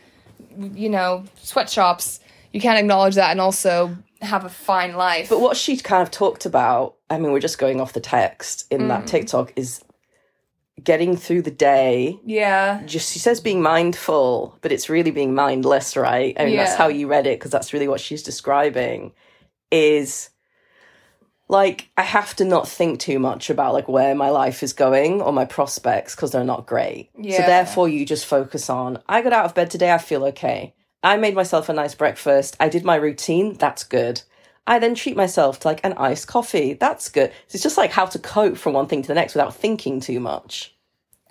you 0.57 0.89
know, 0.89 1.25
sweatshops. 1.43 2.21
You 2.51 2.59
can't 2.59 2.79
acknowledge 2.79 3.13
that 3.13 3.29
and 3.29 3.39
also 3.39 3.95
have 4.19 4.45
a 4.45 4.49
fine 4.49 4.95
life. 4.95 5.29
But 5.29 5.41
what 5.41 5.57
she 5.57 5.77
kind 5.77 6.01
of 6.01 6.09
talked 6.09 6.47
about, 6.47 6.96
I 7.09 7.17
mean, 7.17 7.31
we're 7.31 7.39
just 7.39 7.57
going 7.57 7.79
off 7.79 7.93
the 7.93 7.99
text 7.99 8.65
in 8.71 8.89
that 8.89 9.03
mm. 9.03 9.07
TikTok, 9.07 9.53
is 9.55 9.83
getting 10.83 11.17
through 11.17 11.41
the 11.41 11.51
day. 11.51 12.19
Yeah. 12.25 12.81
just 12.85 13.11
she 13.11 13.19
says 13.19 13.39
being 13.39 13.61
mindful 13.61 14.57
but 14.61 14.71
it's 14.71 14.89
really 14.89 15.11
being 15.11 15.33
mindless 15.33 15.97
right? 15.97 16.35
I 16.39 16.45
mean 16.45 16.57
that's 16.57 16.75
how 16.75 16.87
you 16.87 17.07
read 17.07 17.27
it 17.27 17.39
because 17.39 17.51
that's 17.51 17.73
really 17.73 17.87
what 17.87 17.99
she's 17.99 18.23
describing 18.23 19.13
is 19.71 20.29
like 21.49 21.89
i 21.97 22.01
have 22.01 22.35
to 22.35 22.45
not 22.45 22.67
think 22.67 22.99
too 22.99 23.19
much 23.19 23.49
about 23.49 23.73
like 23.73 23.87
where 23.87 24.15
my 24.15 24.29
life 24.29 24.63
is 24.63 24.71
going 24.73 25.21
or 25.21 25.33
my 25.33 25.45
prospects 25.45 26.15
because 26.15 26.31
they're 26.31 26.43
not 26.43 26.65
great. 26.65 27.09
Yeah. 27.17 27.37
so 27.37 27.43
therefore 27.43 27.89
you 27.89 28.05
just 28.05 28.25
focus 28.25 28.69
on 28.69 29.01
i 29.09 29.21
got 29.21 29.33
out 29.33 29.45
of 29.45 29.55
bed 29.55 29.71
today 29.71 29.91
i 29.91 29.97
feel 29.97 30.23
okay. 30.25 30.73
I 31.03 31.15
made 31.17 31.35
myself 31.35 31.69
a 31.69 31.73
nice 31.73 31.93
breakfast. 31.93 32.57
I 32.59 32.69
did 32.69 32.83
my 32.83 32.95
routine 32.95 33.53
that's 33.53 33.83
good 33.83 34.23
I 34.67 34.79
then 34.79 34.93
treat 34.93 35.15
myself 35.15 35.61
to 35.61 35.67
like 35.69 35.79
an 35.83 35.93
iced 35.93 36.27
coffee. 36.27 36.73
That's 36.73 37.09
good. 37.09 37.31
It's 37.49 37.63
just 37.63 37.77
like 37.77 37.91
how 37.91 38.05
to 38.05 38.19
cope 38.19 38.57
from 38.57 38.73
one 38.73 38.87
thing 38.87 39.01
to 39.01 39.07
the 39.07 39.15
next 39.15 39.33
without 39.33 39.55
thinking 39.55 40.01
too 40.01 40.19
much. 40.19 40.75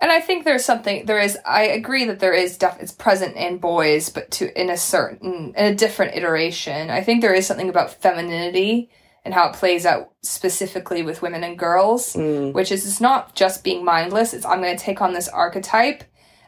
And 0.01 0.11
I 0.11 0.19
think 0.19 0.43
there's 0.43 0.65
something 0.65 1.05
there 1.05 1.19
is 1.19 1.37
I 1.45 1.63
agree 1.63 2.05
that 2.05 2.19
there 2.19 2.33
is 2.33 2.57
def- 2.57 2.77
it's 2.79 2.91
present 2.91 3.35
in 3.35 3.57
boys 3.57 4.09
but 4.09 4.29
to 4.31 4.59
in 4.59 4.69
a 4.69 4.77
certain 4.77 5.53
in 5.55 5.65
a 5.65 5.75
different 5.75 6.15
iteration. 6.15 6.89
I 6.89 7.01
think 7.01 7.21
there 7.21 7.33
is 7.33 7.47
something 7.47 7.69
about 7.69 7.93
femininity 7.93 8.89
and 9.23 9.33
how 9.33 9.49
it 9.49 9.55
plays 9.55 9.85
out 9.85 10.13
specifically 10.21 11.03
with 11.03 11.21
women 11.21 11.43
and 11.43 11.59
girls, 11.59 12.13
mm. 12.13 12.53
which 12.53 12.71
is 12.71 12.85
it's 12.85 13.01
not 13.01 13.35
just 13.35 13.63
being 13.63 13.83
mindless, 13.83 14.33
it's 14.33 14.45
I'm 14.45 14.61
going 14.61 14.75
to 14.75 14.83
take 14.83 15.01
on 15.01 15.13
this 15.13 15.27
archetype 15.27 16.03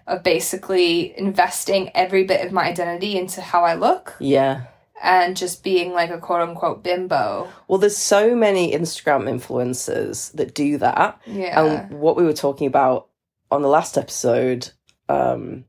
of 0.08 0.24
basically 0.24 1.18
investing 1.18 1.92
every 1.94 2.24
bit 2.24 2.46
of 2.46 2.52
my 2.52 2.64
identity 2.64 3.18
into 3.18 3.42
how 3.42 3.64
I 3.64 3.76
look 3.76 4.16
Yeah. 4.20 4.64
And 5.02 5.38
just 5.38 5.64
being 5.64 5.94
like 5.94 6.10
a 6.10 6.18
quote 6.18 6.42
unquote 6.42 6.84
bimbo. 6.84 7.48
Well, 7.68 7.80
there's 7.80 7.98
so 7.98 8.36
many 8.36 8.72
Instagram 8.72 9.24
influencers 9.30 10.32
that 10.34 10.54
do 10.54 10.78
that. 10.78 11.20
Yeah. 11.26 11.62
And 11.62 12.00
what 12.00 12.16
we 12.16 12.24
were 12.24 12.34
talking 12.34 12.68
about 12.68 13.08
on 13.52 13.62
the 13.62 13.68
last 13.68 13.98
episode 13.98 14.72
um, 15.08 15.66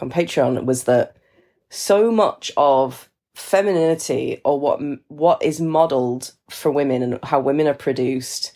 on 0.00 0.10
Patreon 0.10 0.64
was 0.64 0.84
that 0.84 1.16
so 1.70 2.10
much 2.10 2.52
of 2.56 3.08
femininity 3.34 4.40
or 4.44 4.60
what 4.60 4.80
what 5.08 5.42
is 5.42 5.60
modeled 5.60 6.32
for 6.48 6.70
women 6.70 7.02
and 7.02 7.18
how 7.24 7.40
women 7.40 7.66
are 7.66 7.74
produced 7.74 8.52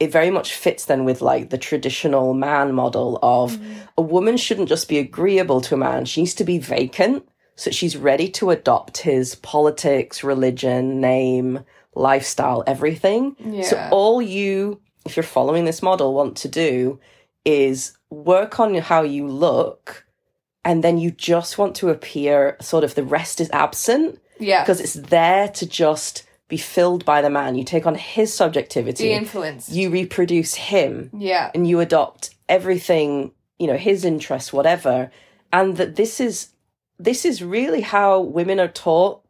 it 0.00 0.10
very 0.10 0.30
much 0.30 0.54
fits 0.54 0.86
then 0.86 1.04
with 1.04 1.20
like 1.20 1.50
the 1.50 1.58
traditional 1.58 2.32
man 2.32 2.72
model 2.72 3.18
of 3.22 3.58
a 3.98 4.02
woman 4.02 4.38
shouldn't 4.38 4.70
just 4.70 4.88
be 4.88 4.98
agreeable 4.98 5.60
to 5.60 5.74
a 5.74 5.78
man 5.78 6.06
she 6.06 6.22
needs 6.22 6.32
to 6.32 6.42
be 6.42 6.56
vacant 6.56 7.28
so 7.56 7.70
she's 7.70 7.96
ready 7.96 8.28
to 8.30 8.50
adopt 8.50 8.98
his 8.98 9.34
politics 9.36 10.24
religion 10.24 11.00
name 11.00 11.60
lifestyle 11.94 12.64
everything. 12.66 13.36
So 13.62 13.88
all 13.90 14.20
you 14.20 14.80
if 15.06 15.16
you're 15.16 15.22
following 15.22 15.64
this 15.64 15.82
model 15.82 16.14
want 16.14 16.36
to 16.38 16.48
do 16.48 16.98
is 17.44 17.96
work 18.10 18.58
on 18.58 18.74
how 18.76 19.02
you 19.02 19.28
look 19.28 20.06
and 20.64 20.82
then 20.82 20.96
you 20.98 21.10
just 21.10 21.58
want 21.58 21.74
to 21.76 21.90
appear 21.90 22.56
sort 22.60 22.84
of 22.84 22.94
the 22.94 23.04
rest 23.04 23.40
is 23.40 23.50
absent. 23.50 24.18
Yeah. 24.40 24.62
because 24.62 24.80
it's 24.80 24.94
there 24.94 25.48
to 25.48 25.64
just 25.66 26.24
be 26.48 26.56
filled 26.56 27.04
by 27.04 27.22
the 27.22 27.30
man. 27.30 27.54
You 27.54 27.62
take 27.62 27.86
on 27.86 27.94
his 27.94 28.34
subjectivity. 28.34 29.04
The 29.04 29.12
influence. 29.12 29.70
you 29.70 29.90
reproduce 29.90 30.54
him. 30.54 31.10
Yeah. 31.16 31.50
and 31.54 31.68
you 31.68 31.78
adopt 31.80 32.34
everything 32.48 33.30
you 33.58 33.66
know 33.68 33.76
his 33.76 34.04
interests 34.04 34.52
whatever. 34.52 35.12
And 35.52 35.76
that 35.76 35.94
this 35.94 36.18
is 36.20 36.48
this 36.98 37.24
is 37.24 37.42
really 37.42 37.80
how 37.80 38.20
women 38.20 38.60
are 38.60 38.68
taught 38.68 39.20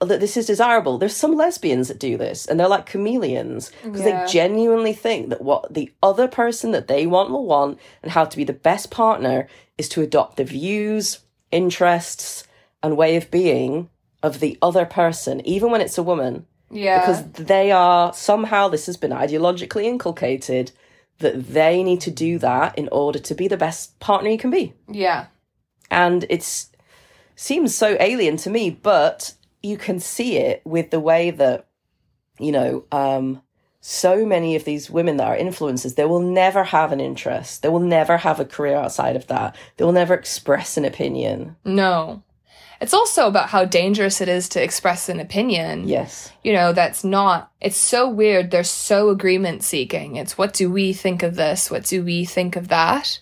that 0.00 0.20
this 0.20 0.36
is 0.36 0.46
desirable. 0.46 0.98
There's 0.98 1.16
some 1.16 1.34
lesbians 1.34 1.88
that 1.88 1.98
do 1.98 2.18
this, 2.18 2.44
and 2.46 2.60
they're 2.60 2.68
like 2.68 2.84
chameleons 2.90 3.72
because 3.82 4.02
Yeah. 4.02 4.26
they 4.26 4.30
genuinely 4.32 4.92
think 4.92 5.30
that 5.30 5.40
what 5.40 5.72
the 5.72 5.90
other 6.02 6.28
person 6.28 6.72
that 6.72 6.86
they 6.88 7.06
want 7.06 7.30
will 7.30 7.46
want, 7.46 7.78
and 8.02 8.12
how 8.12 8.26
to 8.26 8.36
be 8.36 8.44
the 8.44 8.52
best 8.52 8.90
partner 8.90 9.48
is 9.78 9.88
to 9.90 10.02
adopt 10.02 10.36
the 10.36 10.44
views, 10.44 11.20
interests, 11.50 12.44
and 12.82 12.96
way 12.96 13.16
of 13.16 13.30
being 13.30 13.88
of 14.22 14.40
the 14.40 14.58
other 14.60 14.84
person, 14.84 15.40
even 15.46 15.70
when 15.70 15.80
it's 15.80 15.98
a 15.98 16.02
woman 16.02 16.44
Yeah. 16.70 17.00
because 17.00 17.22
they 17.46 17.70
are 17.70 18.12
somehow 18.12 18.68
this 18.68 18.86
has 18.86 18.96
been 18.96 19.12
ideologically 19.12 19.84
inculcated 19.84 20.72
that 21.20 21.48
they 21.54 21.82
need 21.82 22.00
to 22.02 22.10
do 22.10 22.38
that 22.38 22.76
in 22.76 22.88
order 22.92 23.18
to 23.18 23.34
be 23.34 23.48
the 23.48 23.56
best 23.56 23.98
partner 24.00 24.28
you 24.30 24.36
can 24.38 24.50
be 24.50 24.74
yeah. 24.88 25.26
and 25.90 26.26
it's 26.28 26.68
seems 27.36 27.74
so 27.74 27.96
alien 28.00 28.36
to 28.36 28.50
me 28.50 28.70
but 28.70 29.34
you 29.62 29.76
can 29.76 30.00
see 30.00 30.36
it 30.36 30.60
with 30.64 30.90
the 30.90 31.00
way 31.00 31.30
that 31.30 31.66
you 32.40 32.50
know 32.50 32.84
um 32.90 33.40
so 33.80 34.26
many 34.26 34.56
of 34.56 34.64
these 34.64 34.90
women 34.90 35.16
that 35.16 35.28
are 35.28 35.36
influencers 35.36 35.94
they 35.94 36.04
will 36.04 36.18
never 36.20 36.64
have 36.64 36.90
an 36.90 37.00
interest 37.00 37.62
they 37.62 37.68
will 37.68 37.78
never 37.78 38.16
have 38.16 38.40
a 38.40 38.44
career 38.44 38.74
outside 38.74 39.14
of 39.14 39.26
that 39.28 39.54
they 39.76 39.84
will 39.84 39.92
never 39.92 40.14
express 40.14 40.76
an 40.76 40.84
opinion 40.84 41.54
No. 41.64 42.22
It's 42.78 42.92
also 42.92 43.26
about 43.26 43.48
how 43.48 43.64
dangerous 43.64 44.20
it 44.20 44.28
is 44.28 44.50
to 44.50 44.62
express 44.62 45.08
an 45.08 45.18
opinion. 45.18 45.88
yes 45.88 46.30
You 46.44 46.52
know, 46.52 46.74
that's 46.74 47.02
not, 47.04 47.50
it's 47.58 47.76
so 47.78 48.06
weird. 48.08 48.50
They're 48.50 48.64
so 48.64 49.08
agreement 49.08 49.62
seeking. 49.62 50.16
It's 50.16 50.36
what 50.36 50.52
do 50.52 50.70
we 50.70 50.92
think 50.92 51.22
of 51.22 51.36
this? 51.36 51.70
What 51.70 51.84
do 51.84 52.04
we 52.04 52.26
think 52.26 52.54
of 52.54 52.68
that? 52.68 53.18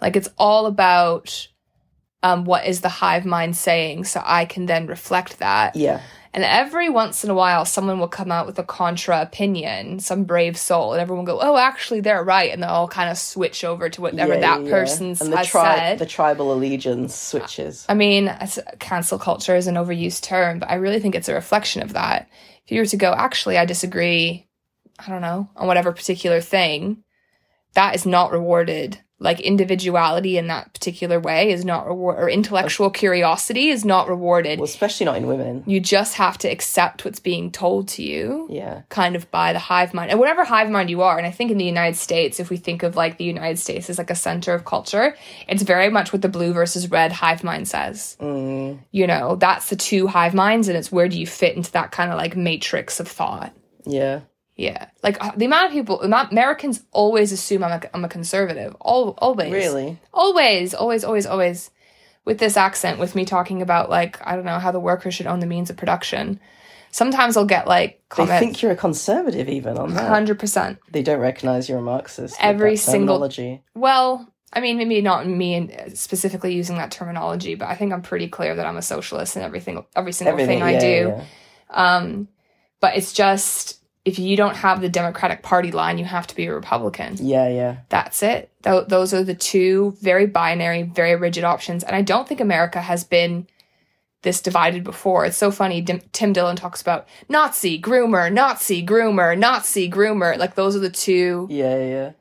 Like 0.00 0.16
it's 0.16 0.28
all 0.36 0.66
about 0.66 1.46
um, 2.22 2.44
what 2.44 2.66
is 2.66 2.80
the 2.80 2.88
hive 2.88 3.24
mind 3.24 3.56
saying 3.56 4.04
so 4.04 4.20
I 4.24 4.44
can 4.44 4.66
then 4.66 4.86
reflect 4.86 5.38
that. 5.38 5.76
yeah 5.76 6.00
And 6.34 6.44
every 6.44 6.88
once 6.90 7.24
in 7.24 7.30
a 7.30 7.34
while, 7.34 7.64
someone 7.64 7.98
will 7.98 8.08
come 8.08 8.30
out 8.30 8.46
with 8.46 8.58
a 8.58 8.62
contra 8.64 9.22
opinion, 9.22 9.98
some 10.00 10.24
brave 10.24 10.56
soul, 10.58 10.92
and 10.92 11.00
everyone 11.00 11.24
will 11.24 11.34
go, 11.34 11.40
"Oh, 11.40 11.56
actually, 11.56 12.00
they're 12.00 12.22
right," 12.22 12.52
and 12.52 12.62
they'll 12.62 12.70
all 12.70 12.88
kind 12.88 13.08
of 13.10 13.16
switch 13.16 13.64
over 13.64 13.88
to 13.88 14.00
whatever 14.02 14.34
Yeah, 14.34 14.40
that 14.40 14.64
yeah. 14.64 14.70
person's 14.70 15.20
and 15.22 15.32
the 15.32 15.38
has 15.38 15.48
tri- 15.48 15.76
said. 15.76 15.98
the 15.98 16.06
tribal 16.06 16.52
allegiance 16.52 17.14
switches 17.14 17.86
I 17.88 17.94
mean, 17.94 18.30
cancel 18.78 19.18
culture 19.18 19.56
is 19.56 19.66
an 19.66 19.76
overused 19.76 20.22
term, 20.22 20.58
but 20.58 20.70
I 20.70 20.74
really 20.74 21.00
think 21.00 21.14
it's 21.14 21.28
a 21.30 21.34
reflection 21.34 21.82
of 21.82 21.94
that. 21.94 22.28
If 22.66 22.72
you 22.72 22.80
were 22.82 22.86
to 22.86 22.96
go, 22.98 23.12
actually, 23.12 23.56
I 23.56 23.64
disagree, 23.64 24.46
I 24.98 25.08
don't 25.10 25.22
know, 25.22 25.48
on 25.56 25.66
whatever 25.66 25.92
particular 25.92 26.40
thing, 26.42 27.02
that 27.74 27.94
is 27.94 28.04
not 28.04 28.32
rewarded. 28.32 29.00
Like 29.20 29.40
individuality 29.40 30.38
in 30.38 30.46
that 30.46 30.72
particular 30.72 31.18
way 31.18 31.50
is 31.50 31.64
not 31.64 31.86
reward, 31.88 32.18
or 32.18 32.30
intellectual 32.30 32.88
curiosity 32.90 33.68
is 33.68 33.84
not 33.84 34.08
rewarded. 34.08 34.60
well 34.60 34.64
especially 34.64 35.06
not 35.06 35.16
in 35.16 35.26
women. 35.26 35.64
You 35.66 35.80
just 35.80 36.14
have 36.14 36.38
to 36.38 36.48
accept 36.48 37.04
what's 37.04 37.18
being 37.18 37.50
told 37.50 37.88
to 37.88 38.02
you. 38.02 38.46
yeah. 38.50 38.82
kind 38.90 39.16
of 39.16 39.28
by 39.30 39.52
the 39.52 39.58
hive 39.58 39.92
mind. 39.92 40.10
And 40.10 40.20
whatever 40.20 40.44
hive 40.44 40.70
mind 40.70 40.88
you 40.90 41.02
are 41.02 41.18
and 41.18 41.26
i 41.26 41.30
think 41.30 41.50
in 41.50 41.58
the 41.58 41.64
united 41.64 41.96
states 41.96 42.38
if 42.38 42.48
we 42.50 42.56
think 42.56 42.82
of 42.82 42.94
like 42.96 43.18
the 43.18 43.24
united 43.24 43.58
states 43.58 43.90
as 43.90 43.98
like 43.98 44.10
a 44.10 44.14
center 44.14 44.54
of 44.54 44.64
culture 44.64 45.16
it's 45.48 45.62
very 45.62 45.90
much 45.90 46.12
what 46.12 46.22
the 46.22 46.28
blue 46.28 46.52
versus 46.52 46.90
red 46.90 47.10
hive 47.12 47.42
mind 47.42 47.66
says. 47.68 48.16
Mm, 48.20 48.78
you 48.92 49.06
know 49.06 49.36
that's 49.36 49.68
the 49.70 49.76
two 49.76 50.06
hive 50.06 50.34
minds 50.34 50.68
and 50.68 50.76
it's 50.78 50.92
where 50.92 51.08
do 51.08 51.18
you 51.18 51.26
fit 51.26 51.56
into 51.56 51.72
that 51.72 51.90
kind 51.90 52.10
of 52.12 52.16
like 52.16 52.36
matrix 52.36 53.00
of 53.00 53.08
thought. 53.08 53.52
Yeah 53.84 54.20
yeah 54.58 54.88
like 55.02 55.16
uh, 55.24 55.32
the 55.36 55.46
amount 55.46 55.66
of 55.68 55.72
people 55.72 56.02
americans 56.02 56.82
always 56.92 57.32
assume 57.32 57.64
i'm 57.64 57.80
a, 57.80 57.88
I'm 57.94 58.04
a 58.04 58.08
conservative 58.08 58.76
Al 58.84 59.14
always 59.16 59.50
really 59.52 59.98
always 60.12 60.74
always 60.74 61.04
always 61.04 61.24
always 61.24 61.70
with 62.26 62.38
this 62.38 62.56
accent 62.58 62.98
with 62.98 63.14
me 63.14 63.24
talking 63.24 63.62
about 63.62 63.88
like 63.88 64.18
i 64.26 64.36
don't 64.36 64.44
know 64.44 64.58
how 64.58 64.72
the 64.72 64.80
workers 64.80 65.14
should 65.14 65.26
own 65.26 65.40
the 65.40 65.46
means 65.46 65.70
of 65.70 65.76
production 65.78 66.40
sometimes 66.90 67.36
i'll 67.36 67.46
get 67.46 67.66
like 67.66 68.02
They 68.16 68.26
think 68.26 68.60
you're 68.60 68.72
a 68.72 68.76
conservative 68.76 69.48
even 69.48 69.78
on 69.78 69.94
that. 69.94 70.10
100% 70.10 70.78
They 70.90 71.02
don't 71.02 71.20
recognize 71.20 71.68
you're 71.68 71.78
a 71.78 71.82
Marxist. 71.82 72.36
Every 72.40 72.76
single- 72.76 73.20
Well, 73.74 74.32
I 74.50 74.60
mean, 74.60 74.78
maybe 74.78 75.02
not 75.02 75.26
me 75.26 75.54
and 75.54 75.98
specifically 75.98 76.54
using 76.54 76.78
that 76.78 76.90
terminology, 76.90 77.54
but 77.54 77.68
I 77.68 77.74
think 77.74 77.92
I'm 77.92 78.00
pretty 78.00 78.28
clear 78.28 78.54
that 78.54 78.64
I'm 78.64 78.78
a 78.78 78.82
socialist 78.82 79.36
in 79.36 79.42
everything, 79.42 79.84
every 79.94 80.12
single 80.12 80.32
Everything 80.32 80.60
thing 80.60 80.62
I 80.62 80.72
yeah, 80.72 80.80
do. 80.80 81.08
yeah. 81.08 81.24
Um, 81.68 82.28
but 82.80 82.96
it's 82.96 83.12
just 83.12 83.77
if 84.08 84.18
you 84.18 84.36
don't 84.36 84.56
have 84.56 84.80
the 84.80 84.88
Democratic 84.88 85.42
Party 85.42 85.70
line, 85.70 85.98
you 85.98 86.04
have 86.04 86.26
to 86.26 86.34
be 86.34 86.46
a 86.46 86.54
Republican. 86.54 87.16
Yeah, 87.20 87.48
yeah. 87.48 87.76
That's 87.90 88.22
it. 88.22 88.50
Th- 88.64 88.86
those 88.88 89.12
are 89.14 89.22
the 89.22 89.34
two 89.34 89.94
very 90.00 90.26
binary, 90.26 90.82
very 90.82 91.14
rigid 91.14 91.44
options. 91.44 91.84
And 91.84 91.94
I 91.94 92.02
don't 92.02 92.26
think 92.26 92.40
America 92.40 92.80
has 92.80 93.04
been 93.04 93.46
this 94.22 94.40
divided 94.40 94.82
before. 94.82 95.26
It's 95.26 95.36
so 95.36 95.50
funny. 95.50 95.80
Dim- 95.80 96.02
Tim 96.12 96.32
Dillon 96.32 96.56
talks 96.56 96.80
about 96.80 97.06
Nazi, 97.28 97.80
groomer, 97.80 98.32
Nazi, 98.32 98.84
groomer, 98.84 99.38
Nazi, 99.38 99.90
groomer. 99.90 100.36
Like 100.36 100.54
those 100.54 100.74
are 100.74 100.80
the 100.80 100.90
two 100.90 101.46
Yeah, 101.50 101.78
yeah. 101.78 102.12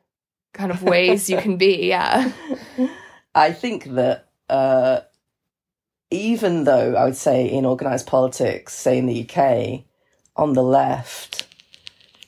kind 0.54 0.72
of 0.72 0.84
ways 0.84 1.30
you 1.30 1.38
can 1.38 1.58
be. 1.58 1.88
Yeah. 1.88 2.32
I 3.36 3.52
think 3.52 3.86
that 3.96 4.28
uh, 4.50 5.00
even 6.12 6.66
though 6.66 6.96
I 6.96 7.06
would 7.06 7.16
say 7.18 7.48
in 7.50 7.66
organised 7.66 8.06
politics, 8.08 8.74
say 8.74 8.98
in 8.98 9.06
the 9.08 9.28
UK, 9.28 9.84
on 10.36 10.54
the 10.54 10.64
left, 10.64 11.47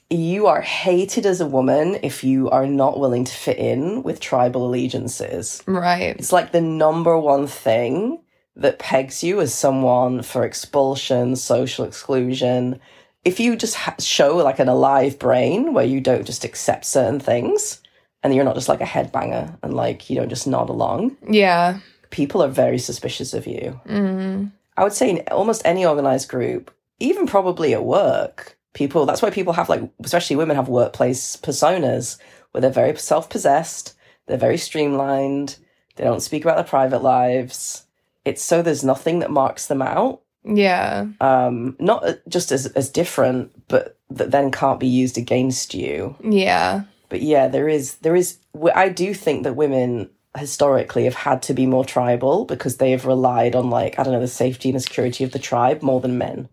you 0.09 0.47
are 0.47 0.61
hated 0.61 1.25
as 1.25 1.39
a 1.39 1.45
woman 1.45 1.99
if 2.01 2.23
you 2.23 2.49
are 2.49 2.65
not 2.65 2.99
willing 2.99 3.23
to 3.25 3.33
fit 3.33 3.57
in 3.57 4.01
with 4.03 4.19
tribal 4.19 4.65
allegiances. 4.65 5.61
Right. 5.67 6.15
It's 6.17 6.31
like 6.31 6.51
the 6.51 6.61
number 6.61 7.17
one 7.17 7.45
thing 7.47 8.21
that 8.55 8.79
pegs 8.79 9.23
you 9.23 9.39
as 9.39 9.53
someone 9.53 10.21
for 10.23 10.43
expulsion, 10.43 11.35
social 11.35 11.85
exclusion. 11.85 12.79
If 13.23 13.39
you 13.39 13.55
just 13.55 13.75
ha- 13.75 13.95
show 13.99 14.37
like 14.37 14.59
an 14.59 14.67
alive 14.67 15.19
brain 15.19 15.73
where 15.73 15.85
you 15.85 16.01
don't 16.01 16.25
just 16.25 16.43
accept 16.43 16.85
certain 16.85 17.19
things 17.19 17.79
and 18.23 18.33
you're 18.33 18.43
not 18.45 18.55
just 18.55 18.67
like 18.69 18.81
a 18.81 18.85
headbanger 18.85 19.57
and 19.61 19.73
like 19.75 20.09
you 20.09 20.15
don't 20.15 20.29
just 20.29 20.47
nod 20.47 20.69
along, 20.69 21.15
Yeah. 21.29 21.79
people 22.09 22.41
are 22.43 22.47
very 22.49 22.79
suspicious 22.79 23.33
of 23.33 23.45
you. 23.45 23.79
Mm. 23.87 24.51
I 24.75 24.83
would 24.83 24.93
say 24.93 25.09
in 25.11 25.23
almost 25.31 25.61
any 25.65 25.85
organized 25.85 26.29
group, 26.29 26.71
even 26.99 27.27
probably 27.27 27.73
at 27.73 27.83
work, 27.85 28.57
people, 28.73 29.05
that's 29.05 29.21
why 29.21 29.29
people 29.29 29.53
have 29.53 29.69
like, 29.69 29.81
especially 30.03 30.35
women 30.35 30.55
have 30.55 30.69
workplace 30.69 31.37
personas 31.37 32.17
where 32.51 32.61
they're 32.61 32.71
very 32.71 32.95
self 32.97 33.29
possessed, 33.29 33.95
they're 34.25 34.37
very 34.37 34.57
streamlined, 34.57 35.57
they 35.95 36.03
don't 36.03 36.21
speak 36.21 36.43
about 36.43 36.55
their 36.55 36.65
private 36.65 37.03
lives. 37.03 37.85
It's 38.25 38.43
so 38.43 38.61
there's 38.61 38.83
nothing 38.83 39.19
that 39.19 39.31
marks 39.31 39.67
them 39.67 39.81
out. 39.81 40.21
Yeah. 40.43 41.07
Um, 41.19 41.75
not 41.79 42.05
uh, 42.05 42.13
just 42.27 42.51
as, 42.51 42.67
as 42.67 42.89
different, 42.89 43.67
but 43.67 43.97
that 44.09 44.31
then 44.31 44.51
can't 44.51 44.79
be 44.79 44.87
used 44.87 45.17
against 45.17 45.73
you. 45.73 46.15
Yeah. 46.23 46.83
But 47.09 47.21
yeah, 47.21 47.47
there 47.47 47.67
is 47.67 47.95
there 47.97 48.15
is 48.15 48.37
i 48.75 48.89
do 48.89 49.13
think 49.13 49.43
that 49.43 49.55
women 49.55 50.09
historically 50.37 51.05
have 51.05 51.15
had 51.15 51.41
to 51.43 51.53
be 51.53 51.65
more 51.65 51.85
tribal 51.85 52.45
because 52.45 52.77
they 52.77 52.91
have 52.91 53.05
relied 53.05 53.55
on 53.55 53.69
like, 53.69 53.97
I 53.97 54.03
don't 54.03 54.13
know, 54.13 54.19
the 54.19 54.27
safety 54.27 54.69
and 54.69 54.75
the 54.75 54.81
security 54.81 55.23
of 55.23 55.31
the 55.31 55.39
tribe 55.39 55.81
more 55.81 55.99
than 55.99 56.17
men. 56.17 56.49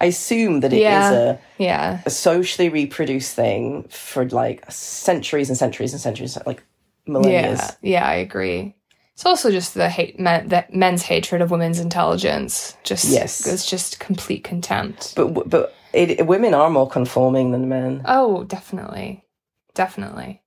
I 0.00 0.06
assume 0.06 0.60
that 0.60 0.72
it 0.72 0.76
is 0.76 0.82
Yeah. 0.82 1.12
a, 1.12 1.38
Yeah. 1.58 2.00
a 2.06 2.10
socially 2.10 2.68
reproduced 2.68 3.34
thing 3.34 3.84
for 3.90 4.28
like 4.28 4.64
centuries 4.70 5.48
and 5.48 5.58
centuries 5.58 5.92
and 5.92 6.00
centuries, 6.00 6.38
like 6.46 6.62
millennia. 7.06 7.40
Yeah. 7.52 7.70
Yeah. 7.82 8.06
I 8.06 8.14
agree. 8.14 8.74
It's 9.14 9.26
also 9.26 9.50
just 9.50 9.74
the 9.74 9.88
hate, 9.88 10.20
men, 10.20 10.48
that 10.48 10.72
men's 10.72 11.02
hatred 11.02 11.42
of 11.42 11.50
women's 11.50 11.80
intelligence. 11.80 12.76
Just 12.84 13.06
Yes. 13.06 13.46
it's 13.46 13.66
just 13.68 13.98
complete 13.98 14.44
contempt. 14.44 15.14
But 15.16 15.48
but 15.50 15.74
it, 15.92 16.24
women 16.26 16.54
are 16.54 16.70
more 16.70 16.88
conforming 16.88 17.50
than 17.50 17.68
men. 17.68 18.02
Oh, 18.04 18.44
definitely. 18.44 19.24
Definitely. 19.74 20.42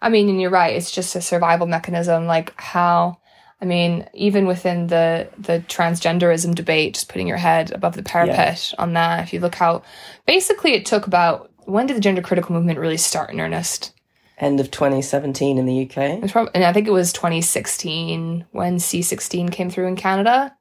I 0.00 0.08
mean, 0.08 0.28
and 0.30 0.40
you're 0.40 0.50
right, 0.50 0.74
it's 0.74 0.90
just 0.90 1.14
a 1.14 1.20
survival 1.20 1.66
mechanism 1.66 2.26
like 2.26 2.58
how 2.58 3.18
I 3.62 3.64
mean, 3.64 4.08
even 4.12 4.46
within 4.46 4.88
the 4.88 5.28
the 5.38 5.60
transgenderism 5.68 6.56
debate, 6.56 6.94
just 6.94 7.08
putting 7.08 7.28
your 7.28 7.36
head 7.36 7.70
above 7.70 7.94
the 7.94 8.02
parapet 8.02 8.74
on 8.76 8.94
that, 8.94 9.22
if 9.22 9.32
you 9.32 9.38
look 9.38 9.54
how 9.54 9.82
basically 10.26 10.72
it 10.74 10.84
took 10.84 11.06
about 11.06 11.50
when 11.64 11.86
did 11.86 11.96
the 11.96 12.00
gender 12.00 12.22
critical 12.22 12.54
movement 12.56 12.80
really 12.80 12.96
start 12.96 13.30
in 13.30 13.40
earnest? 13.40 13.92
End 14.38 14.58
of 14.58 14.72
2017 14.72 15.58
in 15.58 15.66
the 15.66 15.82
UK. 15.88 16.28
probably, 16.32 16.50
and 16.56 16.64
I 16.64 16.72
think 16.72 16.88
it 16.88 16.92
was 16.92 17.12
2016 17.12 18.46
when 18.50 18.78
C16 18.78 19.52
came 19.52 19.70
through 19.70 19.86
in 19.86 19.94
Canada. 19.94 20.56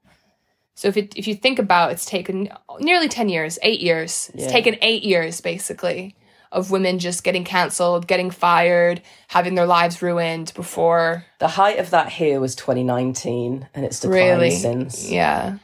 So 0.76 0.88
if 0.88 0.98
it, 0.98 1.18
if 1.18 1.28
you 1.28 1.34
think 1.34 1.58
about, 1.58 1.92
it's 1.92 2.06
taken 2.06 2.50
nearly 2.80 3.08
10 3.08 3.30
years, 3.30 3.58
eight 3.64 3.82
years. 3.82 4.30
It's 4.36 4.44
Yeah. 4.44 4.52
taken 4.52 4.78
eight 4.84 5.04
years 5.04 5.42
basically 5.42 6.16
of 6.52 6.70
women 6.72 7.00
just 7.00 7.24
getting 7.24 7.44
cancelled, 7.44 8.08
getting 8.08 8.30
fired, 8.32 9.02
having 9.30 9.56
their 9.56 9.66
lives 9.66 10.02
ruined 10.02 10.52
before 10.56 11.26
The 11.40 11.48
height 11.48 11.80
of 11.80 11.90
that 11.92 12.10
here 12.10 12.40
was 12.40 12.56
2019, 12.56 13.68
and 13.74 13.86
it's 13.86 14.00
declined 14.00 14.20
really. 14.42 14.52
since. 14.52 15.10
Yeah, 15.10 15.58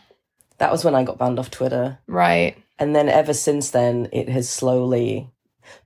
That 0.59 0.71
was 0.71 0.83
when 0.85 0.95
I 0.95 1.03
got 1.03 1.17
banned 1.17 1.39
off 1.39 1.51
Twitter. 1.51 1.99
right. 2.07 2.55
And 2.79 2.95
then 2.95 3.09
ever 3.09 3.33
since 3.33 3.71
then, 3.71 4.07
it 4.13 4.29
has 4.29 4.47
slowly. 4.47 5.29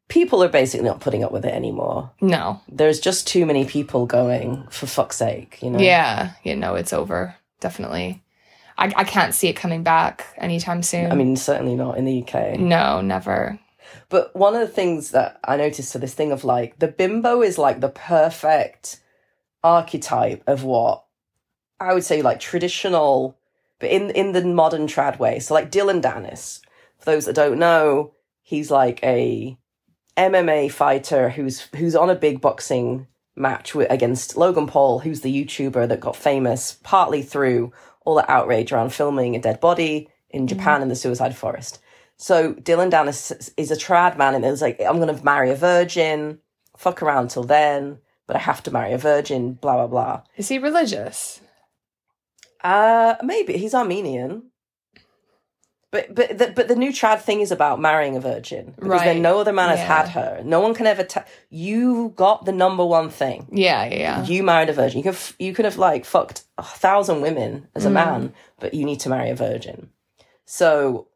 people 0.10 0.44
are 0.44 0.50
basically 0.50 0.86
not 0.86 1.00
putting 1.00 1.24
up 1.24 1.32
with 1.32 1.46
it 1.46 1.54
anymore. 1.54 2.12
No. 2.20 2.60
There's 2.68 3.00
just 3.00 3.26
too 3.28 3.46
many 3.46 3.64
people 3.66 4.06
going, 4.06 4.68
for 4.70 4.86
fuck's 4.88 5.16
sake, 5.16 5.58
you 5.64 5.70
know? 5.72 5.80
Yeah. 5.80 6.34
You 6.44 6.56
know, 6.58 6.76
it's 6.76 6.92
over. 6.92 7.34
Definitely. 7.62 8.22
I, 8.78 8.92
I 8.96 9.04
can't 9.06 9.34
see 9.34 9.48
it 9.48 9.54
coming 9.54 9.84
back 9.84 10.26
anytime 10.38 10.84
soon. 10.84 11.12
I 11.12 11.16
mean, 11.16 11.38
certainly 11.38 11.76
not 11.76 11.98
in 11.98 12.04
the 12.04 12.24
UK. 12.24 12.60
no, 12.60 13.00
never. 13.00 13.58
But 14.10 14.36
one 14.36 14.56
of 14.56 14.62
the 14.62 14.68
things 14.68 15.12
that 15.12 15.40
I 15.44 15.58
noticed 15.58 15.92
to 15.94 16.00
this 16.00 16.14
thing 16.14 16.32
of 16.32 16.44
like 16.44 16.80
the 16.80 16.88
bimbo 16.88 17.42
is 17.42 17.58
like 17.58 17.80
the 17.80 17.90
perfect 17.90 19.00
archetype 19.64 20.44
of 20.48 20.64
what 20.64 21.06
I 21.80 21.94
would 21.94 22.04
say 22.04 22.22
like 22.22 22.40
traditional, 22.40 23.38
but 23.80 23.90
in 23.90 24.12
in 24.12 24.34
the 24.34 24.44
modern 24.44 24.88
trad 24.88 25.20
way. 25.20 25.40
So 25.40 25.54
like 25.54 25.72
Dillon 25.72 26.02
Danis, 26.02 26.62
for 26.98 27.06
those 27.06 27.26
that 27.26 27.36
don't 27.36 27.60
know, 27.60 28.14
he's 28.42 28.70
like 28.72 29.04
a 29.04 29.58
MMA 30.18 30.72
fighter 30.72 31.30
who's 31.30 31.62
who's 31.76 31.96
on 31.96 32.10
a 32.10 32.16
big 32.16 32.42
boxing 32.42 33.08
match 33.36 33.74
with, 33.74 33.90
against 33.90 34.38
Logan 34.38 34.68
Paul, 34.68 35.00
who's 35.00 35.22
the 35.22 35.46
YouTuber 35.46 35.88
that 35.88 36.00
got 36.00 36.16
famous 36.16 36.78
partly 36.84 37.22
through 37.22 37.72
all 38.06 38.16
the 38.16 38.30
outrage 38.30 38.72
around 38.72 38.94
filming 38.94 39.36
a 39.36 39.42
dead 39.42 39.60
body 39.60 40.10
in 40.30 40.42
mm-hmm. 40.42 40.58
Japan 40.58 40.82
in 40.82 40.90
the 40.90 40.96
suicide 40.96 41.36
forest. 41.36 41.80
So 42.22 42.54
Dillon 42.54 42.92
Danis 42.92 43.52
is 43.58 43.72
a 43.72 43.76
trad 43.76 44.16
man, 44.16 44.36
and 44.36 44.46
it 44.46 44.52
was 44.52 44.62
like, 44.62 44.80
I'm 44.80 45.00
going 45.00 45.16
to 45.16 45.26
marry 45.26 45.50
a 45.50 45.56
virgin, 45.56 46.38
fuck 46.78 47.02
around 47.02 47.30
till 47.32 47.44
then, 47.44 47.98
but 48.28 48.36
I 48.36 48.40
have 48.40 48.62
to 48.64 48.72
marry 48.72 48.94
a 48.94 48.98
virgin, 49.00 49.54
blah 49.54 49.74
blah 49.76 49.88
blah. 49.88 50.22
Is 50.38 50.48
he 50.50 50.60
religious? 50.60 51.42
Uh, 52.64 53.16
maybe 53.24 53.58
he's 53.58 53.74
Armenian. 53.74 54.44
But 55.90 56.14
but 56.16 56.38
the, 56.38 56.54
but 56.56 56.68
the 56.70 56.76
new 56.76 56.92
trad 56.92 57.22
thing 57.22 57.42
is 57.42 57.52
about 57.52 57.82
marrying 57.82 58.16
a 58.16 58.22
virgin 58.22 58.74
because 58.76 58.88
Right. 59.00 59.06
then 59.06 59.22
no 59.24 59.40
other 59.40 59.52
man 59.52 59.70
has 59.70 59.80
Yeah. 59.80 59.98
had 59.98 60.08
her. 60.10 60.42
No 60.46 60.60
one 60.62 60.74
can 60.74 60.86
ever. 60.88 61.04
ta 61.04 61.26
you 61.50 62.14
got 62.16 62.46
the 62.46 62.54
number 62.54 62.86
one 62.86 63.10
thing. 63.10 63.48
Yeah, 63.52 63.84
yeah, 63.86 63.96
yeah. 63.96 64.24
You 64.24 64.44
married 64.44 64.70
a 64.70 64.74
virgin. 64.74 65.00
You 65.00 65.04
could 65.04 65.16
f- 65.16 65.36
you 65.40 65.54
could 65.54 65.66
have 65.66 65.78
like 65.78 66.06
fucked 66.06 66.44
a 66.58 66.64
thousand 66.64 67.20
women 67.22 67.68
as 67.76 67.84
a 67.86 67.90
Mm. 67.90 67.94
man, 67.94 68.34
but 68.60 68.74
you 68.74 68.86
need 68.86 69.00
to 69.02 69.10
marry 69.10 69.30
a 69.32 69.36
virgin. 69.36 69.90
So 70.46 71.08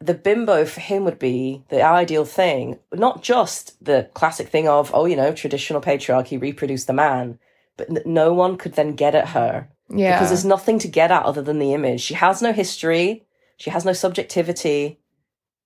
the 0.00 0.14
bimbo 0.14 0.64
for 0.64 0.80
him 0.80 1.04
would 1.04 1.18
be 1.18 1.62
the 1.68 1.82
ideal 1.82 2.24
thing, 2.24 2.78
not 2.94 3.22
just 3.22 3.82
the 3.84 4.08
classic 4.14 4.48
thing 4.48 4.66
of 4.68 4.90
oh 4.94 5.04
you 5.06 5.16
know 5.16 5.32
traditional 5.32 5.80
patriarchy 5.80 6.40
reproduce 6.40 6.84
the 6.86 6.92
man, 6.92 7.38
but 7.76 8.06
no 8.06 8.32
one 8.32 8.56
could 8.56 8.74
then 8.74 8.94
get 8.94 9.14
at 9.14 9.28
her 9.28 9.68
Yeah. 9.90 10.14
because 10.16 10.28
there's 10.30 10.44
nothing 10.44 10.78
to 10.80 10.88
get 10.88 11.10
at 11.10 11.24
other 11.24 11.42
than 11.42 11.58
the 11.58 11.74
image. 11.74 12.00
She 12.00 12.14
has 12.14 12.40
no 12.40 12.52
history. 12.52 13.26
She 13.58 13.70
has 13.70 13.84
no 13.84 13.92
subjectivity. 13.92 14.98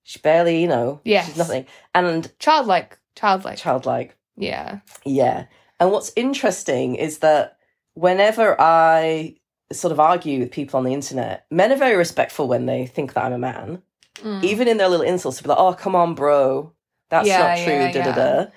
She 0.03 0.19
barely, 0.19 0.61
you 0.61 0.69
know, 0.69 1.01
Yes. 1.05 1.27
she's 1.27 1.37
nothing. 1.39 1.67
And 1.95 2.31
childlike. 2.39 2.99
Childlike. 3.15 3.59
childlike. 3.59 4.17
yeah. 4.37 4.81
Yeah. 5.05 5.47
And 5.81 5.91
what's 5.93 6.13
interesting 6.17 6.97
is 6.97 7.19
that 7.19 7.57
whenever 7.95 8.57
I 8.61 9.37
sort 9.73 9.93
of 9.93 10.01
argue 10.01 10.41
with 10.41 10.51
people 10.51 10.79
on 10.79 10.85
the 10.85 10.93
internet, 10.95 11.47
men 11.51 11.71
are 11.73 11.77
very 11.77 11.97
respectful 11.97 12.49
when 12.49 12.67
they 12.67 12.87
think 12.87 13.13
that 13.15 13.25
I'm 13.25 13.33
a 13.33 13.39
man. 13.39 13.83
Mm. 14.23 14.45
Even 14.45 14.69
in 14.69 14.77
their 14.77 14.89
little 14.89 15.07
insults, 15.07 15.39
to 15.39 15.43
be 15.43 15.49
like, 15.49 15.59
oh, 15.59 15.75
come 15.75 15.95
on, 15.97 16.15
bro. 16.15 16.73
That's 17.11 17.27
Yeah, 17.29 17.39
not 17.39 17.59
true. 17.65 17.73
yeah, 17.73 17.93
da 17.93 18.03
da 18.05 18.13
da. 18.15 18.51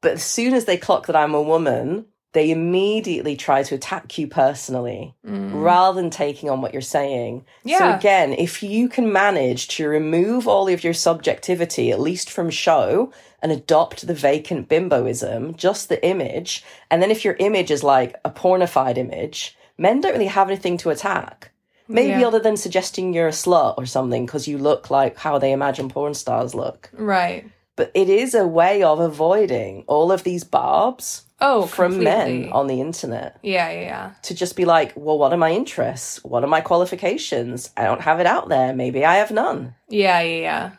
But 0.00 0.12
as 0.12 0.22
soon 0.24 0.54
as 0.54 0.64
they 0.66 0.76
clock 0.76 1.06
that 1.06 1.16
I'm 1.16 1.34
a 1.34 1.40
woman, 1.42 2.06
they 2.32 2.50
immediately 2.50 3.36
try 3.36 3.62
to 3.62 3.76
attack 3.76 4.18
you 4.18 4.26
personally 4.26 5.14
Mm. 5.24 5.62
rather 5.62 6.00
than 6.00 6.10
taking 6.10 6.50
on 6.50 6.60
what 6.60 6.72
you're 6.72 6.82
saying. 6.82 7.44
Yeah. 7.62 7.78
So 7.78 7.96
again, 7.96 8.32
if 8.32 8.62
you 8.62 8.88
can 8.88 9.12
manage 9.12 9.68
to 9.76 9.88
remove 9.88 10.48
all 10.48 10.66
of 10.68 10.82
your 10.82 10.94
subjectivity, 10.94 11.92
at 11.92 12.00
least 12.00 12.28
from 12.30 12.50
show, 12.50 13.12
and 13.40 13.52
adopt 13.52 14.06
the 14.06 14.14
vacant 14.14 14.68
bimboism, 14.68 15.56
just 15.56 15.88
the 15.88 16.04
image, 16.04 16.64
and 16.90 17.00
then 17.00 17.10
if 17.12 17.24
your 17.24 17.36
image 17.38 17.70
is 17.70 17.84
like 17.84 18.16
a 18.24 18.30
pornified 18.30 18.98
image, 18.98 19.56
men 19.78 20.00
don't 20.00 20.12
really 20.12 20.26
have 20.26 20.48
anything 20.48 20.76
to 20.78 20.90
attack. 20.90 21.52
Maybe 21.88 22.20
Yeah. 22.20 22.26
other 22.28 22.38
than 22.38 22.56
suggesting 22.56 23.12
you're 23.12 23.28
a 23.28 23.32
slut 23.32 23.74
or 23.76 23.86
something 23.86 24.24
because 24.26 24.48
you 24.48 24.56
look 24.58 24.90
like 24.90 25.18
how 25.18 25.38
they 25.38 25.52
imagine 25.52 25.88
porn 25.88 26.14
stars 26.14 26.54
look. 26.54 26.90
Right. 26.94 27.44
But 27.76 27.90
it 27.94 28.08
is 28.08 28.34
a 28.34 28.46
way 28.46 28.82
of 28.82 29.00
avoiding 29.00 29.84
all 29.86 30.12
of 30.12 30.22
these 30.24 30.44
barbs 30.44 31.22
Oh, 31.40 31.66
from 31.66 32.02
men 32.02 32.48
on 32.52 32.68
the 32.68 32.80
internet 32.80 33.36
Yeah, 33.42 33.68
yeah, 33.70 33.80
yeah. 33.80 34.10
to 34.22 34.34
just 34.34 34.54
be 34.56 34.64
like, 34.64 34.92
well, 34.94 35.18
what 35.18 35.32
are 35.32 35.36
my 35.36 35.50
interests? 35.50 36.22
What 36.24 36.44
are 36.44 36.46
my 36.48 36.60
qualifications? 36.60 37.70
I 37.76 37.84
don't 37.84 38.00
have 38.00 38.20
it 38.20 38.26
out 38.26 38.48
there. 38.48 38.72
Maybe 38.72 39.04
I 39.04 39.16
have 39.16 39.30
none, 39.32 39.74
Yeah, 39.88 40.20
yeah, 40.20 40.40
yeah. 40.40 40.70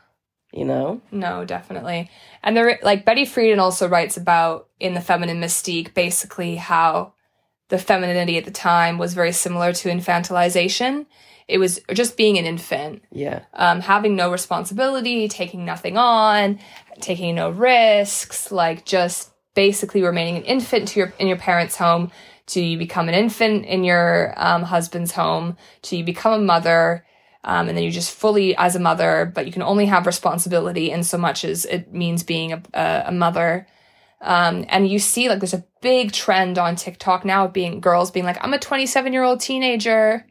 you 0.54 0.66
know? 0.66 1.02
No, 1.12 1.44
definitely. 1.46 2.10
And 2.42 2.56
there, 2.56 2.80
like 2.82 3.04
Betty 3.06 3.26
Friedan 3.26 3.60
also 3.60 3.88
writes 3.90 4.16
about 4.18 4.70
in 4.80 4.94
the 4.94 5.02
feminine 5.02 5.42
mystique, 5.42 5.94
basically 5.94 6.56
how 6.56 7.14
the 7.70 7.78
femininity 7.78 8.38
at 8.38 8.46
the 8.46 8.52
time 8.52 8.98
was 8.98 9.14
very 9.14 9.32
similar 9.32 9.74
to 9.74 9.90
infantilization. 9.90 11.06
It 11.48 11.58
was 11.60 11.80
just 11.94 12.18
being 12.18 12.38
an 12.38 12.46
infant, 12.46 13.04
Yeah. 13.12 13.42
um, 13.54 13.82
having 13.82 14.16
no 14.16 14.32
responsibility, 14.32 15.28
taking 15.28 15.64
nothing 15.66 15.98
on, 15.98 16.60
taking 17.02 17.36
no 17.36 17.50
risks, 17.50 18.52
like 18.52 18.86
just 18.86 19.32
basically 19.54 20.02
remaining 20.02 20.38
an 20.38 20.44
infant 20.44 20.88
to 20.90 21.00
your 21.00 21.14
in 21.20 21.28
your 21.28 21.38
parents' 21.38 21.78
home, 21.78 22.12
to 22.48 22.62
you 22.62 22.78
become 22.78 23.10
an 23.10 23.16
infant 23.16 23.66
in 23.66 23.84
your 23.84 24.34
um, 24.38 24.64
husband's 24.64 25.12
home, 25.12 25.56
to 25.84 25.96
you 25.98 26.04
become 26.04 26.34
a 26.34 26.44
mother, 26.44 27.06
um, 27.44 27.68
and 27.70 27.78
then 27.78 27.84
you 27.84 27.92
just 27.92 28.12
fully 28.12 28.56
as 28.58 28.76
a 28.76 28.80
mother, 28.80 29.32
but 29.34 29.46
you 29.46 29.52
can 29.52 29.62
only 29.62 29.86
have 29.86 30.08
responsibility 30.08 30.90
in 30.92 31.04
so 31.04 31.18
much 31.18 31.46
as 31.46 31.66
it 31.66 31.94
means 31.94 32.24
being 32.24 32.54
a, 32.54 32.62
a, 32.74 33.04
a 33.08 33.12
mother. 33.12 33.68
Um, 34.22 34.66
and 34.70 34.88
you 34.88 35.00
see 35.00 35.30
like 35.30 35.40
there's 35.40 35.54
a 35.54 35.66
big 35.82 36.12
trend 36.12 36.58
on 36.58 36.76
TikTok 36.76 37.26
now 37.26 37.46
of 37.46 37.54
being 37.54 37.80
girls 37.80 38.12
being 38.12 38.26
like, 38.26 38.38
I'm 38.44 38.54
a 38.54 38.60
27 38.60 39.14
year 39.14 39.24
old 39.24 39.40
teenager. 39.40 40.26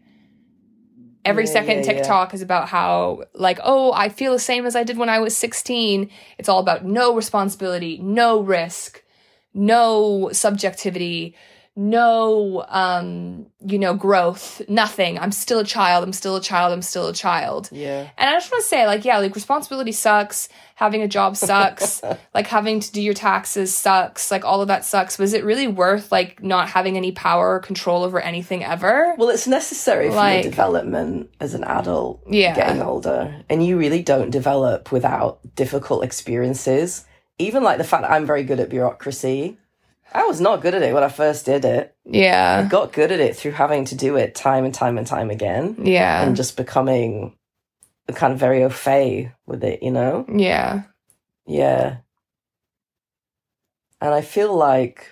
Every 1.24 1.44
Yeah, 1.44 1.52
second 1.52 1.78
yeah, 1.78 1.92
yeah. 1.92 1.92
TikTok 1.92 2.34
is 2.34 2.42
about 2.42 2.68
how 2.68 3.24
like, 3.34 3.58
oh, 3.62 3.92
I 3.92 4.08
feel 4.08 4.32
the 4.32 4.38
same 4.38 4.66
as 4.66 4.76
I 4.76 4.84
did 4.84 4.98
when 4.98 5.08
I 5.08 5.20
was 5.20 5.36
16. 5.36 6.10
It's 6.38 6.48
all 6.48 6.58
about 6.60 6.84
no 6.84 7.14
responsibility, 7.14 7.98
no 7.98 8.40
risk, 8.40 9.02
no 9.54 10.30
subjectivity, 10.32 11.34
no 11.76 12.64
um, 12.68 13.46
you 13.66 13.78
know, 13.78 13.94
growth, 13.94 14.62
nothing. 14.68 15.18
I'm 15.18 15.32
still 15.32 15.58
a 15.58 15.64
child, 15.64 16.04
I'm 16.04 16.12
still 16.12 16.36
a 16.36 16.40
child, 16.40 16.72
I'm 16.72 16.82
still 16.82 17.08
a 17.08 17.12
child. 17.12 17.68
Yeah. 17.72 18.08
And 18.16 18.30
I 18.30 18.34
just 18.34 18.50
want 18.52 18.62
to 18.62 18.68
say, 18.68 18.86
like, 18.86 19.04
yeah, 19.04 19.18
like 19.18 19.34
responsibility 19.34 19.92
sucks. 19.92 20.48
Having 20.76 21.02
a 21.02 21.08
job 21.08 21.36
sucks. 21.36 22.00
like 22.34 22.46
having 22.46 22.80
to 22.80 22.92
do 22.92 23.00
your 23.02 23.14
taxes 23.14 23.76
sucks. 23.76 24.30
Like 24.30 24.44
all 24.44 24.60
of 24.60 24.68
that 24.68 24.84
sucks. 24.84 25.18
Was 25.18 25.32
it 25.32 25.44
really 25.44 25.66
worth 25.68 26.12
like 26.12 26.42
not 26.42 26.68
having 26.68 26.96
any 26.96 27.12
power 27.12 27.54
or 27.54 27.60
control 27.60 28.04
over 28.04 28.20
anything 28.20 28.62
ever? 28.64 29.14
Well, 29.18 29.30
it's 29.30 29.46
necessary 29.46 30.08
for 30.10 30.16
Like- 30.16 30.44
your 30.44 30.50
development 30.50 31.30
as 31.40 31.54
an 31.54 31.64
adult 31.64 32.22
Yeah. 32.28 32.54
getting 32.54 32.82
older. 32.82 33.34
And 33.48 33.64
you 33.64 33.78
really 33.78 34.02
don't 34.02 34.30
develop 34.30 34.92
without 34.92 35.38
difficult 35.56 36.04
experiences. 36.04 37.04
Even 37.38 37.62
like 37.64 37.78
the 37.78 37.84
fact 37.84 38.02
that 38.02 38.12
I'm 38.12 38.26
very 38.26 38.44
good 38.44 38.60
at 38.60 38.68
bureaucracy. 38.68 39.58
I 40.14 40.24
was 40.24 40.40
not 40.40 40.62
good 40.62 40.74
at 40.74 40.82
it 40.82 40.94
when 40.94 41.02
I 41.02 41.08
first 41.08 41.44
did 41.44 41.64
it. 41.64 41.94
Yeah. 42.04 42.62
I 42.64 42.68
got 42.68 42.92
good 42.92 43.10
at 43.10 43.18
it 43.20 43.36
through 43.36 43.52
having 43.52 43.84
to 43.86 43.96
do 43.96 44.16
it 44.16 44.34
time 44.36 44.64
and 44.64 44.72
time 44.72 44.96
and 44.96 45.06
time 45.06 45.28
again. 45.30 45.76
Yeah. 45.82 46.22
and 46.22 46.36
just 46.36 46.56
becoming 46.56 47.36
kind 48.14 48.32
of 48.32 48.38
very 48.38 48.62
au 48.62 48.70
fait 48.70 49.32
with 49.46 49.64
it, 49.64 49.82
you 49.82 49.90
know? 49.90 50.24
Yeah. 50.32 50.82
Yeah. 51.46 51.96
And 54.00 54.14
I 54.14 54.20
feel 54.20 54.54
like 54.54 55.10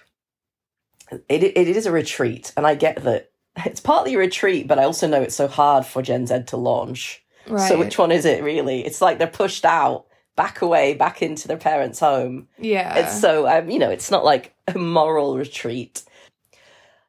it, 1.28 1.42
it 1.42 1.68
is 1.68 1.86
a 1.86 1.92
retreat, 1.92 2.52
and 2.56 2.66
I 2.66 2.74
get 2.74 3.02
that 3.04 3.30
it's 3.66 3.80
partly 3.80 4.14
a 4.14 4.18
retreat, 4.18 4.68
but 4.68 4.78
I 4.78 4.84
also 4.84 5.08
know 5.08 5.20
it's 5.20 5.34
so 5.34 5.48
hard 5.48 5.84
for 5.84 6.02
Gen 6.02 6.26
Z 6.26 6.44
to 6.48 6.56
launch. 6.56 7.22
Right. 7.48 7.68
So 7.68 7.78
which 7.78 7.98
one 7.98 8.12
is 8.12 8.24
it 8.24 8.42
really? 8.42 8.84
It's 8.84 9.00
like 9.00 9.18
they're 9.18 9.26
pushed 9.26 9.64
out, 9.64 10.06
back 10.36 10.62
away, 10.62 10.94
back 10.94 11.22
into 11.22 11.48
their 11.48 11.56
parents' 11.56 11.98
home. 12.00 12.48
yeah. 12.58 12.96
It's 12.98 13.20
so 13.20 13.48
um, 13.48 13.68
you 13.68 13.78
know, 13.78 13.90
it's 13.90 14.10
not 14.10 14.24
like 14.24 14.51
a 14.74 14.78
moral 14.98 15.36
retreat. 15.36 16.02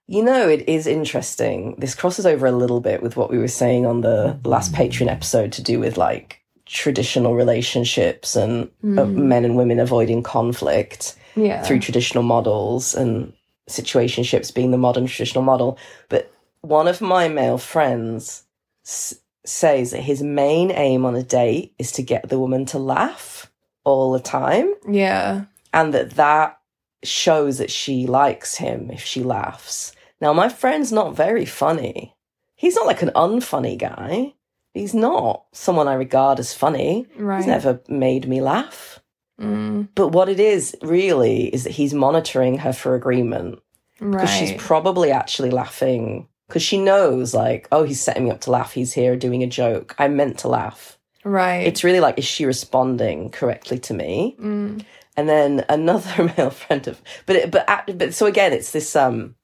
You 0.07 0.21
know, 0.23 0.49
it 0.49 0.67
is 0.67 0.85
interesting. 0.85 1.75
This 1.77 1.95
crosses 1.95 2.25
over 2.25 2.45
a 2.45 2.51
little 2.51 2.81
bit 2.81 3.01
with 3.01 3.15
what 3.15 3.29
we 3.31 3.37
were 3.37 3.47
saying 3.47 3.85
on 3.85 4.01
the 4.01 4.37
last 4.43 4.73
Patreon 4.73 5.07
episode 5.09 5.53
to 5.53 5.63
do 5.63 5.79
with 5.79 5.97
like 5.97 6.41
traditional 6.65 7.35
relationships 7.35 8.35
and 8.35 8.69
uh, 8.83 9.05
men 9.05 9.45
and 9.45 9.55
women 9.55 9.79
avoiding 9.79 10.21
conflict 10.23 11.15
yeah. 11.35 11.61
through 11.63 11.79
traditional 11.79 12.23
models 12.23 12.93
and 12.95 13.31
situationships 13.69 14.53
being 14.53 14.71
the 14.71 14.77
modern 14.77 15.05
traditional 15.07 15.43
model. 15.43 15.77
But 16.09 16.31
one 16.61 16.87
of 16.87 16.99
my 17.01 17.27
male 17.29 17.57
friends 17.57 18.43
s- 18.85 19.15
says 19.45 19.91
that 19.91 20.01
his 20.01 20.21
main 20.21 20.71
aim 20.71 21.05
on 21.05 21.15
a 21.15 21.23
date 21.23 21.73
is 21.79 21.91
to 21.93 22.03
get 22.03 22.27
the 22.29 22.39
woman 22.39 22.65
to 22.67 22.77
laugh 22.79 23.49
all 23.85 24.11
the 24.11 24.19
time 24.19 24.73
Yeah. 24.87 25.45
and 25.73 25.93
that 25.93 26.11
that 26.11 26.57
shows 27.07 27.57
that 27.57 27.71
she 27.71 28.07
likes 28.07 28.55
him 28.55 28.89
if 28.91 29.03
she 29.03 29.23
laughs. 29.23 29.93
Now, 30.21 30.33
my 30.33 30.49
friend's 30.49 30.91
not 30.91 31.15
very 31.15 31.45
funny. 31.45 32.15
He's 32.55 32.75
not 32.75 32.85
like 32.85 33.01
an 33.01 33.11
unfunny 33.15 33.77
guy. 33.77 34.33
He's 34.73 34.93
not 34.93 35.45
someone 35.51 35.87
I 35.87 35.93
regard 35.95 36.39
as 36.39 36.53
funny. 36.53 37.07
Right. 37.17 37.37
He's 37.37 37.47
never 37.47 37.81
made 37.87 38.27
me 38.27 38.41
laugh. 38.41 38.99
Mm, 39.39 39.89
But 39.95 40.09
what 40.09 40.29
it 40.29 40.39
is 40.39 40.75
really 40.81 41.47
is 41.53 41.63
that 41.65 41.71
he's 41.73 41.93
monitoring 41.93 42.59
her 42.59 42.71
for 42.73 42.95
agreement 42.95 43.59
because 43.99 44.13
right. 44.15 44.27
she's 44.29 44.53
probably 44.61 45.11
actually 45.11 45.49
laughing 45.49 46.27
because 46.47 46.63
she 46.63 46.77
knows, 46.77 47.33
like, 47.33 47.67
oh, 47.71 47.83
he's 47.83 48.01
setting 48.01 48.25
me 48.25 48.31
up 48.31 48.41
to 48.41 48.51
laugh. 48.51 48.73
He's 48.73 48.93
here 48.93 49.15
doing 49.15 49.43
a 49.43 49.47
joke. 49.47 49.95
I 49.97 50.07
meant 50.07 50.39
to 50.39 50.47
laugh. 50.47 50.97
right. 51.23 51.65
It's 51.67 51.83
really 51.83 51.99
like, 51.99 52.17
is 52.17 52.25
she 52.25 52.45
responding 52.45 53.29
correctly 53.29 53.79
to 53.79 53.93
me? 53.93 54.35
Mm, 54.39 54.85
and 55.17 55.27
then 55.29 55.65
another 55.69 56.31
male 56.37 56.49
friend 56.49 56.87
of 56.87 57.01
but 57.25 57.35
it, 57.35 57.51
but 57.51 57.65
but 57.97 58.13
so 58.13 58.25
again 58.25 58.53
it's 58.53 58.71
this 58.71 58.95
um 58.95 59.35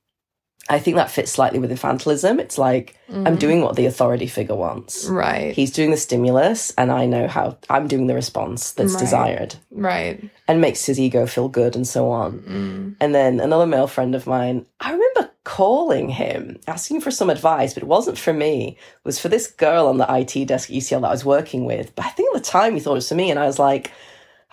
i 0.70 0.78
think 0.80 0.98
that 0.98 1.10
fits 1.10 1.32
slightly 1.32 1.60
with 1.60 1.72
infantilism 1.72 2.40
it's 2.40 2.58
like 2.58 2.96
i'm 3.10 3.38
doing 3.38 3.62
what 3.62 3.76
the 3.76 3.86
authority 3.88 4.28
figure 4.28 4.56
wants 4.56 5.08
Mm. 5.08 5.16
right. 5.16 5.54
he's 5.56 5.72
doing 5.72 5.92
the 5.92 5.98
stimulus 5.98 6.72
and 6.78 6.92
i 6.92 7.06
know 7.06 7.28
how 7.28 7.58
i'm 7.70 7.88
doing 7.88 8.08
the 8.08 8.14
response 8.16 8.72
that's 8.72 8.94
Right. 8.94 9.00
desired 9.00 9.56
right. 9.72 10.24
and 10.48 10.62
makes 10.62 10.86
his 10.86 11.00
ego 11.00 11.26
feel 11.26 11.50
good 11.50 11.76
and 11.76 11.88
so 11.88 12.10
on 12.12 12.40
Mm, 12.40 12.96
and 13.02 13.16
then 13.16 13.40
another 13.40 13.66
male 13.66 13.88
friend 13.88 14.14
of 14.16 14.28
mine 14.28 14.66
i 14.80 14.92
remember 14.92 15.32
calling 15.44 16.10
him 16.10 16.60
asking 16.68 17.02
for 17.02 17.10
some 17.10 17.30
advice 17.32 17.74
but 17.74 17.82
it 17.82 17.88
wasn't 17.88 18.18
for 18.18 18.34
me 18.34 18.78
it 18.78 19.06
was 19.06 19.18
for 19.20 19.30
this 19.30 19.48
girl 19.48 19.88
on 19.88 19.98
the 19.98 20.06
it 20.12 20.46
desk 20.48 20.70
at 20.70 20.76
ucl 20.76 21.02
that 21.02 21.08
i 21.08 21.12
was 21.12 21.26
working 21.26 21.66
with 21.66 21.96
but 21.96 22.06
i 22.06 22.10
think 22.10 22.36
at 22.36 22.44
the 22.44 22.48
time 22.50 22.74
he 22.76 22.80
thought 22.80 22.92
it 22.92 22.96
was 22.96 23.10
for 23.10 23.16
me 23.16 23.32
and 23.32 23.40
i 23.40 23.46
was 23.48 23.58
like 23.58 23.92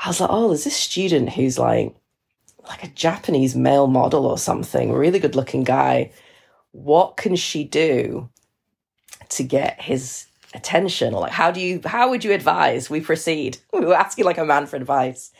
I 0.03 0.09
was 0.09 0.21
like, 0.21 0.31
oh, 0.33 0.49
there's 0.49 0.65
this 0.65 0.77
student 0.77 1.31
who's 1.31 1.59
like, 1.59 1.95
like 2.69 2.85
a 2.85 2.89
Japanese 2.89 3.55
male 3.57 3.87
model 3.87 4.27
or 4.27 4.39
something, 4.39 4.93
really 4.93 5.19
good 5.19 5.35
looking 5.37 5.65
guy. 5.65 6.13
What 6.73 7.17
can 7.17 7.37
she 7.37 7.65
do 7.65 8.29
to 9.31 9.43
get 9.43 9.81
his 9.81 10.27
attention? 10.55 11.15
Or 11.15 11.21
like, 11.21 11.33
how 11.33 11.51
do 11.51 11.61
you, 11.61 11.81
how 11.85 12.11
would 12.11 12.25
you 12.25 12.33
advise 12.33 12.91
we 12.91 13.01
proceed? 13.01 13.59
We 13.73 13.87
were 13.87 13.95
asking 13.95 14.25
like 14.25 14.39
a 14.39 14.45
man 14.45 14.67
for 14.67 14.77
advice. 14.77 15.31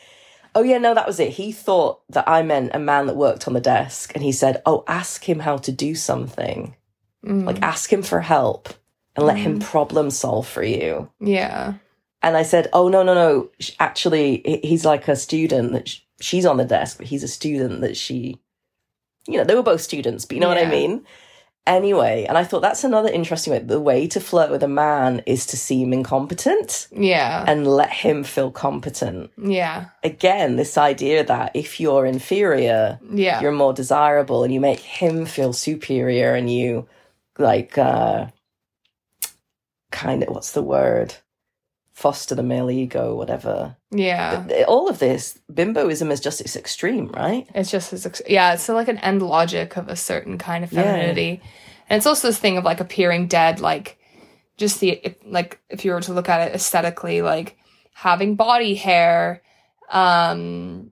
Oh, 0.55 0.63
yeah, 0.63 0.79
no, 0.79 0.95
that 0.95 1.05
was 1.05 1.19
it. 1.19 1.33
He 1.33 1.51
thought 1.51 2.01
that 2.09 2.27
I 2.27 2.41
meant 2.41 2.71
a 2.73 2.79
man 2.79 3.05
that 3.07 3.15
worked 3.15 3.47
on 3.47 3.53
the 3.53 3.61
desk. 3.61 4.11
And 4.15 4.23
he 4.23 4.31
said, 4.31 4.61
oh, 4.65 4.83
ask 4.87 5.23
him 5.23 5.39
how 5.39 5.57
to 5.57 5.71
do 5.71 5.93
something. 5.93 6.75
mm, 7.23 7.45
Like, 7.45 7.61
ask 7.61 7.93
him 7.93 8.01
for 8.01 8.21
help 8.21 8.69
and 9.15 9.25
let 9.25 9.37
him 9.37 9.59
problem 9.59 10.09
solve 10.09 10.47
for 10.47 10.63
you. 10.63 11.11
yeah. 11.19 11.73
And 12.21 12.35
I 12.35 12.43
said, 12.43 12.67
"Oh 12.73 12.87
no, 12.89 13.03
no, 13.03 13.13
no! 13.13 13.49
Actually, 13.79 14.41
he's 14.63 14.85
like 14.85 15.07
a 15.07 15.15
student 15.15 15.71
that 15.73 15.87
sh- 15.87 15.99
she's 16.19 16.45
on 16.45 16.57
the 16.57 16.65
desk, 16.65 16.97
but 16.97 17.07
he's 17.07 17.23
a 17.23 17.27
student 17.27 17.81
that 17.81 17.95
she, 17.95 18.39
you 19.27 19.37
know, 19.37 19.43
they 19.43 19.55
were 19.55 19.63
both 19.63 19.81
students, 19.81 20.25
but 20.25 20.35
you 20.35 20.41
know 20.41 20.47
what 20.49 20.57
I 20.57 20.65
mean." 20.69 21.05
Anyway, 21.67 22.25
and 22.29 22.37
I 22.37 22.45
thought 22.45 22.61
that's 22.61 22.85
another 22.85 23.09
interesting 23.09 23.51
way. 23.51 23.59
The 23.59 23.79
way 23.81 24.07
to 24.07 24.21
flirt 24.21 24.49
with 24.49 24.63
a 24.63 24.69
man 24.69 25.21
is 25.25 25.45
to 25.47 25.57
seem 25.57 25.91
incompetent 25.91 26.87
Yeah. 26.93 27.43
and 27.45 27.67
let 27.67 27.91
him 27.91 28.23
feel 28.23 28.51
competent. 28.51 29.31
yeah. 29.37 29.87
Again, 30.01 30.55
this 30.55 30.77
idea 30.77 31.25
that 31.25 31.51
if 31.55 31.81
you're 31.81 32.05
inferior, 32.05 32.99
Yeah. 33.13 33.41
you're 33.41 33.51
more 33.51 33.73
desirable, 33.73 34.45
and 34.45 34.53
you 34.53 34.61
make 34.61 34.79
him 34.79 35.25
feel 35.25 35.51
superior, 35.51 36.33
and 36.35 36.49
you 36.49 36.87
like 37.37 37.77
uh 37.77 38.27
kind 39.91 40.23
of 40.23 40.29
what's 40.29 40.51
the 40.53 40.63
word 40.63 41.15
foster 41.97 42.35
the 42.35 42.43
male 42.43 42.69
ego 42.69 43.15
whatever 43.15 43.75
yeah. 43.89 44.43
Th- 44.47 44.65
all 44.67 44.87
of 44.87 44.99
this 44.99 45.39
bimboism 45.51 46.11
is 46.11 46.19
just 46.19 46.41
its 46.41 46.55
extreme 46.55 47.07
right 47.07 47.47
It's 47.55 47.71
just 47.71 47.91
as 47.93 48.05
ex- 48.05 48.21
yeah, 48.29 48.53
it's 48.53 48.69
like 48.69 48.87
an 48.87 48.99
end 48.99 49.21
logic 49.23 49.77
of 49.77 49.87
a 49.89 49.95
certain 49.95 50.37
kind 50.37 50.63
of 50.63 50.71
Yeah. 50.71 50.83
femininity, 50.83 51.41
and 51.89 51.97
it's 51.97 52.05
also 52.05 52.27
this 52.27 52.37
thing 52.37 52.57
of 52.57 52.63
like 52.65 52.79
appearing 52.81 53.27
dead, 53.27 53.59
like 53.61 53.97
just 54.57 54.79
the 54.79 54.89
if, 55.07 55.15
like 55.25 55.59
if 55.69 55.85
you 55.85 55.91
were 55.91 56.01
to 56.01 56.13
look 56.13 56.29
at 56.29 56.47
it 56.47 56.53
aesthetically, 56.53 57.21
like 57.23 57.57
having 57.93 58.35
body 58.35 58.75
hair, 58.75 59.41
um, 59.89 60.91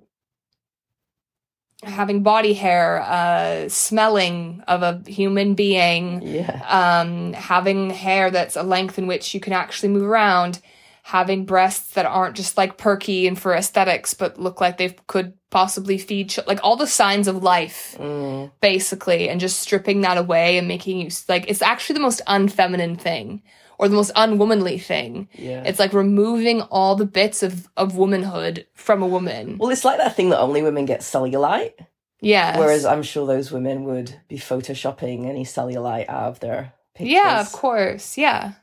having 1.84 2.24
body 2.24 2.54
hair, 2.54 3.02
uh, 3.02 3.70
smelling 3.70 4.64
of 4.68 4.82
a 4.82 5.04
human 5.06 5.54
being, 5.54 6.22
yeah 6.24 6.62
um, 6.68 7.34
having 7.34 7.90
hair 7.92 8.32
that's 8.32 8.56
a 8.56 8.64
length 8.64 8.98
in 8.98 9.06
which 9.06 9.34
you 9.36 9.40
can 9.40 9.54
actually 9.54 9.90
move 9.90 10.04
around, 10.10 10.62
having 11.08 11.46
breasts 11.46 11.94
that 11.94 12.06
aren't 12.08 12.36
just 12.36 12.58
like 12.58 12.78
perky 12.78 13.28
and 13.28 13.38
for 13.38 13.54
aesthetics, 13.54 14.16
but 14.16 14.40
look 14.40 14.60
like 14.60 14.78
they 14.78 14.90
could 15.06 15.34
possibly 15.52 16.00
feed, 16.00 16.32
ch- 16.32 16.40
like 16.48 16.60
all 16.64 16.76
the 16.76 16.88
signs 16.88 17.28
of 17.28 17.44
life, 17.44 17.96
Mm, 18.00 18.52
basically, 18.60 19.30
and 19.30 19.40
just 19.40 19.60
stripping 19.60 20.02
that 20.02 20.18
away 20.18 20.58
and 20.58 20.68
making 20.68 21.00
you 21.00 21.10
like 21.30 21.46
it's 21.48 21.62
actually 21.62 21.94
the 21.94 22.00
most 22.08 22.22
unfeminine 22.28 22.98
thing 23.00 23.44
or 23.78 23.88
the 23.88 23.96
most 23.96 24.12
unwomanly 24.16 24.82
thing. 24.82 25.30
yeah 25.34 25.62
It's 25.64 25.78
like 25.80 25.94
removing 25.94 26.62
all 26.64 26.96
the 26.96 27.06
bits 27.06 27.44
of 27.44 27.68
of 27.78 27.96
womanhood 27.98 28.66
from 28.74 29.04
a 29.04 29.08
woman. 29.08 29.58
well 29.60 29.70
it's 29.70 29.86
like 29.86 30.00
that 30.00 30.16
thing 30.16 30.30
that 30.32 30.40
only 30.40 30.64
women 30.64 30.86
get 30.86 31.02
cellulite 31.02 31.74
Yeah. 32.20 32.58
whereas 32.58 32.84
i'm 32.86 33.04
sure 33.04 33.28
those 33.28 33.52
women 33.52 33.84
would 33.84 34.16
be 34.28 34.38
photoshopping 34.40 35.28
any 35.28 35.46
cellulite 35.46 36.10
out 36.10 36.30
of 36.30 36.40
their 36.40 36.74
pictures 36.96 37.14
yeah, 37.14 37.42
of 37.42 37.52
course. 37.52 38.18
Yeah. 38.18 38.54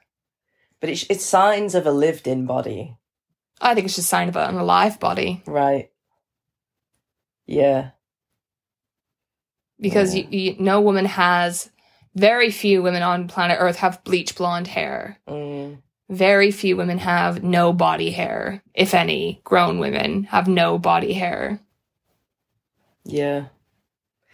But 0.83 0.91
it's, 0.91 1.07
it's 1.09 1.25
signs 1.25 1.75
of 1.77 1.87
a 1.87 1.93
lived-in 1.93 2.45
body. 2.45 2.97
I 3.61 3.75
think 3.75 3.85
it's 3.87 3.95
just 3.95 4.09
sign 4.09 4.29
of 4.29 4.37
an 4.37 4.57
alive 4.57 4.99
body. 5.01 5.43
right. 5.47 5.91
Yeah. 7.47 7.91
Because 9.81 10.15
Yeah. 10.15 10.25
you, 10.29 10.39
you, 10.39 10.57
no 10.59 10.81
woman 10.81 11.05
has 11.07 11.71
very 12.15 12.51
few 12.51 12.83
women 12.83 13.03
on 13.03 13.29
planet 13.29 13.59
earth 13.61 13.77
have 13.77 14.03
bleach 14.05 14.35
blonde 14.37 14.67
hair. 14.67 15.19
Mm, 15.29 15.79
very 16.11 16.51
few 16.51 16.77
women 16.77 16.99
have 16.99 17.43
no 17.43 17.73
body 17.73 18.11
hair. 18.11 18.63
If 18.75 18.95
any 18.95 19.41
grown 19.45 19.79
women 19.79 20.25
have 20.25 20.47
no 20.49 20.79
body 20.79 21.13
hair. 21.15 21.61
Yeah. 23.05 23.47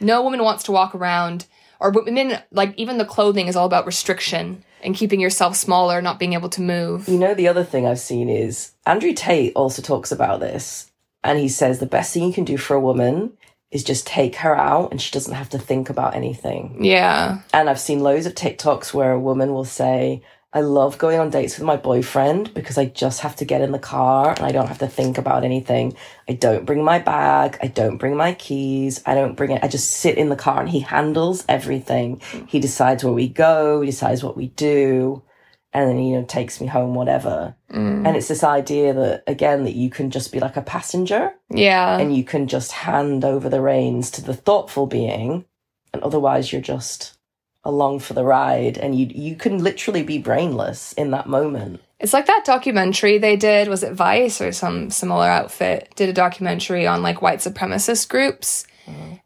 No 0.00 0.22
woman 0.22 0.42
wants 0.42 0.64
to 0.64 0.72
walk 0.72 0.94
around 0.94 1.46
or 1.80 1.90
women 1.90 2.38
like 2.50 2.74
even 2.76 2.98
the 2.98 3.04
clothing 3.04 3.46
is 3.48 3.56
all 3.56 3.66
about 3.66 3.86
restriction 3.86 4.64
and 4.82 4.94
keeping 4.94 5.20
yourself 5.20 5.56
smaller 5.56 6.00
not 6.00 6.18
being 6.18 6.34
able 6.34 6.48
to 6.48 6.60
move 6.60 7.08
You 7.08 7.18
know, 7.18 7.34
the 7.34 7.48
other 7.48 7.64
thing 7.64 7.86
I've 7.86 7.98
seen 7.98 8.28
is 8.28 8.72
Andrew 8.86 9.12
Tate 9.12 9.52
also 9.54 9.82
talks 9.82 10.12
about 10.12 10.40
this. 10.40 10.90
And 11.24 11.38
he 11.38 11.48
says 11.48 11.78
the 11.78 11.86
best 11.86 12.14
thing 12.14 12.22
you 12.22 12.32
can 12.32 12.44
do 12.44 12.56
for 12.56 12.74
a 12.74 12.80
woman 12.80 13.32
is 13.70 13.82
just 13.84 14.06
take 14.06 14.36
her 14.36 14.56
out 14.56 14.90
and 14.92 15.02
she 15.02 15.10
doesn't 15.10 15.34
have 15.34 15.48
to 15.50 15.58
think 15.58 15.90
about 15.90 16.14
anything. 16.14 16.84
yeah 16.84 17.40
And 17.52 17.68
I've 17.68 17.80
seen 17.80 18.00
loads 18.00 18.24
of 18.24 18.34
TikToks 18.34 18.94
where 18.94 19.12
a 19.12 19.20
woman 19.20 19.52
will 19.52 19.64
say, 19.64 20.22
I 20.52 20.61
love 20.61 20.96
going 20.96 21.18
on 21.18 21.28
dates 21.28 21.58
with 21.58 21.66
my 21.66 21.76
boyfriend 21.76 22.54
because 22.54 22.78
I 22.78 22.87
just 22.87 23.20
have 23.20 23.37
to 23.37 23.44
get 23.44 23.61
in 23.61 23.70
the 23.70 23.78
car 23.78 24.30
and 24.30 24.40
I 24.40 24.50
don't 24.50 24.66
have 24.68 24.78
to 24.78 24.88
think 24.88 25.18
about 25.18 25.44
anything. 25.44 25.94
I 26.26 26.32
don't 26.32 26.64
bring 26.64 26.82
my 26.82 26.98
bag. 26.98 27.58
I 27.62 27.66
don't 27.66 27.98
bring 27.98 28.16
my 28.16 28.32
keys. 28.32 29.02
I 29.04 29.14
don't 29.14 29.37
bring 29.37 29.50
it. 29.50 29.62
I 29.62 29.68
just 29.68 29.90
sit 29.90 30.16
in 30.16 30.30
the 30.30 30.37
car 30.37 30.61
and 30.61 30.68
he 30.70 30.80
handles 30.80 31.44
everything. 31.50 32.22
He 32.46 32.61
decides 32.61 33.04
where 33.04 33.12
we 33.12 33.28
go. 33.28 33.82
He 33.82 33.90
decides 33.90 34.24
what 34.24 34.38
we 34.38 34.48
do. 34.48 35.22
And 35.74 35.90
then, 35.90 35.98
you 35.98 36.16
know, 36.16 36.24
takes 36.24 36.62
me 36.62 36.66
home, 36.66 36.94
whatever. 36.94 37.54
Mm. 37.70 38.06
And 38.06 38.16
it's 38.16 38.28
this 38.28 38.42
idea 38.42 38.94
that, 38.94 39.24
again, 39.26 39.64
that 39.64 39.74
you 39.74 39.90
can 39.90 40.11
just 40.11 40.32
be 40.32 40.40
like 40.40 40.56
a 40.56 40.62
passenger 40.62 41.34
yeah 41.50 41.98
and 41.98 42.14
you 42.14 42.24
can 42.24 42.46
just 42.46 42.72
hand 42.72 43.24
over 43.24 43.48
the 43.48 43.61
reins 43.61 44.11
to 44.12 44.22
the 44.22 44.34
thoughtful 44.34 44.87
being. 44.87 45.44
And 45.92 46.02
otherwise, 46.02 46.52
you're 46.52 46.62
just 46.62 47.17
along 47.68 48.00
for 48.00 48.14
the 48.14 48.24
ride 48.24 48.76
and 48.78 48.98
you 48.98 49.07
you 49.07 49.37
can 49.37 49.62
literally 49.62 50.02
be 50.02 50.18
brainless 50.18 50.92
in 50.94 51.12
that 51.12 51.28
moment 51.28 51.81
It's 52.00 52.12
like 52.12 52.26
that 52.26 52.44
documentary 52.44 53.18
they 53.18 53.37
did. 53.37 53.68
Was 53.68 53.83
it 53.83 53.92
Vice 53.92 54.40
or 54.40 54.52
some 54.52 54.90
similar 54.90 55.26
outfit? 55.26 55.92
Did 55.96 56.09
a 56.09 56.12
documentary 56.12 56.87
on 56.87 57.02
like 57.02 57.22
white 57.22 57.40
supremacist 57.40 58.09
groups. 58.09 58.66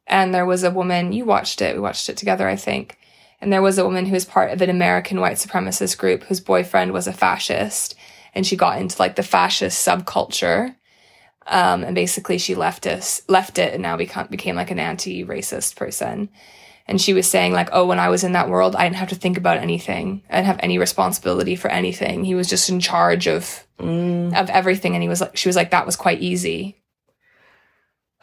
And 0.06 0.34
there 0.34 0.46
was 0.46 0.64
a 0.64 0.70
woman, 0.70 1.12
you 1.12 1.24
watched 1.24 1.62
it, 1.62 1.74
we 1.74 1.80
watched 1.80 2.08
it 2.08 2.16
together, 2.16 2.48
I 2.48 2.56
think. 2.56 2.98
And 3.40 3.52
there 3.52 3.62
was 3.62 3.78
a 3.78 3.84
woman 3.84 4.06
who 4.06 4.12
was 4.12 4.24
part 4.24 4.50
of 4.50 4.60
an 4.60 4.70
American 4.70 5.20
white 5.20 5.36
supremacist 5.36 5.98
group 5.98 6.24
whose 6.24 6.40
boyfriend 6.40 6.92
was 6.92 7.06
a 7.06 7.12
fascist. 7.12 7.94
And 8.34 8.46
she 8.46 8.56
got 8.56 8.80
into 8.80 8.96
like 8.98 9.16
the 9.16 9.22
fascist 9.22 9.86
subculture. 9.86 10.74
Um, 11.46 11.82
and 11.84 11.94
basically 11.94 12.38
she 12.38 12.54
left 12.54 12.86
us, 12.86 13.22
left 13.28 13.58
it 13.58 13.74
and 13.74 13.82
now 13.82 13.96
become, 13.96 14.28
became 14.28 14.56
like 14.56 14.70
an 14.70 14.78
anti-racist 14.78 15.76
person. 15.76 16.28
And 16.86 17.00
she 17.00 17.14
was 17.14 17.28
saying 17.30 17.52
like, 17.52 17.68
oh, 17.72 17.86
when 17.86 17.98
I 18.00 18.08
was 18.08 18.24
in 18.24 18.32
that 18.32 18.48
world, 18.48 18.74
I 18.76 18.82
didn't 18.84 18.96
have 18.96 19.08
to 19.10 19.14
think 19.14 19.36
about 19.38 19.58
anything. 19.58 20.22
I 20.28 20.36
didn't 20.36 20.46
have 20.46 20.60
any 20.62 20.78
responsibility 20.78 21.54
for 21.56 21.68
anything. 21.70 22.24
He 22.24 22.34
was 22.34 22.48
just 22.48 22.68
in 22.68 22.80
charge 22.80 23.26
of 23.26 23.66
Mm. 23.78 24.32
of 24.40 24.48
everything. 24.50 24.94
And 24.94 25.02
he 25.02 25.08
was 25.08 25.20
like, 25.20 25.36
she 25.36 25.48
was 25.48 25.56
like, 25.56 25.70
that 25.72 25.86
was 25.86 25.96
quite 25.96 26.20
easy. 26.20 26.76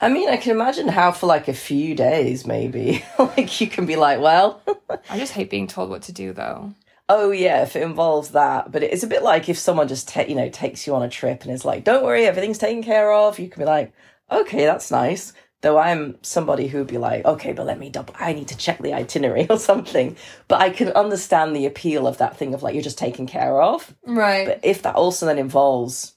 i 0.00 0.08
mean 0.08 0.28
i 0.28 0.36
can 0.36 0.52
imagine 0.52 0.88
how 0.88 1.10
for 1.12 1.26
like 1.26 1.48
a 1.48 1.52
few 1.54 1.94
days 1.94 2.46
maybe 2.46 3.04
like 3.18 3.60
you 3.60 3.66
can 3.66 3.86
be 3.86 3.96
like 3.96 4.20
well 4.20 4.60
I 5.10 5.18
just 5.18 5.32
hate 5.32 5.50
being 5.50 5.66
told 5.66 5.90
what 5.90 6.02
to 6.02 6.12
do 6.12 6.32
though. 6.32 6.74
oh 7.08 7.30
yeah 7.30 7.62
if 7.62 7.76
it 7.76 7.82
involves 7.82 8.30
that 8.30 8.70
but 8.70 8.82
it's 8.82 9.02
a 9.02 9.06
bit 9.06 9.22
like 9.22 9.48
if 9.48 9.58
someone 9.58 9.88
just 9.88 10.08
ta- 10.08 10.22
you 10.28 10.34
know 10.34 10.48
takes 10.50 10.86
you 10.86 10.94
on 10.94 11.02
a 11.02 11.08
trip 11.08 11.42
and 11.42 11.52
is 11.52 11.64
like 11.64 11.84
don't 11.84 12.04
worry 12.04 12.24
everything's 12.26 12.58
taken 12.58 12.82
care 12.82 13.12
of 13.12 13.38
you 13.38 13.48
can 13.48 13.60
be 13.62 13.66
like 13.66 13.92
okay 14.30 14.64
that's 14.64 14.90
nice 14.90 15.32
though 15.62 15.78
i'm 15.78 16.16
somebody 16.22 16.66
who 16.68 16.78
would 16.78 16.86
be 16.86 16.98
like 16.98 17.24
okay 17.24 17.52
but 17.52 17.66
let 17.66 17.78
me 17.78 17.88
double 17.88 18.14
i 18.20 18.32
need 18.32 18.48
to 18.48 18.56
check 18.56 18.78
the 18.80 18.92
itinerary 18.92 19.46
or 19.50 19.58
something 19.58 20.14
but 20.48 20.60
i 20.60 20.68
can 20.70 20.88
understand 20.90 21.56
the 21.56 21.66
appeal 21.66 22.06
of 22.06 22.18
that 22.18 22.36
thing 22.36 22.52
of 22.54 22.62
like 22.62 22.74
you're 22.74 22.82
just 22.82 22.98
taken 22.98 23.26
care 23.26 23.60
of 23.62 23.94
Right. 24.06 24.46
But 24.46 24.60
if 24.62 24.82
that 24.82 24.94
also 24.96 25.26
then 25.26 25.38
involves 25.38 26.14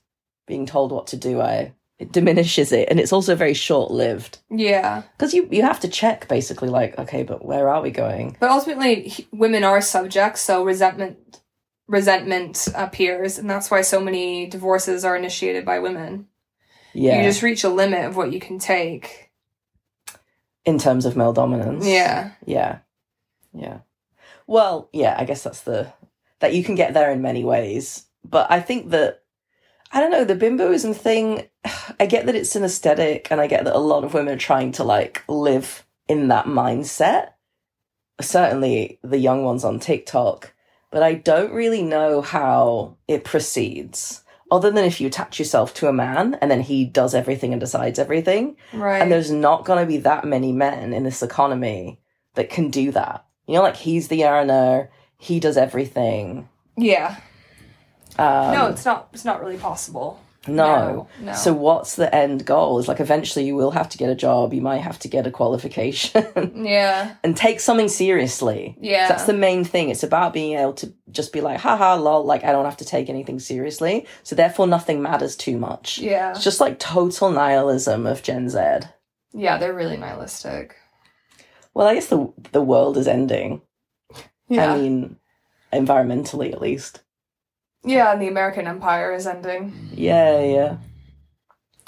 being 0.48 0.66
told 0.66 0.92
what 0.92 1.08
to 1.08 1.18
do, 1.18 1.42
I 1.42 1.74
it 1.98 2.12
diminishes 2.12 2.72
it, 2.74 2.90
and 2.90 3.00
it's 3.00 3.14
also 3.14 3.36
very 3.36 3.54
short 3.54 3.90
lived 3.90 4.40
Yeah. 4.52 5.04
because 5.18 5.34
you 5.34 5.48
you 5.50 5.62
have 5.64 5.80
to 5.80 5.88
check 5.88 6.28
basically 6.28 6.68
like 6.70 7.00
okay, 7.00 7.24
but 7.24 7.46
where 7.46 7.70
are 7.70 7.82
we 7.82 7.90
going? 7.92 8.36
But 8.40 8.52
ultimately, 8.52 9.14
women 9.32 9.64
are 9.64 9.80
subjects, 9.82 10.42
so 10.42 10.64
resentment 10.64 11.40
resentment 11.88 12.68
appears, 12.76 13.38
and 13.38 13.50
that's 13.50 13.70
why 13.72 13.82
so 13.82 14.00
many 14.00 14.48
divorces 14.48 15.06
are 15.06 15.16
initiated 15.16 15.66
by 15.66 15.80
women. 15.80 16.28
Yeah, 16.94 17.18
You 17.18 17.24
just 17.24 17.42
reach 17.42 17.64
a 17.64 17.70
limit 17.70 18.06
of 18.06 18.16
what 18.16 18.32
you 18.34 18.40
can 18.40 18.58
take. 18.60 19.25
In 20.66 20.78
terms 20.80 21.06
of 21.06 21.16
male 21.16 21.34
dominance. 21.34 21.86
Yeah. 21.86 22.32
Yeah. 22.46 22.80
Yeah. 23.54 23.80
Well, 24.48 24.90
yeah, 24.92 25.16
I 25.18 25.26
guess 25.26 25.44
that's 25.44 25.62
the 25.62 25.94
that 26.40 26.54
you 26.54 26.64
can 26.64 26.76
get 26.76 26.94
there 26.94 27.12
in 27.12 27.22
many 27.22 27.44
ways. 27.44 28.06
But 28.24 28.52
I 28.52 28.60
think 28.60 28.90
that 28.90 29.24
I 29.92 30.02
don't 30.02 30.12
know, 30.12 30.26
the 30.26 30.36
bimboism 30.36 30.96
thing, 30.96 31.48
I 32.00 32.06
get 32.06 32.26
that 32.26 32.36
it's 32.36 32.56
an 32.56 32.64
aesthetic 32.64 33.32
and 33.32 33.40
I 33.40 33.48
get 33.48 33.64
that 33.66 33.76
a 33.76 33.80
lot 33.80 34.04
of 34.04 34.14
women 34.14 34.34
are 34.34 34.38
trying 34.38 34.72
to 34.74 34.84
like 34.84 35.24
live 35.28 35.86
in 36.08 36.28
that 36.30 36.46
mindset. 36.46 37.30
Certainly 38.20 39.00
the 39.04 39.18
young 39.18 39.44
ones 39.44 39.64
on 39.64 39.80
TikTok. 39.80 40.54
But 40.92 41.04
I 41.04 41.14
don't 41.14 41.52
really 41.52 41.82
know 41.82 42.22
how 42.22 42.98
it 43.08 43.26
proceeds. 43.26 44.24
Other 44.52 44.70
than 44.70 44.86
if 44.86 45.02
you 45.02 45.08
attach 45.08 45.40
yourself 45.40 45.74
to 45.76 45.88
a 45.88 45.94
man 45.94 46.36
and 46.36 46.52
then 46.52 46.62
he 46.62 46.86
does 46.86 47.16
everything 47.16 47.52
and 47.52 47.60
decides 47.60 47.98
everything. 47.98 48.58
Right. 48.74 49.02
And 49.02 49.12
there's 49.12 49.32
not 49.32 49.66
going 49.66 49.80
to 49.80 49.88
be 49.88 49.98
that 49.98 50.24
many 50.24 50.52
men 50.52 50.94
in 50.94 51.04
this 51.04 51.24
economy 51.24 52.00
that 52.36 52.50
can 52.50 52.70
do 52.70 52.92
that. 52.92 53.26
You 53.48 53.56
know, 53.56 53.64
like 53.64 53.76
he's 53.76 54.08
the 54.08 54.26
earner, 54.26 54.92
he 55.18 55.40
does 55.40 55.58
everything. 55.58 56.48
yeah. 56.78 57.18
Um, 58.18 58.54
no, 58.54 58.68
it's 58.68 58.86
not. 58.86 59.10
It's 59.12 59.26
not 59.26 59.42
really 59.42 59.58
possible. 59.58 60.22
No. 60.48 60.66
No. 60.66 61.08
no. 61.22 61.34
So 61.34 61.54
what's 61.54 61.96
the 61.96 62.14
end 62.14 62.46
goal? 62.46 62.80
Is 62.80 62.88
like 62.88 63.00
eventually 63.00 63.46
you 63.46 63.56
will 63.56 63.72
have 63.72 63.90
to 63.90 63.98
get 63.98 64.10
a 64.10 64.16
job, 64.16 64.54
you 64.54 64.62
might 64.62 64.80
have 64.82 65.00
to 65.00 65.08
get 65.08 65.26
a 65.28 65.32
qualification 65.32 66.26
Yeah. 66.66 67.16
and 67.24 67.36
take 67.36 67.60
something 67.60 67.88
seriously. 67.88 68.78
Yeah. 68.80 69.08
That's 69.08 69.26
the 69.26 69.34
main 69.34 69.64
thing. 69.64 69.90
It's 69.90 70.04
about 70.04 70.34
being 70.34 70.58
able 70.58 70.74
to 70.74 70.94
just 71.12 71.34
be 71.34 71.42
like, 71.42 71.60
haha, 71.60 71.96
lol, 71.96 72.24
like 72.26 72.44
I 72.44 72.52
don't 72.52 72.66
have 72.66 72.78
to 72.78 72.86
take 72.86 73.10
anything 73.10 73.40
seriously. 73.40 74.06
So 74.24 74.36
therefore 74.36 74.68
nothing 74.68 75.02
matters 75.02 75.36
too 75.36 75.58
much. 75.58 75.98
Yeah. 76.00 76.32
It's 76.32 76.44
just 76.44 76.60
like 76.62 76.80
total 76.80 77.32
nihilism 77.32 78.06
of 78.06 78.24
Gen 78.24 78.50
Z. 78.50 78.60
Yeah. 79.34 79.58
They're 79.58 79.74
really 79.74 79.98
nihilistic. 79.98 80.76
Well, 81.74 81.88
I 81.88 81.96
guess 81.96 82.08
the 82.08 82.32
the 82.54 82.62
world 82.62 82.98
is 82.98 83.08
ending. 83.08 83.62
Yeah. 84.48 84.74
I 84.74 84.78
mean, 84.78 85.18
environmentally 85.74 86.54
at 86.54 86.62
least. 86.62 87.02
Yeah. 87.86 88.12
And 88.12 88.22
the 88.22 88.28
American 88.28 88.68
Empire 88.68 89.14
is 89.14 89.28
ending. 89.28 89.74
Yeah, 89.94 90.42
yeah. 90.42 90.78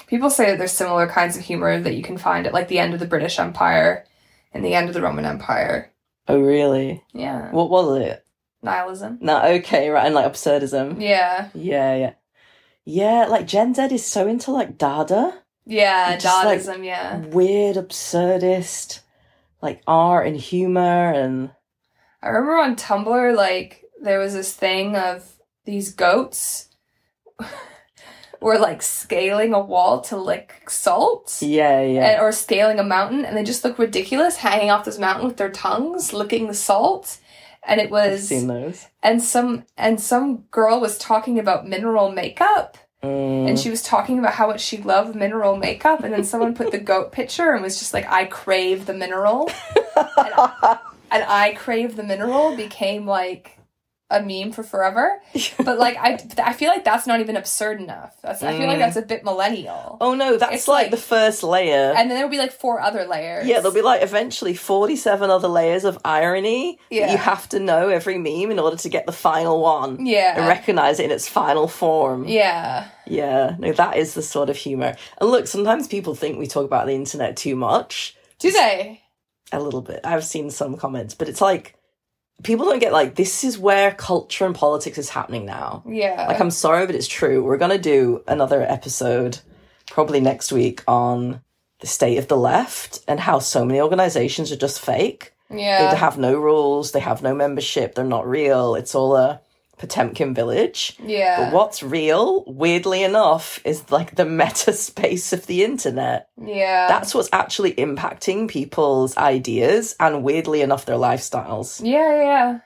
People 0.06 0.30
say 0.30 0.46
that 0.46 0.58
there's 0.58 0.72
similar 0.72 1.06
kinds 1.06 1.36
of 1.36 1.44
humor 1.44 1.78
that 1.78 1.94
you 1.94 2.02
can 2.02 2.16
find 2.16 2.46
at 2.46 2.54
like 2.54 2.68
the 2.68 2.78
end 2.78 2.94
of 2.94 3.00
the 3.00 3.06
British 3.06 3.38
Empire 3.38 4.06
and 4.52 4.64
the 4.64 4.74
end 4.74 4.88
of 4.88 4.94
the 4.94 5.02
Roman 5.02 5.26
Empire. 5.26 5.92
Oh, 6.26 6.40
really? 6.40 7.02
Yeah. 7.12 7.50
What 7.50 7.70
was 7.70 8.00
it? 8.00 8.24
Nihilism. 8.62 9.18
No, 9.20 9.42
okay, 9.42 9.88
right, 9.88 10.06
and 10.06 10.14
like 10.14 10.30
absurdism. 10.30 11.00
Yeah. 11.00 11.48
Yeah, 11.54 11.94
yeah. 11.94 12.12
Yeah, 12.84 13.26
like 13.28 13.46
Gen 13.46 13.74
Z 13.74 13.82
is 13.94 14.04
so 14.04 14.26
into 14.26 14.50
like 14.50 14.78
Dada. 14.78 15.34
Yeah. 15.66 16.16
Just, 16.16 16.44
like, 16.44 16.60
Dadaism. 16.60 16.84
yeah. 16.84 17.18
Weird, 17.18 17.76
absurdist, 17.76 19.00
like 19.60 19.82
art 19.86 20.26
and 20.26 20.36
humor 20.36 21.12
and. 21.12 21.50
I 22.22 22.28
remember 22.28 22.56
on 22.56 22.74
Tumblr, 22.74 23.36
like, 23.36 23.84
there 24.02 24.18
was 24.18 24.32
this 24.32 24.52
thing 24.52 24.96
of 24.96 25.30
these 25.68 25.92
goats 25.92 26.68
were 28.40 28.58
like 28.58 28.80
scaling 28.80 29.52
a 29.52 29.60
wall 29.60 30.00
to 30.00 30.16
lick 30.16 30.62
salt. 30.70 31.36
Yeah, 31.42 31.82
yeah. 31.82 32.06
And, 32.12 32.22
or 32.22 32.32
scaling 32.32 32.78
a 32.78 32.84
mountain, 32.84 33.24
and 33.26 33.36
they 33.36 33.44
just 33.44 33.64
look 33.64 33.78
ridiculous 33.78 34.36
hanging 34.36 34.70
off 34.70 34.86
this 34.86 34.98
mountain 34.98 35.26
with 35.26 35.36
their 35.36 35.50
tongues, 35.50 36.14
licking 36.14 36.46
the 36.46 36.54
salt. 36.54 37.18
And 37.66 37.80
it 37.80 37.86
I've 37.86 37.90
was, 37.90 38.28
seen 38.28 38.46
those. 38.46 38.86
and 39.02 39.22
some, 39.22 39.64
and 39.76 40.00
some 40.00 40.44
girl 40.50 40.80
was 40.80 40.96
talking 40.96 41.38
about 41.38 41.68
mineral 41.68 42.10
makeup, 42.10 42.78
Mm. 43.02 43.48
and 43.50 43.58
she 43.58 43.70
was 43.70 43.80
talking 43.82 44.18
about 44.18 44.32
how 44.34 44.48
much 44.48 44.60
she 44.60 44.78
loved 44.78 45.14
mineral 45.14 45.56
makeup, 45.56 46.02
and 46.02 46.12
then 46.12 46.24
someone 46.24 46.52
put 46.54 46.72
the 46.72 46.78
goat 46.78 47.12
picture 47.12 47.52
and 47.52 47.62
was 47.62 47.78
just 47.78 47.94
like, 47.94 48.04
"I 48.10 48.24
crave 48.24 48.86
the 48.86 48.92
mineral," 48.94 49.48
and 49.96 51.22
I 51.24 51.54
crave 51.56 51.94
the 51.94 52.02
mineral 52.02 52.56
became 52.56 53.06
like 53.06 53.57
a 54.10 54.22
meme 54.22 54.52
for 54.52 54.62
forever. 54.62 55.20
But 55.64 55.78
like 55.78 55.96
I, 55.98 56.18
I 56.42 56.52
feel 56.54 56.70
like 56.70 56.84
that's 56.84 57.06
not 57.06 57.20
even 57.20 57.36
absurd 57.36 57.80
enough. 57.80 58.16
That's 58.22 58.42
I 58.42 58.56
feel 58.56 58.66
like 58.66 58.76
Mm. 58.76 58.80
that's 58.80 58.96
a 58.96 59.02
bit 59.02 59.22
millennial. 59.24 59.98
oh 60.00 60.14
no, 60.14 60.36
that's 60.38 60.54
It's 60.54 60.68
like, 60.68 60.84
like- 60.84 60.90
the 60.92 60.96
first 60.96 61.42
layer. 61.42 61.92
And 61.96 62.08
then 62.10 62.16
there'll 62.16 62.30
be 62.30 62.38
like 62.38 62.52
four 62.52 62.80
other 62.80 63.04
layers. 63.06 63.46
yeah, 63.46 63.56
there'll 63.60 63.74
be 63.74 63.82
like 63.82 64.02
eventually 64.02 64.54
47 64.54 65.28
other 65.30 65.48
layers 65.48 65.84
of 65.84 65.98
irony 66.04 66.78
that 66.90 66.94
Yeah. 66.94 67.12
you 67.12 67.18
have 67.18 67.48
to 67.50 67.58
know 67.58 67.88
every 67.90 68.16
meme 68.18 68.50
in 68.50 68.58
order 68.58 68.76
to 68.78 68.88
get 68.88 69.04
the 69.06 69.12
final 69.12 69.60
one. 69.60 70.06
yeah, 70.06 70.34
and 70.38 70.46
recognize 70.48 70.98
it 71.00 71.04
in 71.06 71.10
its 71.10 71.28
final 71.28 71.68
form. 71.68 72.24
yeah, 72.26 72.88
Yeah, 73.06 73.56
no, 73.58 73.72
that 73.72 73.96
is 73.96 74.14
the 74.14 74.22
sort 74.22 74.48
of 74.48 74.56
humor. 74.56 74.96
And 75.20 75.30
look, 75.30 75.46
sometimes 75.46 75.86
people 75.86 76.14
think 76.14 76.38
we 76.38 76.46
talk 76.46 76.64
about 76.64 76.86
the 76.86 76.94
internet 76.94 77.36
too 77.36 77.56
much. 77.56 78.16
do 78.38 78.50
they? 78.50 79.02
A 79.52 79.60
little 79.60 79.80
bit. 79.82 80.00
I've 80.04 80.24
seen 80.24 80.50
some 80.50 80.76
comments, 80.76 81.14
but 81.14 81.28
it's 81.28 81.40
like 81.40 81.74
people 82.42 82.66
don't 82.66 82.78
get 82.78 82.92
like 82.92 83.14
this 83.14 83.44
is 83.44 83.58
where 83.58 83.92
culture 83.92 84.46
and 84.46 84.54
politics 84.54 84.98
is 84.98 85.08
happening 85.08 85.44
now. 85.44 85.82
Yeah, 85.86 86.26
Like 86.28 86.40
I'm 86.40 86.50
sorry, 86.50 86.86
but 86.86 86.94
it's 86.94 87.08
true. 87.08 87.42
We're 87.42 87.58
gonna 87.58 87.78
do 87.78 88.22
another 88.26 88.62
episode 88.62 89.38
probably 89.90 90.20
next 90.20 90.52
week 90.52 90.82
on 90.86 91.40
the 91.80 91.86
state 91.86 92.18
of 92.18 92.28
the 92.28 92.36
left 92.36 93.00
and 93.08 93.20
how 93.20 93.38
so 93.38 93.64
many 93.64 93.80
organizations 93.80 94.52
are 94.52 94.56
just 94.56 94.80
fake. 94.80 95.32
Yeah. 95.50 95.90
They 95.92 95.96
have 95.96 96.18
no 96.18 96.36
rules, 96.36 96.92
they 96.92 97.00
have 97.00 97.22
no 97.22 97.34
membership, 97.34 97.94
they're 97.94 98.04
not 98.04 98.28
real. 98.28 98.74
It's 98.74 98.94
all 98.94 99.16
a 99.16 99.40
Potemkin 99.78 100.34
village. 100.34 100.96
yeah, 101.04 101.44
But 101.44 101.52
what's 101.54 101.82
real, 101.82 102.44
weirdly 102.46 103.02
enough, 103.02 103.60
is 103.64 103.90
like 103.90 104.16
the 104.16 104.24
meta 104.40 104.72
space 104.72 105.32
of 105.32 105.46
the 105.46 105.64
internet. 105.64 106.28
yeah. 106.42 106.86
That's 106.88 107.14
what's 107.14 107.28
actually 107.32 107.74
impacting 107.74 108.48
people's 108.48 109.16
ideas 109.16 109.94
and 110.00 110.22
weirdly 110.22 110.60
enough 110.62 110.84
their 110.86 110.96
lifestyles. 110.96 111.80
yeah, 111.84 112.22
yeah, 112.22 112.58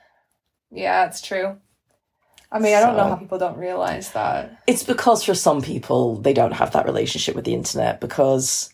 yeah. 0.71 1.05
It's 1.05 1.21
true. 1.21 1.57
I 2.51 2.59
mean, 2.59 2.75
I 2.75 2.81
don't 2.81 2.95
know 2.95 3.07
how 3.07 3.15
people 3.15 3.39
don't 3.39 3.57
realize 3.57 4.11
that. 4.11 4.61
It's 4.67 4.83
because 4.83 5.23
for 5.23 5.33
some 5.33 5.61
people 5.63 6.17
they 6.17 6.33
don't 6.33 6.51
have 6.53 6.73
that 6.73 6.85
relationship 6.85 7.35
with 7.35 7.45
the 7.45 7.55
internet 7.55 7.99
because 7.99 8.69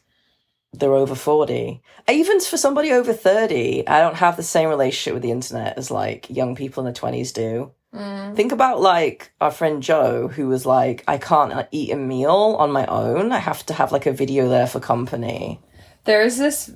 they're 0.73 0.93
over 0.93 1.15
40. 1.15 1.81
Even 2.09 2.39
for 2.41 2.57
somebody 2.57 2.91
over 2.91 3.13
30, 3.13 3.87
I 3.87 4.01
don't 4.01 4.17
have 4.17 4.35
the 4.35 4.43
same 4.43 4.67
relationship 4.69 5.13
with 5.13 5.23
the 5.23 5.31
internet 5.31 5.77
as 5.77 5.89
like 5.89 6.29
young 6.29 6.55
people 6.55 6.85
in 6.85 6.93
their 6.93 7.01
20s 7.01 7.33
do. 7.33 7.71
Mm. 7.93 8.35
Think 8.35 8.51
about 8.51 8.81
like 8.81 9.31
our 9.41 9.51
friend 9.51 9.81
Joe, 9.81 10.27
who 10.27 10.47
was 10.47 10.65
like, 10.65 11.03
I 11.07 11.17
can't 11.17 11.53
uh, 11.53 11.65
eat 11.71 11.91
a 11.91 11.95
meal 11.95 12.55
on 12.59 12.71
my 12.71 12.85
own. 12.85 13.31
I 13.31 13.39
have 13.39 13.65
to 13.67 13.73
have 13.73 13.91
like 13.91 14.05
a 14.05 14.11
video 14.11 14.47
there 14.47 14.67
for 14.67 14.79
company. 14.79 15.59
There's 16.05 16.37
this 16.37 16.71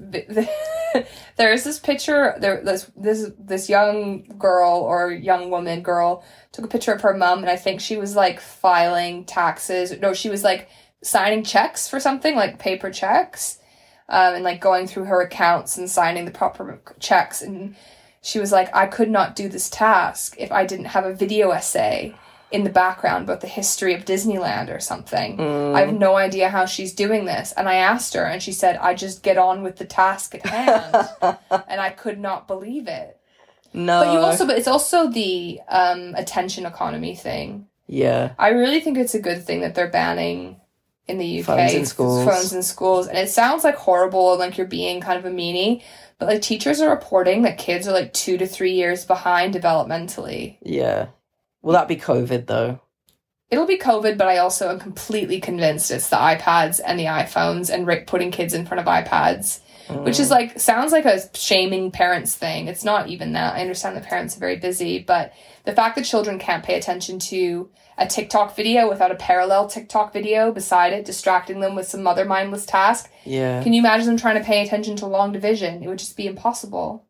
there's 1.37 1.63
this 1.63 1.79
picture 1.79 2.35
there 2.39 2.61
this 2.63 2.91
this 2.95 3.31
this 3.39 3.69
young 3.69 4.25
girl 4.37 4.79
or 4.79 5.11
young 5.11 5.49
woman 5.49 5.81
girl 5.81 6.23
took 6.51 6.65
a 6.65 6.67
picture 6.67 6.91
of 6.91 7.01
her 7.01 7.15
mom 7.15 7.39
and 7.39 7.49
I 7.49 7.55
think 7.55 7.81
she 7.81 7.97
was 7.97 8.15
like 8.15 8.39
filing 8.39 9.25
taxes 9.25 9.97
no 9.99 10.13
she 10.13 10.29
was 10.29 10.43
like 10.43 10.69
signing 11.01 11.43
checks 11.43 11.87
for 11.87 11.99
something 11.99 12.35
like 12.35 12.59
paper 12.59 12.91
checks 12.91 13.59
um, 14.09 14.35
and 14.35 14.43
like 14.43 14.61
going 14.61 14.87
through 14.87 15.05
her 15.05 15.21
accounts 15.21 15.77
and 15.77 15.89
signing 15.89 16.25
the 16.25 16.31
proper 16.31 16.79
checks 16.99 17.41
and 17.41 17.75
she 18.23 18.39
was 18.39 18.51
like 18.51 18.73
I 18.73 18.87
could 18.87 19.11
not 19.11 19.35
do 19.35 19.47
this 19.49 19.69
task 19.69 20.35
if 20.39 20.51
I 20.51 20.65
didn't 20.65 20.85
have 20.85 21.05
a 21.05 21.13
video 21.13 21.51
essay 21.51 22.15
in 22.51 22.63
the 22.63 22.69
background 22.69 23.25
about 23.25 23.41
the 23.41 23.47
history 23.47 23.93
of 23.93 24.05
Disneyland 24.05 24.73
or 24.73 24.79
something. 24.79 25.41
I 25.75 25.81
have 25.81 25.93
no 25.93 26.15
idea 26.15 26.49
how 26.49 26.65
she's 26.65 26.93
doing 26.93 27.25
this. 27.25 27.51
And 27.51 27.67
I 27.67 27.75
asked 27.75 28.13
her, 28.13 28.23
and 28.23 28.41
she 28.43 28.51
said, 28.51 28.77
I 28.77 28.93
just 28.93 29.23
get 29.23 29.39
on 29.39 29.63
with 29.63 29.77
the 29.77 29.85
task 29.85 30.35
at 30.35 30.45
hand. 30.45 31.09
and 31.67 31.81
I 31.81 31.89
could 31.89 32.19
not 32.19 32.47
believe 32.47 32.87
it. 32.87 33.19
No. 33.73 34.03
But 34.03 34.13
you 34.13 34.19
also, 34.19 34.45
but 34.45 34.57
it's 34.57 34.67
also 34.67 35.09
the 35.09 35.61
um, 35.67 36.13
attention 36.13 36.67
economy 36.67 37.15
thing. 37.15 37.67
Yeah. 37.87 38.33
I 38.37 38.49
really 38.49 38.81
think 38.81 38.99
it's 38.99 39.15
a 39.15 39.19
good 39.19 39.43
thing 39.43 39.61
that 39.61 39.73
they're 39.73 39.89
banning 39.89 40.61
in 41.07 41.17
the 41.17 41.41
UK 41.41 41.45
Phones 41.45 41.73
in 41.73 41.85
schools. 41.85 42.25
phones 42.25 42.53
in 42.53 42.63
schools. 42.63 43.07
And 43.07 43.17
it 43.17 43.29
sounds 43.29 43.63
like 43.63 43.75
horrible 43.75 44.31
and 44.31 44.39
like 44.39 44.57
you're 44.57 44.67
being 44.67 45.01
kind 45.01 45.19
of 45.19 45.25
a 45.25 45.35
meanie. 45.35 45.83
But 46.17 46.27
like 46.27 46.41
teachers 46.41 46.79
are 46.79 46.89
reporting 46.89 47.41
that 47.41 47.57
kids 47.57 47.87
are 47.87 47.91
like 47.91 48.13
two 48.13 48.37
to 48.37 48.47
three 48.47 48.73
years 48.73 49.05
behind 49.05 49.53
developmentally. 49.53 50.57
Yeah. 50.61 51.07
Will 51.61 51.73
that 51.73 51.87
be 51.87 51.97
COVID 51.97 52.45
though? 52.47 52.79
It'll 53.49 53.67
be 53.67 53.77
COVID, 53.77 54.17
but 54.17 54.27
I 54.27 54.37
also 54.37 54.69
am 54.69 54.79
completely 54.79 55.39
convinced 55.39 55.91
it's 55.91 56.09
the 56.09 56.15
iPads 56.15 56.79
and 56.83 56.97
the 56.97 57.05
iPhones 57.05 57.69
and 57.71 57.85
ri- 57.85 58.03
putting 58.05 58.31
kids 58.31 58.53
in 58.53 58.65
front 58.65 58.81
of 58.81 58.87
iPads, 58.87 59.59
which 59.89 60.19
is 60.19 60.29
mm. 60.29 60.31
like 60.31 60.59
sounds 60.59 60.91
like 60.91 61.05
a 61.05 61.21
shaming 61.37 61.91
parents 61.91 62.33
thing. 62.33 62.67
It's 62.67 62.83
not 62.83 63.09
even 63.09 63.33
that. 63.33 63.53
I 63.53 63.61
understand 63.61 63.95
that 63.95 64.05
parents 64.05 64.35
are 64.35 64.39
very 64.39 64.55
busy, 64.55 64.99
but 64.99 65.33
the 65.65 65.73
fact 65.73 65.97
that 65.97 66.05
children 66.05 66.39
can't 66.39 66.63
pay 66.63 66.77
attention 66.79 67.19
to 67.19 67.69
a 67.97 68.07
TikTok 68.07 68.55
video 68.55 68.89
without 68.89 69.11
a 69.11 69.15
parallel 69.15 69.67
TikTok 69.67 70.13
video 70.13 70.51
beside 70.51 70.93
it, 70.93 71.05
distracting 71.05 71.59
them 71.59 71.75
with 71.75 71.87
some 71.87 72.07
other 72.07 72.25
mindless 72.25 72.65
task. 72.65 73.09
Yeah. 73.25 73.61
Can 73.63 73.73
you 73.73 73.79
imagine 73.79 74.07
them 74.07 74.17
trying 74.17 74.37
to 74.37 74.43
pay 74.43 74.63
attention 74.63 74.95
to 74.97 75.05
long 75.05 75.31
division? 75.31 75.83
It 75.83 75.87
would 75.87 75.99
just 75.99 76.17
be 76.17 76.27
impossible. 76.27 77.05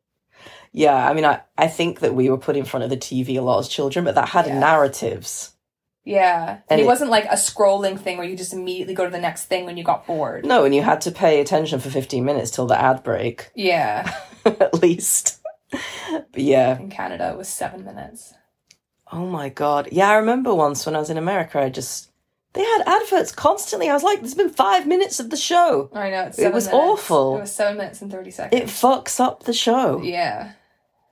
Yeah, 0.71 1.07
I 1.07 1.13
mean, 1.13 1.23
I, 1.25 1.41
I 1.57 1.67
think 1.67 1.99
that 1.99 2.15
we 2.15 2.29
were 2.29 2.37
put 2.37 2.57
in 2.57 2.65
front 2.65 2.83
of 2.83 2.89
the 2.89 2.97
TV 2.97 3.37
a 3.37 3.41
lot 3.41 3.59
as 3.59 3.67
children, 3.69 4.03
but 4.05 4.15
that 4.15 4.29
had 4.29 4.47
Yeah. 4.47 4.59
narratives. 4.59 5.51
Yeah. 6.03 6.57
And 6.69 6.81
it, 6.81 6.83
it- 6.83 6.87
wasn't 6.87 7.11
like 7.11 7.25
a 7.25 7.35
scrolling 7.35 7.99
thing 7.99 8.17
where 8.17 8.27
you 8.27 8.35
just 8.35 8.53
immediately 8.53 8.93
go 8.93 9.05
to 9.05 9.11
the 9.11 9.19
next 9.19 9.45
thing 9.45 9.65
when 9.65 9.77
you 9.77 9.83
got 9.83 10.05
bored. 10.07 10.45
No, 10.45 10.65
and 10.65 10.73
you 10.75 10.81
had 10.81 10.99
to 11.01 11.11
pay 11.11 11.39
attention 11.39 11.79
for 11.79 11.89
15 11.89 12.25
minutes 12.25 12.51
till 12.51 12.65
the 12.65 12.79
ad 12.79 13.03
break, 13.03 13.51
Yeah. 13.55 14.13
at 14.45 14.81
least. 14.81 15.39
But 15.71 16.41
yeah. 16.41 16.77
In 16.79 16.89
Canada, 16.89 17.29
it 17.31 17.37
was 17.37 17.47
seven 17.47 17.85
minutes. 17.85 18.33
Oh 19.13 19.27
my 19.27 19.49
God. 19.49 19.89
Yeah, 19.91 20.09
I 20.09 20.15
remember 20.15 20.53
once 20.55 20.85
when 20.85 20.95
I 20.95 20.99
was 20.99 21.09
in 21.09 21.17
America, 21.17 21.59
I 21.61 21.69
just. 21.69 22.09
They 22.53 22.61
had 22.63 22.83
adverts 22.85 23.31
constantly. 23.31 23.89
I 23.89 23.93
was 23.93 24.03
like, 24.03 24.19
there's 24.19 24.35
been 24.35 24.49
five 24.51 24.85
minutes 24.85 25.19
of 25.19 25.29
the 25.31 25.37
show. 25.37 25.89
I 25.93 26.09
know. 26.11 26.23
It's 26.25 26.37
It 26.37 26.53
was 26.53 26.67
minutes. 26.67 26.83
awful. 26.83 27.37
It 27.37 27.41
was 27.41 27.51
seven 27.55 27.77
minutes 27.77 28.01
and 28.03 28.11
30 28.11 28.29
seconds. 28.31 28.61
It 28.61 28.67
fucks 28.67 29.19
up 29.19 29.43
the 29.43 29.53
show. 29.53 30.01
yeah. 30.03 30.51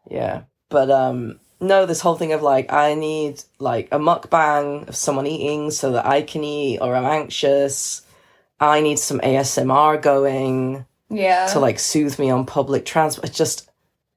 Yeah. 0.09 0.41
But 0.69 0.91
um 0.91 1.39
no, 1.59 1.85
this 1.87 2.01
whole 2.01 2.15
thing 2.15 2.31
of 2.33 2.41
like 2.43 2.71
I 2.71 2.93
need 2.95 3.43
like 3.59 3.87
a 3.91 3.97
mukbang 3.99 4.87
of 4.87 4.95
someone 4.95 5.25
eating 5.27 5.71
so 5.71 5.91
that 5.93 6.05
I 6.05 6.21
can 6.21 6.43
eat 6.43 6.77
or 6.79 6.95
I'm 6.95 7.05
anxious. 7.05 8.03
I 8.59 8.81
need 8.81 8.99
some 8.99 9.19
ASMR 9.21 9.99
going 10.01 10.85
Yeah. 11.09 11.47
to 11.53 11.59
like 11.59 11.79
soothe 11.79 12.19
me 12.19 12.29
on 12.29 12.45
public 12.45 12.85
transport. 12.85 13.29
It's 13.29 13.37
just 13.37 13.67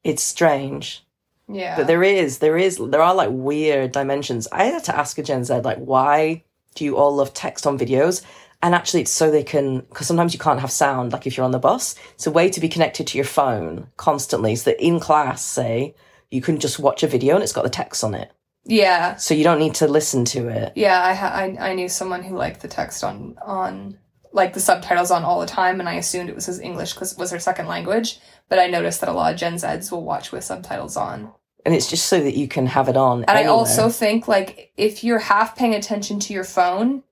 it's 0.02 0.22
strange. 0.22 1.02
Yeah. 1.48 1.76
But 1.76 1.86
there 1.86 2.02
is, 2.02 2.38
there 2.38 2.56
is, 2.58 2.78
there 2.78 3.02
are 3.02 3.14
like 3.14 3.30
weird 3.32 3.92
dimensions. 3.92 4.48
I 4.52 4.64
had 4.64 4.84
to 4.84 4.96
ask 4.96 5.18
a 5.18 5.22
Gen 5.22 5.44
Z, 5.44 5.54
like, 5.60 5.78
why 5.78 6.44
do 6.74 6.84
you 6.84 6.96
all 6.96 7.14
love 7.16 7.32
text 7.34 7.66
on 7.66 7.78
videos? 7.78 8.22
And 8.62 8.74
actually, 8.74 9.02
it's 9.02 9.10
so 9.10 9.30
they 9.30 9.42
can, 9.44 9.80
because 9.80 10.06
sometimes 10.06 10.32
you 10.32 10.40
can't 10.40 10.60
have 10.60 10.70
sound, 10.70 11.12
like 11.12 11.26
if 11.26 11.36
you're 11.36 11.44
on 11.44 11.50
the 11.52 11.58
bus. 11.58 11.96
It's 12.14 12.26
a 12.26 12.30
way 12.30 12.48
to 12.48 12.60
be 12.60 12.68
connected 12.68 13.06
to 13.08 13.18
your 13.18 13.26
phone 13.26 13.88
constantly. 13.98 14.56
So 14.56 14.70
that 14.70 14.82
in 14.82 15.00
class, 15.00 15.44
say, 15.44 15.94
you 16.30 16.40
can 16.40 16.58
just 16.58 16.78
watch 16.78 17.02
a 17.02 17.06
video 17.06 17.34
and 17.34 17.42
it's 17.42 17.52
got 17.52 17.64
the 17.64 17.70
text 17.70 18.02
on 18.02 18.14
it. 18.14 18.32
yeah. 18.64 19.16
So 19.16 19.34
you 19.34 19.44
don't 19.44 19.58
need 19.58 19.74
to 19.76 19.86
listen 19.86 20.24
to 20.26 20.48
it. 20.48 20.72
Yeah, 20.74 20.98
I, 21.04 21.12
ha- 21.12 21.34
I 21.34 21.70
I 21.70 21.74
knew 21.74 21.88
someone 21.88 22.22
who 22.22 22.36
liked 22.36 22.60
the 22.62 22.68
text 22.68 23.04
on 23.04 23.36
on 23.44 23.98
like 24.34 24.52
the 24.52 24.60
subtitles 24.60 25.10
on 25.10 25.24
all 25.24 25.40
the 25.40 25.46
time, 25.46 25.80
and 25.80 25.88
I 25.88 25.94
assumed 25.94 26.28
it 26.28 26.34
was 26.34 26.46
his 26.46 26.60
English 26.60 26.92
because 26.92 27.12
it 27.12 27.18
was 27.18 27.30
her 27.30 27.38
second 27.38 27.66
language. 27.68 28.18
But 28.50 28.58
I 28.58 28.66
noticed 28.66 29.00
that 29.00 29.08
a 29.08 29.12
lot 29.12 29.32
of 29.32 29.38
Gen 29.38 29.54
Zs 29.54 29.90
will 29.90 30.04
watch 30.04 30.30
with 30.32 30.44
subtitles 30.44 30.96
on, 30.98 31.32
And 31.64 31.74
it's 31.74 31.88
just 31.88 32.06
so 32.06 32.20
that 32.20 32.36
you 32.36 32.46
can 32.48 32.66
have 32.66 32.88
it 32.90 32.96
on. 32.96 33.24
and 33.24 33.38
I 33.38 33.44
also 33.46 33.88
think 33.88 34.28
like 34.28 34.72
if 34.76 35.02
you're 35.02 35.20
half 35.20 35.56
paying 35.56 35.74
attention 35.74 36.20
to 36.20 36.34
your 36.34 36.44
phone, 36.44 37.02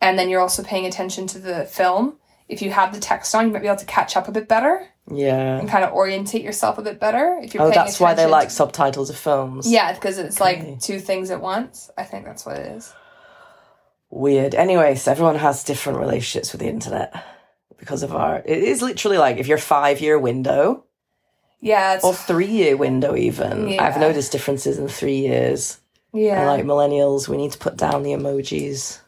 and 0.00 0.18
then 0.18 0.28
you're 0.30 0.40
also 0.40 0.62
paying 0.62 0.86
attention 0.86 1.26
to 1.28 1.38
the 1.38 1.64
film, 1.66 2.16
if 2.48 2.62
you 2.62 2.70
have 2.70 2.94
the 2.94 3.00
text 3.00 3.34
on, 3.34 3.46
you 3.46 3.52
might 3.52 3.60
be 3.62 3.68
able 3.68 3.76
to 3.78 3.84
catch 3.84 4.16
up 4.16 4.28
a 4.28 4.32
bit 4.32 4.48
better 4.48 4.88
Yeah. 5.10 5.58
and 5.58 5.68
kind 5.68 5.84
of 5.84 5.92
orientate 5.92 6.42
yourself 6.42 6.78
a 6.78 6.82
bit 6.82 6.98
better. 7.00 7.38
If 7.42 7.54
you're 7.54 7.62
Oh, 7.64 7.70
that's 7.70 7.98
why 8.00 8.14
they 8.14 8.26
like 8.26 8.50
subtitles 8.50 9.10
of 9.10 9.16
films. 9.16 9.70
yeah, 9.70 9.92
because 9.92 10.16
it's 10.18 10.40
Okay. 10.40 10.58
like 10.70 10.80
two 10.80 10.98
things 11.00 11.30
at 11.30 11.40
once. 11.40 11.90
I 11.98 12.04
think 12.04 12.24
that's 12.24 12.46
what 12.46 12.56
it 12.56 12.66
is. 12.76 12.92
Weird. 14.12 14.54
Anyway, 14.54 14.94
so 14.94 15.10
everyone 15.10 15.36
has 15.36 15.64
different 15.64 15.98
relationships 15.98 16.52
with 16.52 16.60
the 16.60 16.68
internet 16.68 17.12
because 17.78 18.02
of 18.04 18.14
our. 18.14 18.36
It 18.44 18.62
is 18.62 18.82
literally 18.82 19.18
like 19.18 19.38
if 19.38 19.48
you're 19.48 19.58
five 19.58 20.00
year 20.00 20.18
window 20.18 20.84
Yeah, 21.60 21.94
it's 21.96 22.04
or 22.04 22.14
three 22.14 22.46
year 22.46 22.76
window, 22.76 23.16
even. 23.16 23.68
Yeah. 23.68 23.82
I've 23.84 23.98
noticed 23.98 24.30
differences 24.32 24.78
in 24.78 24.86
three 24.88 25.18
years. 25.18 25.80
yeah. 26.12 26.38
And 26.38 26.46
like 26.46 26.64
millennials, 26.64 27.26
we 27.28 27.36
need 27.36 27.52
to 27.52 27.58
put 27.58 27.76
down 27.76 28.02
the 28.04 28.10
emojis. 28.12 29.00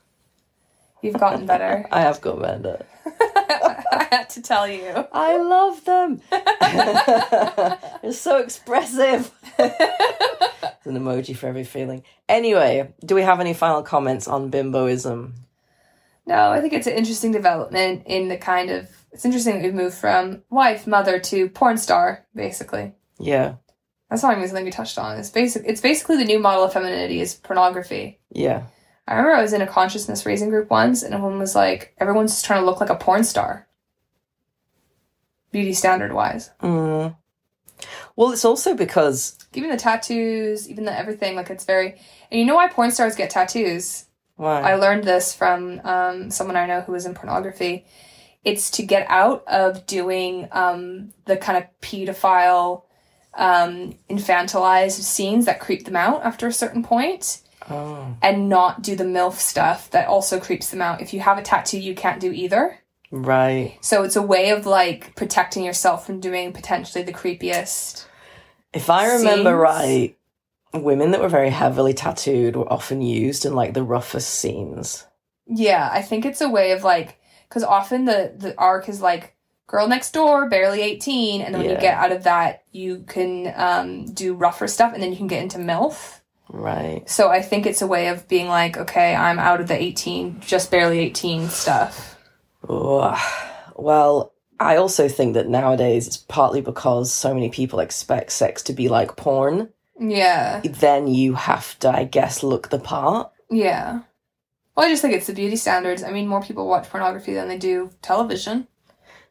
You've 1.03 1.21
gotten 1.21 1.45
better. 1.47 1.87
I 1.93 2.01
have 2.01 2.21
got 2.21 2.41
better. 2.41 2.85
I 3.21 4.09
had 4.11 4.31
to 4.31 4.43
tell 4.43 4.67
you. 4.67 4.89
I 5.13 5.37
love 5.37 5.85
them. 5.85 6.23
They're 8.03 8.13
so 8.13 8.39
expressive. 8.39 9.31
An 10.87 10.99
emoji 10.99 11.37
for 11.37 11.47
every 11.47 11.64
feeling. 11.64 12.03
Anyway, 12.28 12.93
do 13.05 13.14
we 13.14 13.22
have 13.22 13.41
any 13.41 13.55
final 13.55 13.82
comments 13.82 14.26
on 14.28 14.51
bimboism? 14.51 15.32
No, 16.26 16.51
I 16.51 16.61
think 16.61 16.72
it's 16.72 16.87
an 16.87 16.95
interesting 16.95 17.32
development 17.32 18.03
in 18.07 18.28
the 18.28 18.37
kind 18.37 18.70
of. 18.70 18.89
It's 19.12 19.24
interesting 19.24 19.55
that 19.57 19.62
we've 19.62 19.74
moved 19.74 19.97
from 19.97 20.43
wife, 20.51 20.87
mother 20.87 21.18
to 21.20 21.49
porn 21.51 21.76
star, 21.78 22.26
basically. 22.35 22.93
Yeah, 23.20 23.55
That's 24.11 24.22
not 24.22 24.37
even 24.37 24.47
something 24.49 24.64
we 24.64 24.70
touched 24.72 24.99
on. 24.99 25.18
It's 25.18 25.30
basic. 25.30 25.62
It's 25.66 25.80
basically 25.80 26.16
the 26.16 26.24
new 26.24 26.39
model 26.41 26.64
of 26.64 26.72
femininity 26.72 27.20
is 27.20 27.35
pornography. 27.35 28.18
yeah. 28.30 28.64
I 29.07 29.16
remember 29.16 29.37
I 29.37 29.43
was 29.43 29.53
in 29.53 29.61
a 29.61 29.66
consciousness 29.66 30.24
raising 30.24 30.49
group 30.49 30.70
once, 30.70 31.03
and 31.03 31.14
a 31.14 31.18
woman 31.18 31.39
was 31.39 31.55
like, 31.55 31.95
"Everyone's 31.99 32.32
just 32.32 32.47
trying 32.47 32.61
to 32.62 32.66
look 32.66 32.80
like 32.80 32.89
a 32.89 32.95
porn 32.97 33.22
star, 33.22 33.68
beauty 35.53 35.74
standard 35.74 36.12
wise. 36.14 36.51
Mm. 36.62 37.14
Well, 38.17 38.31
it's 38.31 38.45
also 38.45 38.75
because 38.75 39.39
Even 39.55 39.71
the 39.71 39.77
tattoos, 39.77 40.69
even 40.69 40.85
the 40.85 40.97
everything. 40.97 41.37
Like 41.37 41.51
it's 41.51 41.65
very. 41.65 41.97
And 42.31 42.41
you 42.41 42.47
know 42.47 42.55
why 42.55 42.69
porn 42.69 42.91
stars 42.91 43.17
get 43.17 43.31
tattoos? 43.31 44.07
why? 44.37 44.61
I 44.61 44.75
learned 44.75 45.05
this 45.05 45.35
from 45.35 45.81
um, 45.85 46.31
someone 46.31 46.57
I 46.57 46.67
know 46.67 46.81
who 46.81 46.93
was 46.93 47.07
in 47.07 47.15
pornography. 47.15 47.87
It's 48.45 48.71
to 48.73 48.83
get 48.83 49.07
out 49.09 49.45
of 49.47 49.87
doing 49.87 50.49
um, 50.53 51.12
the 51.25 51.37
kind 51.37 51.57
of 51.57 51.65
pedophile, 51.81 52.83
um, 53.35 53.95
infantilized 54.11 55.01
scenes 55.01 55.47
that 55.47 55.61
creep 55.61 55.85
them 55.85 55.97
out 55.97 56.23
after 56.25 56.47
a 56.47 56.53
certain 56.53 56.83
point, 56.83 57.41
oh, 57.71 58.15
and 58.21 58.49
not 58.49 58.83
do 58.83 58.97
the 58.97 59.05
MILF 59.05 59.35
stuff 59.35 59.91
that 59.93 60.09
also 60.09 60.39
creeps 60.39 60.71
them 60.71 60.83
out. 60.83 61.01
If 61.01 61.15
you 61.15 61.21
have 61.21 61.39
a 61.39 61.43
tattoo, 61.43 61.79
you 61.79 61.95
can't 61.95 62.21
do 62.21 62.33
either. 62.33 62.81
Right. 63.15 63.79
So 63.81 64.03
it's 64.03 64.17
a 64.17 64.23
way 64.23 64.51
of 64.51 64.67
like 64.67 65.15
protecting 65.17 65.65
yourself 65.65 66.07
from 66.07 66.21
doing 66.21 66.53
potentially 66.53 67.05
the 67.05 67.12
creepiest. 67.12 68.07
If 68.73 68.91
I 68.91 69.07
remember 69.17 69.51
Scenes? 69.51 69.61
right, 69.61 70.17
women 70.73 71.12
that 71.12 71.21
were 71.21 71.29
very 71.29 71.51
heavily 71.51 71.95
tattooed 71.95 72.57
were 72.57 72.73
often 72.73 73.01
used 73.03 73.47
in 73.47 73.55
like 73.55 73.75
the 73.75 73.83
roughest 73.85 74.31
scenes. 74.31 75.07
Yeah, 75.47 75.89
I 75.93 76.03
think 76.03 76.25
it's 76.25 76.41
a 76.41 76.49
way 76.49 76.73
of 76.73 76.83
like 76.85 77.21
because 77.49 77.62
often 77.62 78.05
the 78.05 78.35
the 78.37 78.59
arc 78.59 78.89
is 78.89 79.01
like 79.01 79.37
girl 79.67 79.87
next 79.87 80.12
door, 80.12 80.49
barely 80.49 80.83
eighteen, 80.83 81.41
and 81.43 81.55
then 81.55 81.61
when 81.61 81.71
Yeah. 81.71 81.77
you 81.77 81.81
get 81.81 81.95
out 81.99 82.12
of 82.12 82.25
that, 82.25 82.65
you 82.73 83.05
can 83.07 83.53
um, 83.57 84.07
do 84.12 84.35
rougher 84.35 84.67
stuff, 84.67 84.93
and 84.93 85.03
then 85.03 85.11
you 85.11 85.17
can 85.17 85.27
get 85.29 85.43
into 85.43 85.59
milf. 85.59 86.21
Right. 86.49 87.09
So 87.09 87.31
I 87.31 87.41
think 87.43 87.67
it's 87.67 87.83
a 87.83 87.87
way 87.87 88.09
of 88.09 88.27
being 88.29 88.49
like, 88.49 88.77
okay, 88.77 89.15
I'm 89.15 89.39
out 89.39 89.61
of 89.61 89.69
the 89.69 89.81
eighteen, 89.81 90.41
just 90.41 90.71
barely 90.71 90.99
eighteen 90.99 91.49
stuff. 91.49 92.14
Well, 92.69 94.33
I 94.61 94.77
also 94.77 95.09
think 95.09 95.35
that 95.35 95.49
nowadays 95.49 96.07
it's 96.07 96.17
partly 96.17 96.61
because 96.61 97.12
so 97.12 97.35
many 97.35 97.51
people 97.51 97.81
expect 97.81 98.33
sex 98.33 98.62
to 98.65 98.73
be 98.73 98.89
like 98.89 99.17
porn. 99.17 99.71
Yeah, 100.01 100.61
Then 100.61 101.07
you 101.07 101.35
have 101.35 101.79
to, 101.81 101.89
I 101.89 102.05
guess, 102.05 102.43
look 102.43 102.71
the 102.71 102.79
part. 102.81 103.31
yeah. 103.51 104.01
Well, 104.77 104.87
I 104.87 104.89
just 104.91 105.03
think 105.03 105.15
it's 105.15 105.29
the 105.29 105.33
beauty 105.35 105.55
standards. 105.55 106.03
I 106.03 106.11
mean, 106.11 106.27
more 106.27 106.43
people 106.43 106.67
watch 106.67 106.91
pornography 106.91 107.33
than 107.33 107.47
they 107.47 107.59
do 107.59 107.91
television. 108.03 108.67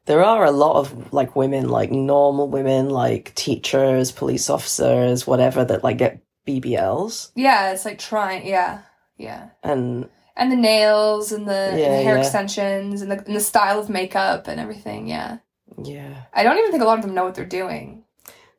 There 0.05 0.23
are 0.23 0.45
a 0.45 0.51
lot 0.51 0.77
of 0.77 1.11
like 1.11 1.35
women, 1.35 1.67
like 1.67 1.91
normal 1.91 2.47
women, 2.47 2.89
like 2.89 3.35
teachers, 3.35 4.13
police 4.13 4.49
officers, 4.49 5.27
whatever, 5.27 5.65
that 5.65 5.83
like 5.83 5.97
get 5.97 6.21
BBLs. 6.47 7.31
Yeah, 7.35 7.73
it's 7.73 7.83
like 7.83 7.99
trying. 7.99 8.47
Yeah, 8.47 8.83
yeah. 9.17 9.49
And 9.63 10.07
And 10.35 10.51
the 10.51 10.55
nails 10.55 11.31
and 11.31 11.47
the, 11.47 11.53
and 11.53 11.77
the 11.77 12.01
hair 12.01 12.15
yeah. 12.15 12.21
extensions 12.21 13.01
and 13.01 13.11
the, 13.11 13.23
and 13.25 13.35
the 13.35 13.39
style 13.39 13.79
of 13.79 13.89
makeup 13.89 14.47
and 14.47 14.59
everything. 14.59 15.07
Yeah. 15.07 15.37
yeah. 15.83 16.23
I 16.33 16.43
don't 16.43 16.57
even 16.57 16.71
think 16.71 16.81
a 16.81 16.87
lot 16.87 16.97
of 16.97 17.05
them 17.05 17.13
know 17.13 17.23
what 17.23 17.35
they're 17.35 17.45
doing. 17.45 18.03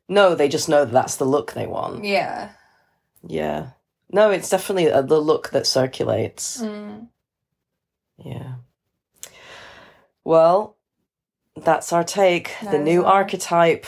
No, 0.07 0.35
they 0.35 0.47
just 0.47 0.69
know 0.69 0.85
that 0.85 0.93
that's 0.93 1.17
the 1.17 1.25
look 1.25 1.53
they 1.53 1.67
want. 1.67 2.05
Yeah. 2.05 2.51
Yeah. 3.27 3.69
No, 4.09 4.31
it's 4.31 4.49
definitely 4.49 4.89
uh, 4.91 5.01
the 5.01 5.19
look 5.19 5.49
that 5.49 5.67
circulates. 5.67 6.61
Mm. 6.61 7.07
Yeah. 8.17 8.55
Well, 10.23 10.77
that's 11.55 11.91
our 11.91 12.03
take. 12.03 12.51
That 12.61 12.71
the 12.71 12.79
new 12.79 13.03
archetype 13.03 13.85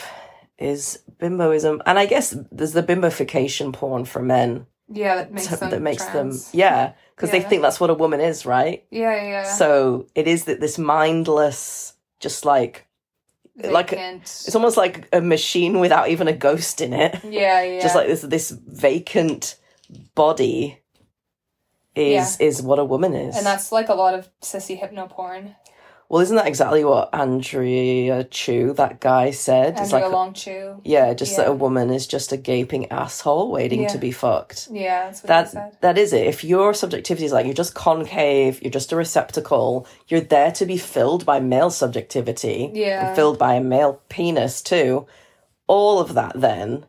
is 0.58 1.00
bimboism. 1.20 1.82
And 1.86 2.00
I 2.00 2.06
guess 2.06 2.36
there's 2.52 2.74
the 2.74 2.84
bimbofication 2.84 3.74
porn 3.74 4.06
for 4.06 4.22
men 4.22 4.66
Yeah, 4.90 5.16
that 5.16 5.34
makes 5.34 5.48
them 5.48 5.70
that 5.70 5.82
makes 5.82 6.06
them 6.06 6.32
yeah, 6.54 6.94
because 7.16 7.32
they 7.32 7.42
think 7.42 7.62
that's 7.62 7.80
what 7.80 7.90
a 7.90 7.94
woman 7.94 8.22
is, 8.22 8.46
right? 8.46 8.86
Yeah, 8.90 9.16
yeah, 9.16 9.30
yeah. 9.30 9.44
So 9.44 10.08
it 10.16 10.28
is 10.28 10.46
that 10.46 10.62
this 10.62 10.78
mindless 10.78 11.94
just 12.20 12.46
like 12.46 12.88
like 13.64 13.92
it's 13.94 14.56
almost 14.56 14.78
like 14.78 15.10
a 15.12 15.20
machine 15.20 15.80
without 15.80 16.10
even 16.10 16.28
a 16.28 16.34
ghost 16.34 16.80
in 16.80 16.94
it. 16.94 17.20
yeah, 17.24 17.62
yeah. 17.64 17.82
Just 17.82 17.96
like 17.96 18.08
this 18.08 18.22
this 18.22 18.52
vacant 18.52 19.58
body 20.16 20.80
is 21.96 22.40
is 22.40 22.62
what 22.62 22.80
a 22.80 22.86
woman 22.86 23.14
is. 23.14 23.36
and 23.36 23.46
that's 23.46 23.72
like 23.72 23.90
a 23.90 23.94
lot 23.94 24.14
of 24.14 24.30
sissy 24.42 24.78
hypno 24.78 25.08
porn. 25.08 25.56
Well, 26.10 26.22
isn't 26.22 26.38
that 26.38 26.48
exactly 26.48 26.86
what 26.86 27.14
Andrea 27.14 28.24
Chu, 28.24 28.72
that 28.74 29.02
guy, 29.02 29.32
said? 29.32 29.74
It's 29.74 29.92
Andrea 29.92 30.04
like, 30.06 30.12
Long 30.14 30.34
Chu. 30.34 30.80
yeah, 30.86 31.14
just 31.14 31.36
that 31.36 31.50
a 31.50 31.52
woman 31.52 31.90
is 31.90 32.08
just 32.08 32.32
a 32.32 32.38
gaping 32.38 32.90
asshole 32.90 33.52
waiting 33.52 33.82
Yeah. 33.82 33.88
to 33.90 33.98
be 33.98 34.12
fucked. 34.12 34.70
Yeah, 34.72 35.08
that's 35.08 35.24
what 35.24 35.40
he 35.40 35.52
said. 35.52 35.72
That 35.74 35.82
that 35.82 35.98
is 35.98 36.14
it. 36.14 36.26
If 36.28 36.46
your 36.46 36.74
subjectivity 36.74 37.26
is 37.26 37.34
like 37.34 37.46
you're 37.46 37.54
just 37.54 37.76
concave, 37.76 38.62
you're 38.62 38.72
just 38.72 38.94
a 38.94 38.96
receptacle, 38.96 39.86
you're 40.08 40.22
there 40.22 40.52
to 40.54 40.66
be 40.66 40.78
filled 40.78 41.26
by 41.26 41.42
male 41.42 41.70
subjectivity, 41.70 42.72
Yeah. 42.74 43.08
and 43.08 43.16
filled 43.16 43.38
by 43.38 43.56
a 43.56 43.62
male 43.62 44.00
penis 44.08 44.62
too. 44.62 45.08
All 45.68 46.00
of 46.00 46.14
that 46.14 46.32
then 46.40 46.86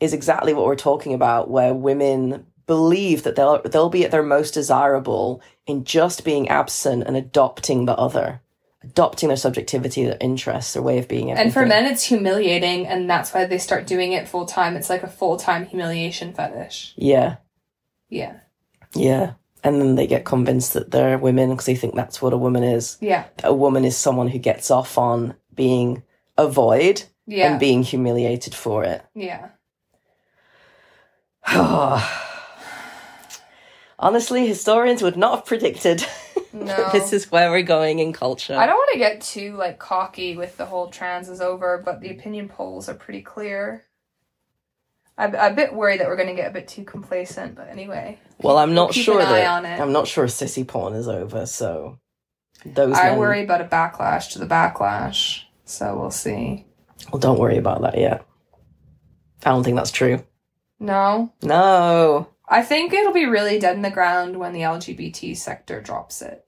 is 0.00 0.12
exactly 0.12 0.54
what 0.54 0.66
we're 0.66 0.74
talking 0.74 1.14
about, 1.14 1.48
where 1.48 1.72
women 1.72 2.46
believe 2.66 3.22
that 3.24 3.36
they'll 3.36 3.60
they'll 3.62 3.88
be 3.90 4.04
at 4.04 4.10
their 4.10 4.22
most 4.22 4.54
desirable 4.54 5.42
in 5.66 5.84
just 5.84 6.24
being 6.24 6.48
absent 6.48 7.04
and 7.06 7.16
adopting 7.16 7.84
the 7.84 7.94
other, 7.96 8.40
adopting 8.82 9.28
their 9.28 9.36
subjectivity, 9.36 10.04
their 10.04 10.16
interests, 10.20 10.72
their 10.72 10.82
way 10.82 10.98
of 10.98 11.08
being. 11.08 11.30
And 11.30 11.52
for 11.52 11.66
men, 11.66 11.86
it's 11.86 12.04
humiliating, 12.04 12.86
and 12.86 13.08
that's 13.08 13.32
why 13.34 13.44
they 13.44 13.58
start 13.58 13.86
doing 13.86 14.12
it 14.12 14.28
full 14.28 14.46
time. 14.46 14.76
It's 14.76 14.90
like 14.90 15.02
a 15.02 15.08
full 15.08 15.36
time 15.36 15.66
humiliation 15.66 16.32
fetish. 16.32 16.94
yeah, 16.96 17.36
Yeah. 18.08 18.36
yeah, 18.94 19.32
and 19.62 19.80
then 19.80 19.94
they 19.96 20.06
get 20.06 20.24
convinced 20.24 20.72
that 20.74 20.90
they're 20.90 21.18
women 21.18 21.50
because 21.50 21.66
they 21.66 21.74
think 21.76 21.94
that's 21.94 22.20
what 22.22 22.32
a 22.32 22.38
woman 22.38 22.62
is. 22.64 22.96
Yeah. 23.00 23.24
a 23.44 23.52
woman 23.54 23.84
is 23.84 23.96
someone 23.96 24.28
who 24.28 24.38
gets 24.38 24.70
off 24.70 24.96
on 24.98 25.34
being 25.54 26.02
a 26.38 26.46
void 26.48 27.02
Yeah. 27.26 27.50
and 27.52 27.60
being 27.60 27.82
humiliated 27.82 28.54
for 28.54 28.84
it. 28.84 29.02
yeah. 29.14 29.48
Honestly, 34.00 34.46
historians 34.46 35.02
would 35.02 35.16
not 35.18 35.36
have 35.36 35.44
predicted 35.46 36.04
No. 36.54 36.88
this 36.92 37.12
is 37.12 37.30
where 37.30 37.50
we're 37.50 37.62
going 37.62 37.98
in 37.98 38.14
culture. 38.14 38.56
I 38.56 38.64
don't 38.66 38.76
want 38.76 38.90
to 38.94 38.98
get 38.98 39.20
too 39.20 39.54
like 39.56 39.78
cocky 39.78 40.36
with 40.36 40.56
the 40.56 40.64
whole 40.64 40.88
trans 40.88 41.28
is 41.28 41.40
over, 41.42 41.80
but 41.84 42.00
the 42.00 42.10
opinion 42.10 42.48
polls 42.48 42.88
are 42.88 42.94
pretty 42.94 43.20
clear. 43.20 43.84
I'm 45.18 45.36
I'm 45.36 45.52
a 45.52 45.54
bit 45.54 45.74
worried 45.74 46.00
that 46.00 46.08
we're 46.08 46.16
going 46.16 46.30
to 46.30 46.34
get 46.34 46.50
a 46.50 46.54
bit 46.54 46.66
too 46.66 46.82
complacent, 46.82 47.54
but 47.54 47.68
anyway. 47.68 48.18
well, 48.38 48.56
I'm 48.56 48.74
not 48.74 48.92
keep 48.92 49.04
sure 49.04 49.18
that. 49.18 49.64
I'm 49.80 49.92
not 49.92 50.08
sure 50.08 50.24
sissy 50.26 50.66
porn 50.66 50.94
is 50.94 51.06
over. 51.06 51.44
So 51.44 51.98
those 52.64 52.96
I 52.96 53.10
men- 53.10 53.18
worry 53.18 53.44
about 53.44 53.60
a 53.60 53.64
backlash 53.64 54.32
to 54.32 54.38
the 54.38 54.46
backlash, 54.46 55.42
so 55.66 55.98
we'll 55.98 56.10
see. 56.10 56.64
Well, 57.12 57.20
don't 57.20 57.38
worry 57.38 57.58
about 57.58 57.82
that 57.82 57.98
yet. 57.98 58.24
I 59.44 59.50
don't 59.50 59.62
think 59.62 59.76
that's 59.76 59.90
true. 59.90 60.24
No, 60.82 61.30
No, 61.42 62.28
I 62.50 62.62
think 62.62 62.92
it'll 62.92 63.12
be 63.12 63.26
really 63.26 63.60
dead 63.60 63.76
in 63.76 63.82
the 63.82 63.90
ground 63.90 64.36
when 64.36 64.52
the 64.52 64.62
LGBT 64.62 65.36
sector 65.36 65.80
drops 65.80 66.20
it. 66.20 66.44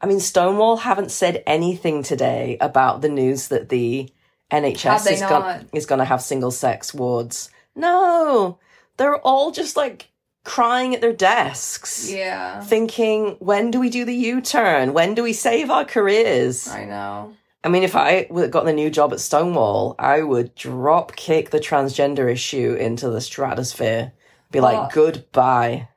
I 0.00 0.06
mean 0.06 0.20
Stonewall 0.20 0.78
haven't 0.78 1.12
said 1.12 1.42
anything 1.46 2.02
today 2.02 2.56
about 2.60 3.00
the 3.00 3.08
news 3.08 3.48
that 3.48 3.68
the 3.68 4.12
NHS 4.50 5.10
is 5.12 5.20
going 5.20 5.68
is 5.72 5.86
going 5.86 6.00
to 6.00 6.04
have 6.04 6.22
single 6.22 6.50
sex 6.50 6.92
wards. 6.92 7.50
No, 7.74 8.58
they're 8.96 9.18
all 9.18 9.52
just 9.52 9.76
like 9.76 10.10
crying 10.44 10.94
at 10.94 11.00
their 11.00 11.12
desks, 11.12 12.10
Yeah, 12.10 12.60
thinking, 12.62 13.36
"When 13.38 13.70
do 13.70 13.78
we 13.78 13.90
do 13.90 14.04
the 14.04 14.14
U 14.14 14.40
turn? 14.40 14.92
When 14.92 15.14
do 15.14 15.22
we 15.22 15.32
save 15.32 15.70
our 15.70 15.84
careers?" 15.84 16.68
I 16.68 16.84
know. 16.84 17.34
I 17.62 17.68
mean, 17.68 17.82
if 17.82 17.94
I 17.96 18.24
got 18.50 18.64
the 18.64 18.72
new 18.72 18.88
job 18.88 19.12
at 19.12 19.20
Stonewall, 19.20 19.94
I 19.98 20.22
would 20.22 20.54
drop 20.54 21.16
kick 21.16 21.50
the 21.50 21.60
transgender 21.60 22.30
issue 22.30 22.74
into 22.78 23.10
the 23.10 23.20
stratosphere. 23.20 24.12
Be 24.50 24.60
Well- 24.60 24.82
like, 24.82 24.92
goodbye. 24.92 25.88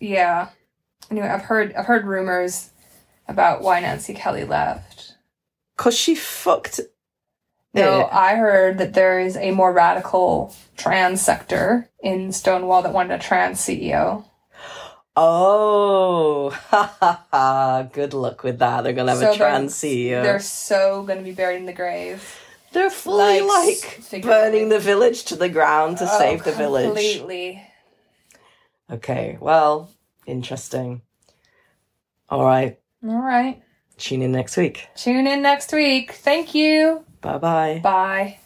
Yeah. 0.00 0.48
Anyway, 1.10 1.28
I've 1.28 1.42
heard 1.42 1.72
I've 1.74 1.86
heard 1.86 2.04
rumors 2.06 2.70
about 3.28 3.62
why 3.62 3.80
Nancy 3.80 4.12
Kelly 4.14 4.44
left. 4.44 5.14
Cause 5.76 5.96
she 5.96 6.14
fucked. 6.14 6.80
No, 7.74 8.00
it. 8.00 8.08
I 8.12 8.36
heard 8.36 8.78
that 8.78 8.94
there 8.94 9.20
is 9.20 9.36
a 9.36 9.50
more 9.50 9.72
radical 9.72 10.54
trans 10.76 11.20
sector 11.20 11.90
in 12.00 12.32
Stonewall 12.32 12.82
that 12.82 12.92
wanted 12.92 13.20
a 13.20 13.22
trans 13.22 13.60
CEO. 13.60 14.24
Oh, 15.14 16.50
ha 16.50 16.94
ha 17.00 17.26
ha. 17.30 17.82
Good 17.92 18.12
luck 18.14 18.42
with 18.42 18.58
that. 18.58 18.82
They're 18.82 18.92
going 18.92 19.06
to 19.06 19.12
have 19.12 19.20
So 19.20 19.32
a 19.32 19.36
trans 19.36 19.74
CEO. 19.74 20.22
They're 20.22 20.40
so 20.40 21.02
going 21.04 21.18
to 21.18 21.24
be 21.24 21.32
buried 21.32 21.56
in 21.56 21.66
the 21.66 21.72
grave. 21.72 22.38
They're 22.72 22.90
fully 22.90 23.40
like, 23.40 24.02
like, 24.12 24.22
burning 24.22 24.68
the 24.68 24.78
village 24.78 25.24
to 25.24 25.36
the 25.36 25.48
ground 25.48 25.98
to 25.98 26.04
Oh, 26.10 26.18
save 26.18 26.44
the 26.44 26.52
village. 26.52 26.84
Completely. 26.86 27.62
Okay, 28.90 29.36
well, 29.40 29.90
interesting. 30.26 31.02
All 32.28 32.44
right. 32.44 32.78
All 33.06 33.20
right. 33.20 33.62
Tune 33.98 34.22
in 34.22 34.32
next 34.32 34.56
week. 34.56 34.88
Tune 34.94 35.26
in 35.26 35.42
next 35.42 35.72
week. 35.72 36.12
Thank 36.12 36.54
you. 36.54 37.04
Bye 37.20 37.38
bye. 37.38 37.80
Bye. 37.82 38.38